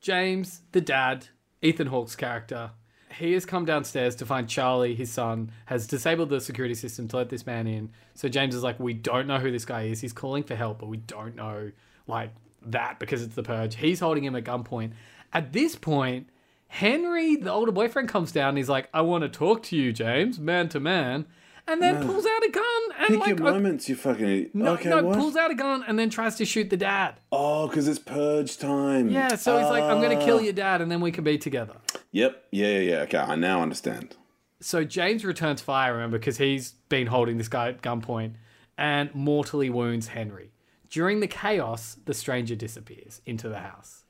James, 0.00 0.62
the 0.72 0.80
dad, 0.80 1.28
Ethan 1.62 1.88
Hawke's 1.88 2.16
character, 2.16 2.70
he 3.18 3.32
has 3.32 3.46
come 3.46 3.64
downstairs 3.64 4.14
to 4.16 4.26
find 4.26 4.48
Charlie, 4.48 4.94
his 4.94 5.10
son, 5.10 5.50
has 5.66 5.86
disabled 5.86 6.28
the 6.28 6.40
security 6.40 6.74
system 6.74 7.08
to 7.08 7.16
let 7.16 7.30
this 7.30 7.46
man 7.46 7.66
in. 7.66 7.90
So 8.14 8.28
James 8.28 8.54
is 8.54 8.62
like, 8.62 8.78
we 8.78 8.94
don't 8.94 9.26
know 9.26 9.38
who 9.38 9.50
this 9.50 9.64
guy 9.64 9.84
is. 9.84 10.00
He's 10.00 10.12
calling 10.12 10.42
for 10.42 10.54
help, 10.54 10.78
but 10.78 10.88
we 10.88 10.98
don't 10.98 11.34
know 11.34 11.70
like 12.06 12.30
that 12.72 12.98
because 12.98 13.22
it's 13.22 13.34
the 13.34 13.42
purge. 13.42 13.76
He's 13.76 14.00
holding 14.00 14.24
him 14.24 14.34
at 14.36 14.44
gunpoint. 14.44 14.92
At 15.32 15.52
this 15.52 15.76
point, 15.76 16.28
Henry, 16.68 17.36
the 17.36 17.52
older 17.52 17.72
boyfriend, 17.72 18.08
comes 18.08 18.32
down 18.32 18.50
and 18.50 18.58
he's 18.58 18.68
like, 18.68 18.88
I 18.92 19.00
want 19.02 19.22
to 19.22 19.28
talk 19.28 19.62
to 19.64 19.76
you, 19.76 19.92
James, 19.92 20.38
man 20.38 20.68
to 20.70 20.80
man. 20.80 21.26
And 21.68 21.82
then 21.82 22.06
pulls 22.06 22.24
out 22.24 22.44
a 22.44 22.50
gun 22.52 22.64
and 22.96 23.08
Pick 23.08 23.18
like 23.18 23.28
your 23.30 23.38
moments, 23.38 23.88
you 23.88 23.96
fucking 23.96 24.50
no, 24.54 24.74
okay, 24.74 24.88
no, 24.88 25.02
what? 25.02 25.18
pulls 25.18 25.34
out 25.34 25.50
a 25.50 25.54
gun 25.56 25.82
and 25.88 25.98
then 25.98 26.10
tries 26.10 26.36
to 26.36 26.44
shoot 26.44 26.70
the 26.70 26.76
dad. 26.76 27.16
Oh, 27.32 27.66
because 27.66 27.88
it's 27.88 27.98
purge 27.98 28.56
time. 28.56 29.08
Yeah, 29.10 29.34
so 29.34 29.58
he's 29.58 29.68
like, 29.68 29.82
I'm 29.82 30.00
going 30.00 30.16
to 30.16 30.24
kill 30.24 30.36
Ah. 30.36 30.42
your 30.42 30.52
dad 30.52 30.80
and 30.80 30.92
then 30.92 31.00
we 31.00 31.10
can 31.10 31.24
be 31.24 31.38
together. 31.38 31.74
Yep. 32.12 32.44
Yeah, 32.52 32.66
yeah, 32.68 32.78
yeah. 32.78 32.96
Okay, 33.00 33.18
I 33.18 33.34
now 33.34 33.62
understand. 33.62 34.14
So 34.60 34.84
James 34.84 35.24
returns 35.24 35.60
fire, 35.60 35.92
remember, 35.92 36.18
because 36.18 36.38
he's 36.38 36.70
been 36.88 37.08
holding 37.08 37.36
this 37.36 37.48
guy 37.48 37.68
at 37.70 37.82
gunpoint 37.82 38.34
and 38.78 39.12
mortally 39.12 39.68
wounds 39.68 40.06
Henry. 40.08 40.52
During 40.90 41.20
the 41.20 41.26
chaos, 41.26 41.96
the 42.04 42.14
stranger 42.14 42.54
disappears 42.54 43.20
into 43.26 43.48
the 43.48 43.58
house. 43.58 44.04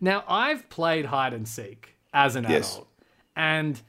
Now, 0.00 0.24
I've 0.26 0.68
played 0.68 1.06
hide 1.06 1.32
and 1.34 1.46
seek 1.46 1.96
as 2.12 2.36
an 2.36 2.44
Yes. 2.48 2.72
adult, 2.74 2.88
and 3.36 3.80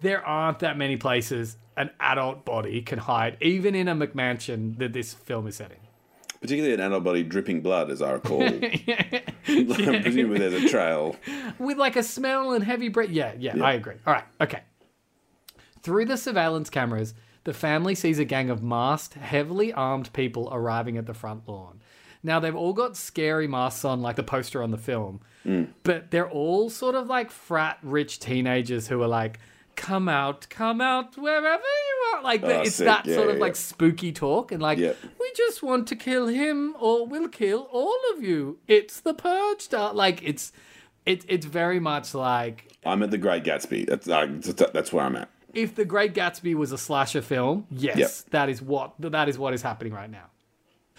there 0.00 0.24
aren't 0.24 0.60
that 0.60 0.76
many 0.76 0.96
places 0.96 1.56
an 1.76 1.90
adult 2.00 2.44
body 2.44 2.82
can 2.82 2.98
hide, 2.98 3.36
even 3.40 3.74
in 3.74 3.88
a 3.88 3.94
McMansion 3.94 4.78
that 4.78 4.92
this 4.92 5.14
film 5.14 5.46
is 5.46 5.56
setting. 5.56 5.78
Particularly 6.40 6.74
an 6.74 6.80
adult 6.80 7.02
body 7.04 7.22
dripping 7.24 7.60
blood, 7.62 7.90
as 7.90 8.00
I 8.02 8.12
recall. 8.12 8.38
Presumably 9.44 10.38
there's 10.38 10.64
a 10.64 10.68
trail. 10.68 11.16
with 11.58 11.78
like 11.78 11.96
a 11.96 12.02
smell 12.02 12.52
and 12.52 12.62
heavy 12.62 12.88
breath. 12.88 13.10
Yeah, 13.10 13.32
yeah, 13.38 13.62
I 13.62 13.72
agree. 13.72 13.94
All 14.06 14.12
right, 14.12 14.24
okay. 14.40 14.60
Through 15.82 16.04
the 16.06 16.16
surveillance 16.16 16.70
cameras, 16.70 17.14
the 17.48 17.54
family 17.54 17.94
sees 17.94 18.18
a 18.18 18.26
gang 18.26 18.50
of 18.50 18.62
masked, 18.62 19.14
heavily 19.14 19.72
armed 19.72 20.12
people 20.12 20.50
arriving 20.52 20.98
at 20.98 21.06
the 21.06 21.14
front 21.14 21.48
lawn. 21.48 21.80
Now 22.22 22.40
they've 22.40 22.54
all 22.54 22.74
got 22.74 22.94
scary 22.94 23.46
masks 23.48 23.86
on, 23.86 24.02
like 24.02 24.16
the 24.16 24.22
poster 24.22 24.62
on 24.62 24.70
the 24.70 24.76
film, 24.76 25.20
but 25.82 26.10
they're 26.10 26.28
all 26.28 26.68
sort 26.68 26.94
of 26.94 27.06
like 27.06 27.30
frat 27.30 27.78
rich 27.82 28.18
teenagers 28.18 28.88
who 28.88 29.00
are 29.02 29.08
like, 29.08 29.38
"Come 29.76 30.10
out, 30.10 30.46
come 30.50 30.82
out, 30.82 31.16
wherever 31.16 31.62
you 31.86 32.16
are." 32.16 32.22
Like 32.22 32.42
Oh, 32.44 32.60
it's 32.60 32.74
sick. 32.74 32.84
that 32.84 33.06
Yeah, 33.06 33.14
sort 33.14 33.28
of 33.30 33.36
yeah, 33.36 33.40
like 33.40 33.56
spooky 33.56 34.12
talk, 34.12 34.52
and 34.52 34.60
like, 34.60 34.76
we 34.78 35.32
just 35.34 35.62
want 35.62 35.88
to 35.88 35.96
kill 35.96 36.26
him, 36.26 36.74
or 36.78 37.06
we'll 37.06 37.28
kill 37.28 37.66
all 37.72 37.98
of 38.14 38.22
you. 38.22 38.58
It's 38.66 39.00
the 39.00 39.14
purge. 39.14 39.62
Star. 39.62 39.94
Like 39.94 40.22
it's, 40.22 40.52
it, 41.06 41.24
it's 41.28 41.46
very 41.46 41.80
much 41.80 42.14
like 42.14 42.72
I'm 42.84 43.02
at 43.02 43.10
the 43.10 43.16
Great 43.18 43.42
Gatsby. 43.44 43.86
That's, 43.88 44.06
uh, 44.06 44.26
that's 44.74 44.92
where 44.92 45.04
I'm 45.06 45.16
at. 45.16 45.30
If 45.62 45.74
the 45.74 45.84
Great 45.84 46.14
Gatsby 46.14 46.54
was 46.54 46.72
a 46.72 46.78
slasher 46.78 47.22
film, 47.22 47.66
yes, 47.70 47.98
Yep. 47.98 48.10
that 48.30 48.48
is 48.48 48.62
what 48.62 48.94
that 49.00 49.28
is 49.28 49.38
what 49.38 49.54
is 49.54 49.62
happening 49.62 49.92
right 49.92 50.10
now. 50.10 50.26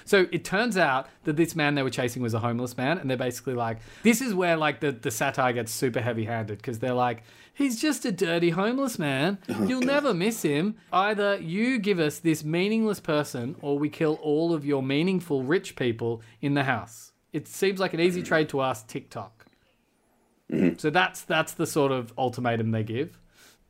So 0.06 0.28
it 0.32 0.44
turns 0.44 0.76
out 0.78 1.08
that 1.26 1.36
this 1.36 1.56
man 1.56 1.76
they 1.76 1.84
were 1.84 1.90
chasing 1.90 2.22
was 2.22 2.34
a 2.34 2.40
homeless 2.40 2.76
man, 2.78 2.98
and 2.98 3.10
they're 3.10 3.18
basically 3.18 3.54
like, 3.54 3.78
this 4.04 4.22
is 4.22 4.34
where 4.34 4.58
like 4.58 4.80
the, 4.80 4.92
the 4.92 5.12
satire 5.12 5.54
gets 5.54 5.72
super 5.72 6.02
heavy 6.02 6.26
handed 6.26 6.58
because 6.58 6.80
they're 6.80 6.94
like, 6.94 7.24
he's 7.54 7.80
just 7.80 8.06
a 8.06 8.12
dirty 8.12 8.50
homeless 8.50 8.98
man. 8.98 9.38
Oh, 9.50 9.64
You'll 9.66 9.82
never 9.82 10.14
miss 10.14 10.42
him. 10.42 10.76
Either 10.92 11.36
you 11.38 11.78
give 11.80 12.00
us 12.00 12.20
this 12.20 12.44
meaningless 12.44 13.00
person, 13.00 13.56
or 13.62 13.78
we 13.78 13.90
kill 13.90 14.16
all 14.24 14.54
of 14.54 14.66
your 14.66 14.82
meaningful 14.82 15.44
rich 15.44 15.76
people 15.76 16.22
in 16.42 16.54
the 16.56 16.64
house. 16.64 17.12
It 17.32 17.48
seems 17.48 17.80
like 17.80 17.94
an 17.94 18.00
easy 18.00 18.24
trade 18.24 18.50
to 18.50 18.62
ask 18.62 18.88
TikTok. 18.88 19.46
Mm-hmm. 20.52 20.78
So 20.80 20.90
that's 20.90 21.22
that's 21.22 21.54
the 21.54 21.68
sort 21.68 21.92
of 21.92 22.12
ultimatum 22.18 22.72
they 22.72 22.84
give 22.84 23.20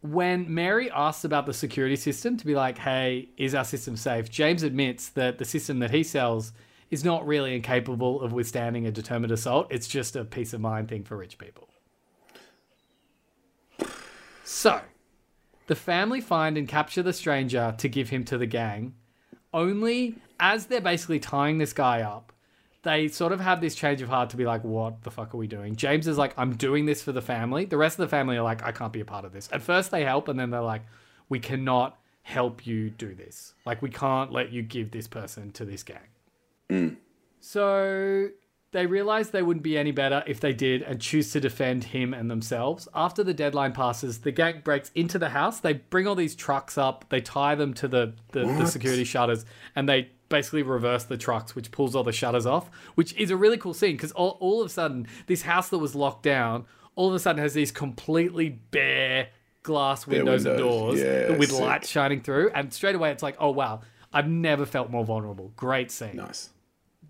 when 0.01 0.53
Mary 0.53 0.89
asks 0.91 1.25
about 1.25 1.45
the 1.45 1.53
security 1.53 1.95
system 1.95 2.37
to 2.37 2.45
be 2.45 2.55
like, 2.55 2.77
hey, 2.77 3.29
is 3.37 3.53
our 3.53 3.65
system 3.65 3.97
safe? 3.97 4.29
James 4.29 4.63
admits 4.63 5.09
that 5.09 5.37
the 5.37 5.45
system 5.45 5.79
that 5.79 5.91
he 5.91 6.03
sells 6.03 6.53
is 6.89 7.03
not 7.03 7.27
really 7.27 7.53
incapable 7.55 8.21
of 8.21 8.31
withstanding 8.31 8.87
a 8.87 8.91
determined 8.91 9.31
assault. 9.31 9.67
It's 9.69 9.87
just 9.87 10.15
a 10.15 10.23
peace 10.23 10.53
of 10.53 10.61
mind 10.61 10.87
thing 10.87 11.03
for 11.03 11.17
rich 11.17 11.37
people. 11.37 11.67
So, 14.43 14.81
the 15.67 15.75
family 15.75 16.21
find 16.21 16.57
and 16.57 16.67
capture 16.67 17.03
the 17.03 17.13
stranger 17.13 17.75
to 17.77 17.87
give 17.87 18.09
him 18.09 18.23
to 18.25 18.37
the 18.37 18.47
gang. 18.47 18.95
Only 19.53 20.15
as 20.39 20.65
they're 20.65 20.81
basically 20.81 21.19
tying 21.19 21.57
this 21.57 21.73
guy 21.73 22.01
up, 22.01 22.33
they 22.83 23.07
sort 23.07 23.31
of 23.31 23.39
have 23.39 23.59
this 23.61 23.75
change 23.75 24.01
of 24.01 24.09
heart 24.09 24.29
to 24.29 24.37
be 24.37 24.45
like, 24.45 24.63
what 24.63 25.03
the 25.03 25.11
fuck 25.11 25.33
are 25.33 25.37
we 25.37 25.47
doing? 25.47 25.75
James 25.75 26.07
is 26.07 26.17
like, 26.17 26.33
I'm 26.37 26.55
doing 26.55 26.85
this 26.85 27.01
for 27.01 27.11
the 27.11 27.21
family. 27.21 27.65
The 27.65 27.77
rest 27.77 27.99
of 27.99 28.03
the 28.03 28.09
family 28.09 28.37
are 28.37 28.43
like, 28.43 28.63
I 28.63 28.71
can't 28.71 28.93
be 28.93 29.01
a 29.01 29.05
part 29.05 29.25
of 29.25 29.33
this. 29.33 29.49
At 29.51 29.61
first, 29.61 29.91
they 29.91 30.03
help, 30.05 30.27
and 30.27 30.39
then 30.39 30.49
they're 30.49 30.61
like, 30.61 30.83
we 31.27 31.39
cannot 31.39 31.99
help 32.21 32.65
you 32.65 32.89
do 32.89 33.13
this. 33.13 33.53
Like, 33.65 33.81
we 33.81 33.89
can't 33.89 34.31
let 34.31 34.51
you 34.51 34.61
give 34.61 34.91
this 34.91 35.07
person 35.07 35.51
to 35.53 35.65
this 35.65 35.83
gang. 35.83 35.97
Mm. 36.69 36.97
So 37.41 38.29
they 38.71 38.85
realize 38.85 39.31
they 39.31 39.41
wouldn't 39.41 39.63
be 39.63 39.77
any 39.77 39.91
better 39.91 40.23
if 40.27 40.39
they 40.39 40.53
did 40.53 40.81
and 40.83 41.01
choose 41.01 41.31
to 41.31 41.39
defend 41.39 41.85
him 41.85 42.13
and 42.13 42.29
themselves. 42.29 42.87
After 42.93 43.23
the 43.23 43.33
deadline 43.33 43.73
passes, 43.73 44.19
the 44.19 44.31
gang 44.31 44.61
breaks 44.63 44.91
into 44.93 45.17
the 45.17 45.29
house. 45.29 45.59
They 45.59 45.73
bring 45.73 46.07
all 46.07 46.15
these 46.15 46.35
trucks 46.35 46.77
up, 46.77 47.05
they 47.09 47.21
tie 47.21 47.55
them 47.55 47.73
to 47.75 47.87
the, 47.87 48.13
the, 48.31 48.45
the 48.45 48.67
security 48.67 49.03
shutters, 49.03 49.45
and 49.75 49.89
they 49.89 50.09
basically 50.29 50.63
reverse 50.63 51.03
the 51.03 51.17
trucks, 51.17 51.55
which 51.55 51.71
pulls 51.71 51.95
all 51.95 52.03
the 52.03 52.11
shutters 52.11 52.45
off, 52.45 52.69
which 52.95 53.13
is 53.15 53.31
a 53.31 53.35
really 53.37 53.57
cool 53.57 53.73
scene 53.73 53.95
because 53.95 54.11
all, 54.13 54.37
all 54.39 54.61
of 54.61 54.67
a 54.67 54.69
sudden, 54.69 55.07
this 55.27 55.41
house 55.43 55.69
that 55.69 55.79
was 55.79 55.95
locked 55.95 56.23
down 56.23 56.65
all 56.95 57.07
of 57.07 57.15
a 57.15 57.19
sudden 57.19 57.41
has 57.41 57.53
these 57.53 57.71
completely 57.71 58.49
bare 58.49 59.29
glass 59.63 60.05
windows, 60.05 60.45
and 60.45 60.57
doors 60.57 60.99
Yeah, 60.99 61.37
with 61.37 61.49
sick. 61.51 61.61
light 61.61 61.85
shining 61.85 62.19
through. 62.21 62.51
And 62.53 62.73
straight 62.73 62.95
away, 62.95 63.11
it's 63.11 63.23
like, 63.23 63.37
oh, 63.39 63.51
wow. 63.51 63.81
I've 64.11 64.27
never 64.27 64.65
felt 64.65 64.89
more 64.89 65.05
vulnerable. 65.05 65.53
Great 65.55 65.91
scene 65.91 66.15
Nice. 66.17 66.49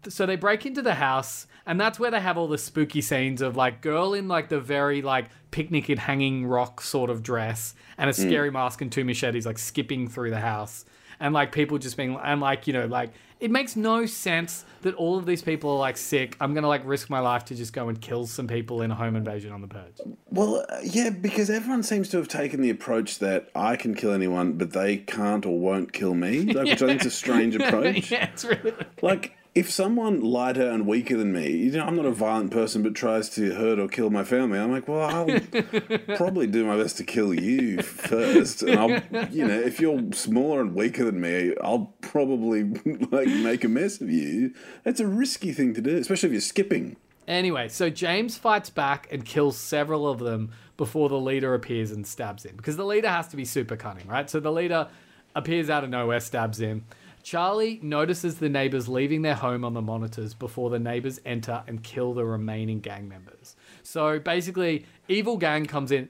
So 0.07 0.25
they 0.25 0.35
break 0.35 0.65
into 0.65 0.81
the 0.81 0.95
house 0.95 1.45
and 1.65 1.79
that's 1.79 1.99
where 1.99 2.09
they 2.11 2.19
have 2.21 2.37
all 2.37 2.47
the 2.47 2.57
spooky 2.57 3.01
scenes 3.01 3.41
of 3.41 3.55
like 3.57 3.81
girl 3.81 4.13
in 4.13 4.27
like 4.27 4.49
the 4.49 4.59
very 4.59 5.01
like 5.01 5.25
picnic 5.51 5.89
and 5.89 5.99
hanging 5.99 6.45
rock 6.45 6.81
sort 6.81 7.09
of 7.09 7.21
dress 7.23 7.73
and 7.97 8.09
a 8.09 8.13
scary 8.13 8.49
mask 8.51 8.81
and 8.81 8.91
two 8.91 9.03
machetes 9.03 9.45
like 9.45 9.57
skipping 9.57 10.07
through 10.07 10.29
the 10.29 10.39
house. 10.39 10.85
And 11.19 11.33
like 11.33 11.51
people 11.51 11.77
just 11.77 11.97
being 11.97 12.15
and 12.23 12.39
like 12.39 12.65
you 12.65 12.71
know 12.71 12.85
like 12.85 13.09
it 13.41 13.51
makes 13.51 13.75
no 13.75 14.05
sense 14.05 14.63
that 14.83 14.93
all 14.95 15.17
of 15.17 15.25
these 15.25 15.41
people 15.41 15.71
are 15.71 15.77
like 15.77 15.97
sick. 15.97 16.37
I'm 16.39 16.53
gonna 16.53 16.67
like 16.69 16.81
risk 16.85 17.09
my 17.09 17.19
life 17.19 17.43
to 17.45 17.55
just 17.55 17.73
go 17.73 17.89
and 17.89 17.99
kill 17.99 18.25
some 18.25 18.47
people 18.47 18.81
in 18.81 18.91
a 18.91 18.95
home 18.95 19.15
invasion 19.17 19.51
on 19.51 19.61
the 19.61 19.67
purge 19.67 19.97
Well, 20.29 20.65
uh, 20.69 20.77
yeah, 20.83 21.09
because 21.09 21.49
everyone 21.49 21.83
seems 21.83 22.07
to 22.09 22.17
have 22.17 22.27
taken 22.29 22.61
the 22.61 22.69
approach 22.69 23.19
that 23.19 23.49
I 23.53 23.75
can 23.75 23.95
kill 23.95 24.11
anyone, 24.13 24.53
but 24.53 24.71
they 24.71 24.97
can't 24.97 25.45
or 25.45 25.57
won't 25.59 25.91
kill 25.91 26.13
me, 26.15 26.41
like, 26.53 26.67
which 26.67 26.81
I 26.81 26.87
think 26.87 27.01
is 27.01 27.07
a 27.07 27.11
strange 27.11 27.55
approach. 27.59 28.11
yeah 28.11 28.29
it's 28.31 28.45
really 28.45 28.73
Like, 29.01 29.35
if 29.55 29.71
someone 29.71 30.21
lighter 30.21 30.69
and 30.69 30.85
weaker 30.85 31.17
than 31.17 31.33
me, 31.33 31.49
you 31.49 31.71
know, 31.71 31.83
I'm 31.83 31.95
not 31.95 32.05
a 32.05 32.11
violent 32.11 32.51
person, 32.51 32.83
but 32.83 32.93
tries 32.93 33.29
to 33.31 33.53
hurt 33.55 33.79
or 33.79 33.87
kill 33.87 34.09
my 34.09 34.23
family, 34.23 34.59
I'm 34.59 34.71
like, 34.71 34.87
well, 34.87 35.01
I'll 35.01 35.39
probably 36.17 36.45
do 36.47 36.65
my 36.65 36.77
best 36.77 36.97
to 36.97 37.03
kill 37.03 37.33
you 37.33 37.81
first, 37.81 38.61
and 38.61 38.79
I'll, 38.79 39.27
you 39.31 39.47
know, 39.47 39.59
if 39.59 39.79
you're 39.79 40.13
smaller 40.13 40.61
and 40.61 40.75
weaker 40.75 41.03
than 41.03 41.19
me, 41.19 41.55
I'll 41.63 41.93
probably 42.01 42.63
like 43.11 43.27
make 43.27 43.63
a 43.63 43.69
mess 43.69 43.99
of 44.01 44.09
you. 44.09 44.53
That's 44.83 44.99
a 44.99 45.07
risky 45.07 45.51
thing 45.51 45.73
to 45.73 45.81
do, 45.81 45.97
especially 45.97 46.27
if 46.27 46.33
you're 46.33 46.41
skipping. 46.41 46.95
Anyway, 47.27 47.69
so 47.69 47.89
James 47.89 48.37
fights 48.37 48.69
back 48.69 49.07
and 49.11 49.23
kills 49.23 49.57
several 49.57 50.07
of 50.07 50.19
them 50.19 50.51
before 50.77 51.09
the 51.09 51.19
leader 51.19 51.53
appears 51.53 51.91
and 51.91 52.07
stabs 52.07 52.43
him 52.43 52.55
because 52.55 52.77
the 52.77 52.85
leader 52.85 53.09
has 53.09 53.27
to 53.27 53.35
be 53.35 53.45
super 53.45 53.75
cunning, 53.75 54.07
right? 54.07 54.29
So 54.29 54.39
the 54.39 54.51
leader 54.51 54.87
appears 55.35 55.69
out 55.69 55.83
of 55.83 55.89
nowhere, 55.89 56.19
stabs 56.19 56.59
him. 56.59 56.85
Charlie 57.29 57.79
notices 57.83 58.39
the 58.39 58.49
neighbors 58.49 58.89
leaving 58.89 59.21
their 59.21 59.35
home 59.35 59.63
on 59.63 59.75
the 59.75 59.83
monitors 59.83 60.33
before 60.33 60.71
the 60.71 60.79
neighbors 60.79 61.21
enter 61.27 61.63
and 61.67 61.83
kill 61.83 62.15
the 62.15 62.25
remaining 62.25 62.79
gang 62.79 63.07
members. 63.07 63.55
So 63.83 64.17
basically, 64.17 64.87
evil 65.07 65.37
gang 65.37 65.67
comes 65.67 65.91
in. 65.91 66.09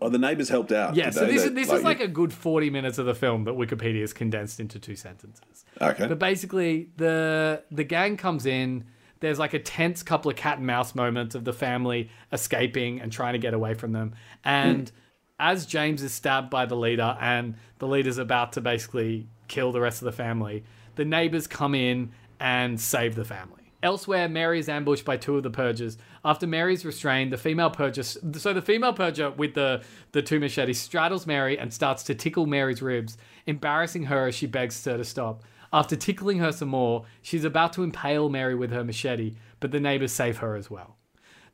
Oh, 0.00 0.08
the 0.08 0.16
neighbors 0.16 0.48
helped 0.48 0.72
out. 0.72 0.96
Yeah, 0.96 1.10
so 1.10 1.26
they? 1.26 1.32
this, 1.32 1.42
They- 1.42 1.48
is 1.48 1.54
this 1.54 1.70
is 1.70 1.84
like 1.84 2.00
a 2.00 2.08
good 2.08 2.32
40 2.32 2.70
minutes 2.70 2.96
of 2.96 3.04
the 3.04 3.14
film 3.14 3.44
that 3.44 3.52
Wikipedia 3.52 4.00
has 4.00 4.14
condensed 4.14 4.58
into 4.58 4.78
two 4.78 4.96
sentences. 4.96 5.66
Okay. 5.78 6.06
But 6.06 6.18
basically, 6.18 6.88
the 6.96 7.62
the 7.70 7.84
gang 7.84 8.16
comes 8.16 8.46
in. 8.46 8.84
There's 9.20 9.38
like 9.38 9.52
a 9.52 9.58
tense 9.58 10.02
couple 10.02 10.30
of 10.30 10.38
cat 10.38 10.56
and 10.56 10.66
mouse 10.66 10.94
moments 10.94 11.34
of 11.34 11.44
the 11.44 11.52
family 11.52 12.08
escaping 12.32 13.02
and 13.02 13.12
trying 13.12 13.34
to 13.34 13.38
get 13.38 13.52
away 13.52 13.74
from 13.74 13.92
them. 13.92 14.14
And 14.42 14.88
hmm. 14.88 14.96
as 15.38 15.66
James 15.66 16.02
is 16.02 16.14
stabbed 16.14 16.48
by 16.48 16.64
the 16.64 16.76
leader 16.76 17.18
and 17.20 17.56
the 17.78 17.86
leader's 17.86 18.16
about 18.16 18.52
to 18.52 18.62
basically 18.62 19.28
kill 19.48 19.72
the 19.72 19.80
rest 19.80 20.02
of 20.02 20.06
the 20.06 20.12
family, 20.12 20.64
the 20.96 21.04
neighbors 21.04 21.46
come 21.46 21.74
in 21.74 22.12
and 22.40 22.80
save 22.80 23.14
the 23.14 23.24
family. 23.24 23.72
Elsewhere, 23.82 24.28
Mary 24.28 24.58
is 24.58 24.68
ambushed 24.68 25.04
by 25.04 25.16
two 25.16 25.36
of 25.36 25.42
the 25.42 25.50
purgers. 25.50 25.98
After 26.24 26.46
Mary 26.46 26.74
is 26.74 26.84
restrained, 26.84 27.32
the 27.32 27.36
female 27.36 27.70
purger. 27.70 28.04
So 28.36 28.52
the 28.52 28.62
female 28.62 28.94
purger 28.94 29.36
with 29.36 29.54
the 29.54 29.82
the 30.12 30.22
two 30.22 30.40
machetes 30.40 30.80
straddles 30.80 31.26
Mary 31.26 31.58
and 31.58 31.72
starts 31.72 32.02
to 32.04 32.14
tickle 32.14 32.46
Mary's 32.46 32.82
ribs, 32.82 33.18
embarrassing 33.46 34.04
her 34.04 34.26
as 34.26 34.34
she 34.34 34.46
begs 34.46 34.82
her 34.86 34.96
to 34.96 35.04
stop. 35.04 35.42
After 35.72 35.94
tickling 35.94 36.38
her 36.38 36.52
some 36.52 36.70
more, 36.70 37.04
she's 37.22 37.44
about 37.44 37.74
to 37.74 37.82
impale 37.82 38.28
Mary 38.28 38.54
with 38.54 38.70
her 38.70 38.82
machete, 38.82 39.34
but 39.60 39.72
the 39.72 39.80
neighbors 39.80 40.12
save 40.12 40.38
her 40.38 40.56
as 40.56 40.70
well. 40.70 40.96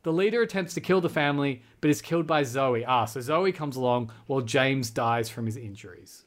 The 0.03 0.13
leader 0.13 0.41
attempts 0.41 0.73
to 0.75 0.81
kill 0.81 1.01
the 1.01 1.09
family, 1.09 1.61
but 1.81 1.89
is 1.89 2.01
killed 2.01 2.27
by 2.27 2.43
Zoe. 2.43 2.85
Ah, 2.85 3.05
so 3.05 3.21
Zoe 3.21 3.51
comes 3.51 3.75
along 3.75 4.11
while 4.27 4.41
James 4.41 4.89
dies 4.89 5.29
from 5.29 5.45
his 5.45 5.57
injuries. 5.57 6.23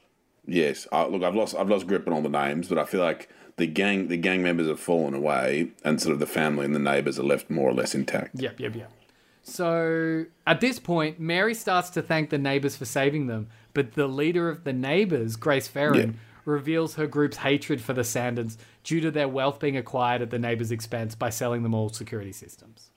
Yes. 0.46 0.86
Uh, 0.92 1.06
look, 1.08 1.22
I've 1.22 1.34
lost 1.34 1.54
I've 1.54 1.68
lost 1.68 1.86
grip 1.86 2.06
on 2.06 2.12
all 2.12 2.22
the 2.22 2.28
names, 2.28 2.68
but 2.68 2.78
I 2.78 2.84
feel 2.84 3.00
like 3.00 3.28
the 3.56 3.66
gang 3.66 4.08
the 4.08 4.16
gang 4.16 4.42
members 4.42 4.68
have 4.68 4.80
fallen 4.80 5.14
away, 5.14 5.72
and 5.84 6.00
sort 6.00 6.12
of 6.12 6.20
the 6.20 6.26
family 6.26 6.64
and 6.64 6.74
the 6.74 6.80
neighbors 6.80 7.18
are 7.18 7.24
left 7.24 7.50
more 7.50 7.68
or 7.68 7.74
less 7.74 7.94
intact. 7.94 8.40
Yep, 8.40 8.60
yep, 8.60 8.76
yep. 8.76 8.92
So 9.42 10.26
at 10.46 10.60
this 10.60 10.78
point, 10.78 11.20
Mary 11.20 11.54
starts 11.54 11.90
to 11.90 12.02
thank 12.02 12.30
the 12.30 12.38
neighbors 12.38 12.76
for 12.76 12.84
saving 12.84 13.28
them, 13.28 13.48
but 13.74 13.92
the 13.92 14.08
leader 14.08 14.48
of 14.48 14.64
the 14.64 14.72
neighbors, 14.72 15.36
Grace 15.36 15.68
Ferrin, 15.68 16.18
reveals 16.44 16.94
her 16.94 17.06
group's 17.06 17.38
hatred 17.38 17.80
for 17.80 17.92
the 17.92 18.02
Sandins 18.02 18.56
due 18.82 19.00
to 19.00 19.10
their 19.10 19.28
wealth 19.28 19.60
being 19.60 19.76
acquired 19.76 20.22
at 20.22 20.30
the 20.30 20.38
neighbors' 20.38 20.72
expense 20.72 21.14
by 21.14 21.30
selling 21.30 21.62
them 21.62 21.74
all 21.74 21.88
security 21.88 22.32
systems. 22.32 22.90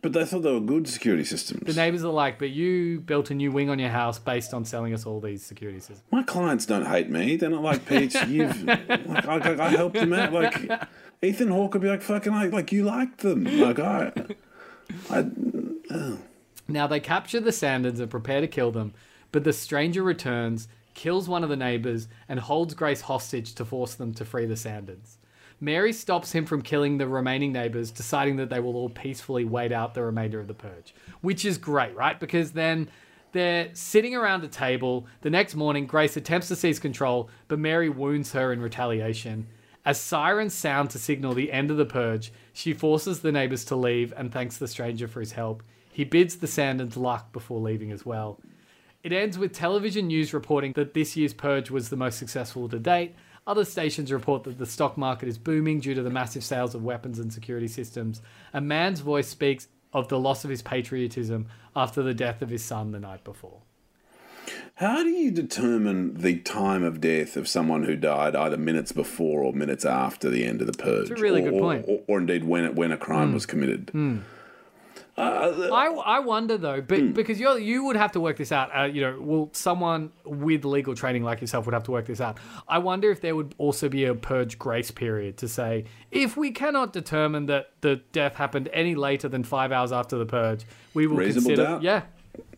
But 0.00 0.12
they 0.12 0.24
thought 0.24 0.42
they 0.42 0.52
were 0.52 0.60
good 0.60 0.88
security 0.88 1.24
systems. 1.24 1.62
The 1.64 1.80
neighbors 1.80 2.04
are 2.04 2.12
like, 2.12 2.38
but 2.38 2.50
you 2.50 3.00
built 3.00 3.30
a 3.30 3.34
new 3.34 3.52
wing 3.52 3.70
on 3.70 3.78
your 3.78 3.90
house 3.90 4.18
based 4.18 4.52
on 4.54 4.64
selling 4.64 4.94
us 4.94 5.06
all 5.06 5.20
these 5.20 5.44
security 5.44 5.78
systems. 5.78 6.02
My 6.10 6.22
clients 6.22 6.66
don't 6.66 6.86
hate 6.86 7.10
me. 7.10 7.36
They're 7.36 7.50
not 7.50 7.62
like 7.62 7.86
Peach. 7.86 8.16
You've 8.26 8.64
like, 8.64 8.90
I, 8.90 9.36
I, 9.36 9.66
I 9.66 9.68
helped 9.70 9.96
them 9.96 10.12
out. 10.12 10.32
Like 10.32 10.70
Ethan 11.22 11.48
Hawke 11.48 11.74
would 11.74 11.82
be 11.82 11.88
like 11.88 12.02
fucking 12.02 12.32
like 12.32 12.52
like 12.52 12.72
you 12.72 12.84
liked 12.84 13.18
them. 13.18 13.44
Like 13.44 13.78
I, 13.78 14.12
I 15.10 15.26
uh. 15.90 16.16
Now 16.68 16.86
they 16.86 17.00
capture 17.00 17.40
the 17.40 17.50
Sandins 17.50 18.00
and 18.00 18.10
prepare 18.10 18.40
to 18.40 18.48
kill 18.48 18.72
them, 18.72 18.94
but 19.30 19.44
the 19.44 19.52
stranger 19.52 20.02
returns, 20.02 20.68
kills 20.94 21.28
one 21.28 21.44
of 21.44 21.50
the 21.50 21.56
neighbors, 21.56 22.08
and 22.28 22.40
holds 22.40 22.74
Grace 22.74 23.02
hostage 23.02 23.54
to 23.54 23.64
force 23.64 23.94
them 23.94 24.14
to 24.14 24.24
free 24.24 24.46
the 24.46 24.54
Sandins. 24.54 25.16
Mary 25.62 25.92
stops 25.92 26.32
him 26.32 26.44
from 26.44 26.60
killing 26.60 26.98
the 26.98 27.06
remaining 27.06 27.52
neighbors, 27.52 27.92
deciding 27.92 28.34
that 28.34 28.50
they 28.50 28.58
will 28.58 28.74
all 28.74 28.88
peacefully 28.88 29.44
wait 29.44 29.70
out 29.70 29.94
the 29.94 30.02
remainder 30.02 30.40
of 30.40 30.48
the 30.48 30.54
purge, 30.54 30.92
which 31.20 31.44
is 31.44 31.56
great, 31.56 31.94
right? 31.94 32.18
Because 32.18 32.50
then 32.50 32.88
they're 33.30 33.70
sitting 33.72 34.16
around 34.16 34.42
a 34.42 34.48
table. 34.48 35.06
The 35.20 35.30
next 35.30 35.54
morning, 35.54 35.86
Grace 35.86 36.16
attempts 36.16 36.48
to 36.48 36.56
seize 36.56 36.80
control, 36.80 37.30
but 37.46 37.60
Mary 37.60 37.88
wounds 37.88 38.32
her 38.32 38.52
in 38.52 38.60
retaliation. 38.60 39.46
As 39.84 40.00
sirens 40.00 40.52
sound 40.52 40.90
to 40.90 40.98
signal 40.98 41.32
the 41.32 41.52
end 41.52 41.70
of 41.70 41.76
the 41.76 41.86
purge, 41.86 42.32
she 42.52 42.72
forces 42.72 43.20
the 43.20 43.30
neighbors 43.30 43.64
to 43.66 43.76
leave 43.76 44.12
and 44.16 44.32
thanks 44.32 44.56
the 44.56 44.66
stranger 44.66 45.06
for 45.06 45.20
his 45.20 45.30
help. 45.30 45.62
He 45.92 46.02
bids 46.02 46.34
the 46.34 46.48
Sandins 46.48 46.96
luck 46.96 47.32
before 47.32 47.60
leaving 47.60 47.92
as 47.92 48.04
well. 48.04 48.40
It 49.04 49.12
ends 49.12 49.38
with 49.38 49.52
television 49.52 50.08
news 50.08 50.34
reporting 50.34 50.72
that 50.72 50.94
this 50.94 51.16
year's 51.16 51.34
purge 51.34 51.70
was 51.70 51.88
the 51.88 51.96
most 51.96 52.18
successful 52.18 52.68
to 52.68 52.80
date. 52.80 53.14
Other 53.46 53.64
stations 53.64 54.12
report 54.12 54.44
that 54.44 54.58
the 54.58 54.66
stock 54.66 54.96
market 54.96 55.28
is 55.28 55.36
booming 55.36 55.80
due 55.80 55.94
to 55.94 56.02
the 56.02 56.10
massive 56.10 56.44
sales 56.44 56.74
of 56.74 56.84
weapons 56.84 57.18
and 57.18 57.32
security 57.32 57.66
systems. 57.66 58.22
A 58.54 58.60
man's 58.60 59.00
voice 59.00 59.26
speaks 59.26 59.66
of 59.92 60.08
the 60.08 60.18
loss 60.18 60.44
of 60.44 60.50
his 60.50 60.62
patriotism 60.62 61.46
after 61.74 62.02
the 62.02 62.14
death 62.14 62.40
of 62.40 62.50
his 62.50 62.62
son 62.64 62.92
the 62.92 63.00
night 63.00 63.24
before. 63.24 63.62
How 64.76 65.02
do 65.02 65.10
you 65.10 65.30
determine 65.30 66.14
the 66.14 66.38
time 66.38 66.82
of 66.82 67.00
death 67.00 67.36
of 67.36 67.46
someone 67.48 67.84
who 67.84 67.94
died 67.96 68.34
either 68.34 68.56
minutes 68.56 68.92
before 68.92 69.42
or 69.42 69.52
minutes 69.52 69.84
after 69.84 70.30
the 70.30 70.44
end 70.44 70.60
of 70.60 70.66
the 70.66 70.72
purge? 70.72 71.10
a 71.10 71.14
really 71.16 71.42
or, 71.42 71.50
good 71.50 71.60
point. 71.60 71.84
Or, 71.88 72.00
or 72.06 72.18
indeed 72.18 72.44
when 72.44 72.64
it, 72.64 72.74
when 72.74 72.90
a 72.92 72.96
crime 72.96 73.28
Hmm. 73.28 73.34
was 73.34 73.46
committed. 73.46 73.90
I, 75.16 75.86
I 76.06 76.18
wonder 76.20 76.56
though, 76.56 76.80
but 76.80 77.12
because 77.12 77.38
you 77.38 77.56
you 77.58 77.84
would 77.84 77.96
have 77.96 78.12
to 78.12 78.20
work 78.20 78.38
this 78.38 78.50
out. 78.52 78.70
Uh, 78.74 78.84
you 78.84 79.00
know, 79.02 79.18
well, 79.20 79.50
someone 79.52 80.10
with 80.24 80.64
legal 80.64 80.94
training 80.94 81.22
like 81.22 81.40
yourself 81.40 81.66
would 81.66 81.74
have 81.74 81.82
to 81.84 81.90
work 81.90 82.06
this 82.06 82.20
out. 82.20 82.38
I 82.66 82.78
wonder 82.78 83.10
if 83.10 83.20
there 83.20 83.36
would 83.36 83.54
also 83.58 83.88
be 83.88 84.04
a 84.04 84.14
purge 84.14 84.58
grace 84.58 84.90
period 84.90 85.36
to 85.38 85.48
say 85.48 85.84
if 86.10 86.36
we 86.36 86.50
cannot 86.50 86.92
determine 86.92 87.46
that 87.46 87.72
the 87.82 87.96
death 88.12 88.36
happened 88.36 88.70
any 88.72 88.94
later 88.94 89.28
than 89.28 89.44
five 89.44 89.72
hours 89.72 89.92
after 89.92 90.16
the 90.16 90.26
purge, 90.26 90.64
we 90.94 91.06
will 91.06 91.16
Reasonable 91.18 91.50
consider. 91.50 91.68
doubt. 91.68 91.82
Yeah, 91.82 92.02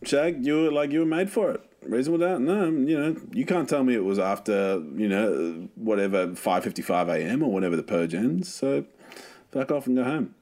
Shag, 0.03 0.45
you 0.45 0.63
were 0.63 0.71
like 0.71 0.91
you 0.91 0.99
were 0.99 1.05
made 1.05 1.29
for 1.29 1.51
it. 1.51 1.61
Reasonable 1.81 2.25
doubt. 2.25 2.41
No, 2.41 2.65
you 2.65 2.97
know 2.97 3.15
you 3.33 3.45
can't 3.45 3.67
tell 3.67 3.83
me 3.83 3.95
it 3.95 4.03
was 4.03 4.17
after 4.17 4.81
you 4.95 5.09
know 5.09 5.67
whatever 5.75 6.33
five 6.35 6.63
fifty 6.63 6.81
five 6.81 7.09
a.m. 7.09 7.43
or 7.43 7.51
whenever 7.51 7.75
the 7.75 7.83
purge 7.83 8.13
ends. 8.13 8.53
So 8.53 8.85
fuck 9.51 9.71
off 9.71 9.87
and 9.87 9.97
go 9.97 10.03
home. 10.03 10.34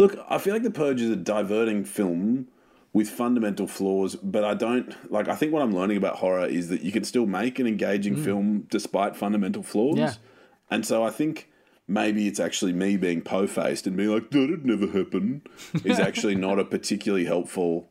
Look, 0.00 0.18
I 0.30 0.38
feel 0.38 0.54
like 0.54 0.62
the 0.62 0.70
purge 0.70 1.02
is 1.02 1.10
a 1.10 1.16
diverting 1.16 1.84
film 1.84 2.48
with 2.94 3.10
fundamental 3.10 3.66
flaws, 3.66 4.16
but 4.16 4.44
I 4.44 4.54
don't 4.54 5.12
like. 5.12 5.28
I 5.28 5.36
think 5.36 5.52
what 5.52 5.60
I'm 5.60 5.74
learning 5.74 5.98
about 5.98 6.16
horror 6.16 6.46
is 6.46 6.70
that 6.70 6.80
you 6.80 6.90
can 6.90 7.04
still 7.04 7.26
make 7.26 7.58
an 7.58 7.66
engaging 7.66 8.16
mm. 8.16 8.24
film 8.24 8.66
despite 8.70 9.14
fundamental 9.14 9.62
flaws. 9.62 9.98
Yeah. 9.98 10.14
And 10.70 10.86
so 10.86 11.04
I 11.04 11.10
think 11.10 11.50
maybe 11.86 12.26
it's 12.26 12.40
actually 12.40 12.72
me 12.72 12.96
being 12.96 13.20
po 13.20 13.46
faced 13.46 13.86
and 13.86 13.94
being 13.94 14.08
like, 14.08 14.30
that'd 14.30 14.64
never 14.64 14.86
happen, 14.86 15.42
is 15.84 15.98
actually 16.08 16.34
not 16.34 16.58
a 16.58 16.64
particularly 16.64 17.26
helpful 17.26 17.90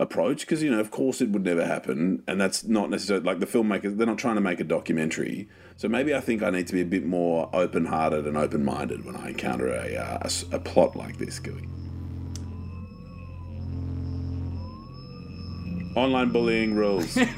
approach 0.00 0.40
because, 0.40 0.62
you 0.62 0.70
know, 0.70 0.80
of 0.80 0.90
course 0.90 1.20
it 1.20 1.28
would 1.30 1.44
never 1.44 1.64
happen. 1.64 2.22
And 2.26 2.40
that's 2.40 2.64
not 2.64 2.90
necessarily 2.90 3.24
like 3.24 3.38
the 3.40 3.46
filmmakers, 3.46 3.96
they're 3.96 4.06
not 4.06 4.18
trying 4.18 4.34
to 4.36 4.40
make 4.40 4.58
a 4.58 4.64
documentary. 4.64 5.48
So 5.76 5.88
maybe 5.88 6.14
I 6.14 6.20
think 6.20 6.42
I 6.42 6.50
need 6.50 6.66
to 6.68 6.72
be 6.72 6.80
a 6.80 6.86
bit 6.86 7.04
more 7.06 7.48
open 7.52 7.84
hearted 7.86 8.26
and 8.26 8.36
open 8.36 8.64
minded 8.64 9.04
when 9.04 9.14
I 9.16 9.28
encounter 9.28 9.68
a, 9.68 9.96
uh, 9.96 10.18
a 10.22 10.26
s- 10.26 10.44
a 10.52 10.58
plot 10.58 10.96
like 10.96 11.18
this, 11.18 11.38
Gooey. 11.38 11.68
Online 15.96 16.30
bullying 16.30 16.74
rules. 16.74 17.16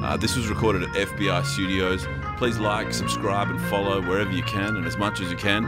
Uh, 0.00 0.16
this 0.16 0.34
was 0.34 0.48
recorded 0.48 0.82
at 0.82 0.88
FBI 0.96 1.44
Studios. 1.44 2.06
Please 2.38 2.58
like, 2.58 2.90
subscribe, 2.90 3.50
and 3.50 3.60
follow 3.68 4.00
wherever 4.00 4.32
you 4.32 4.42
can 4.44 4.74
and 4.76 4.86
as 4.86 4.96
much 4.96 5.20
as 5.20 5.30
you 5.30 5.36
can. 5.36 5.66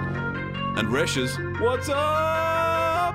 And 0.78 0.88
Reshes, 0.88 1.36
what's 1.60 1.90
up? 1.90 3.14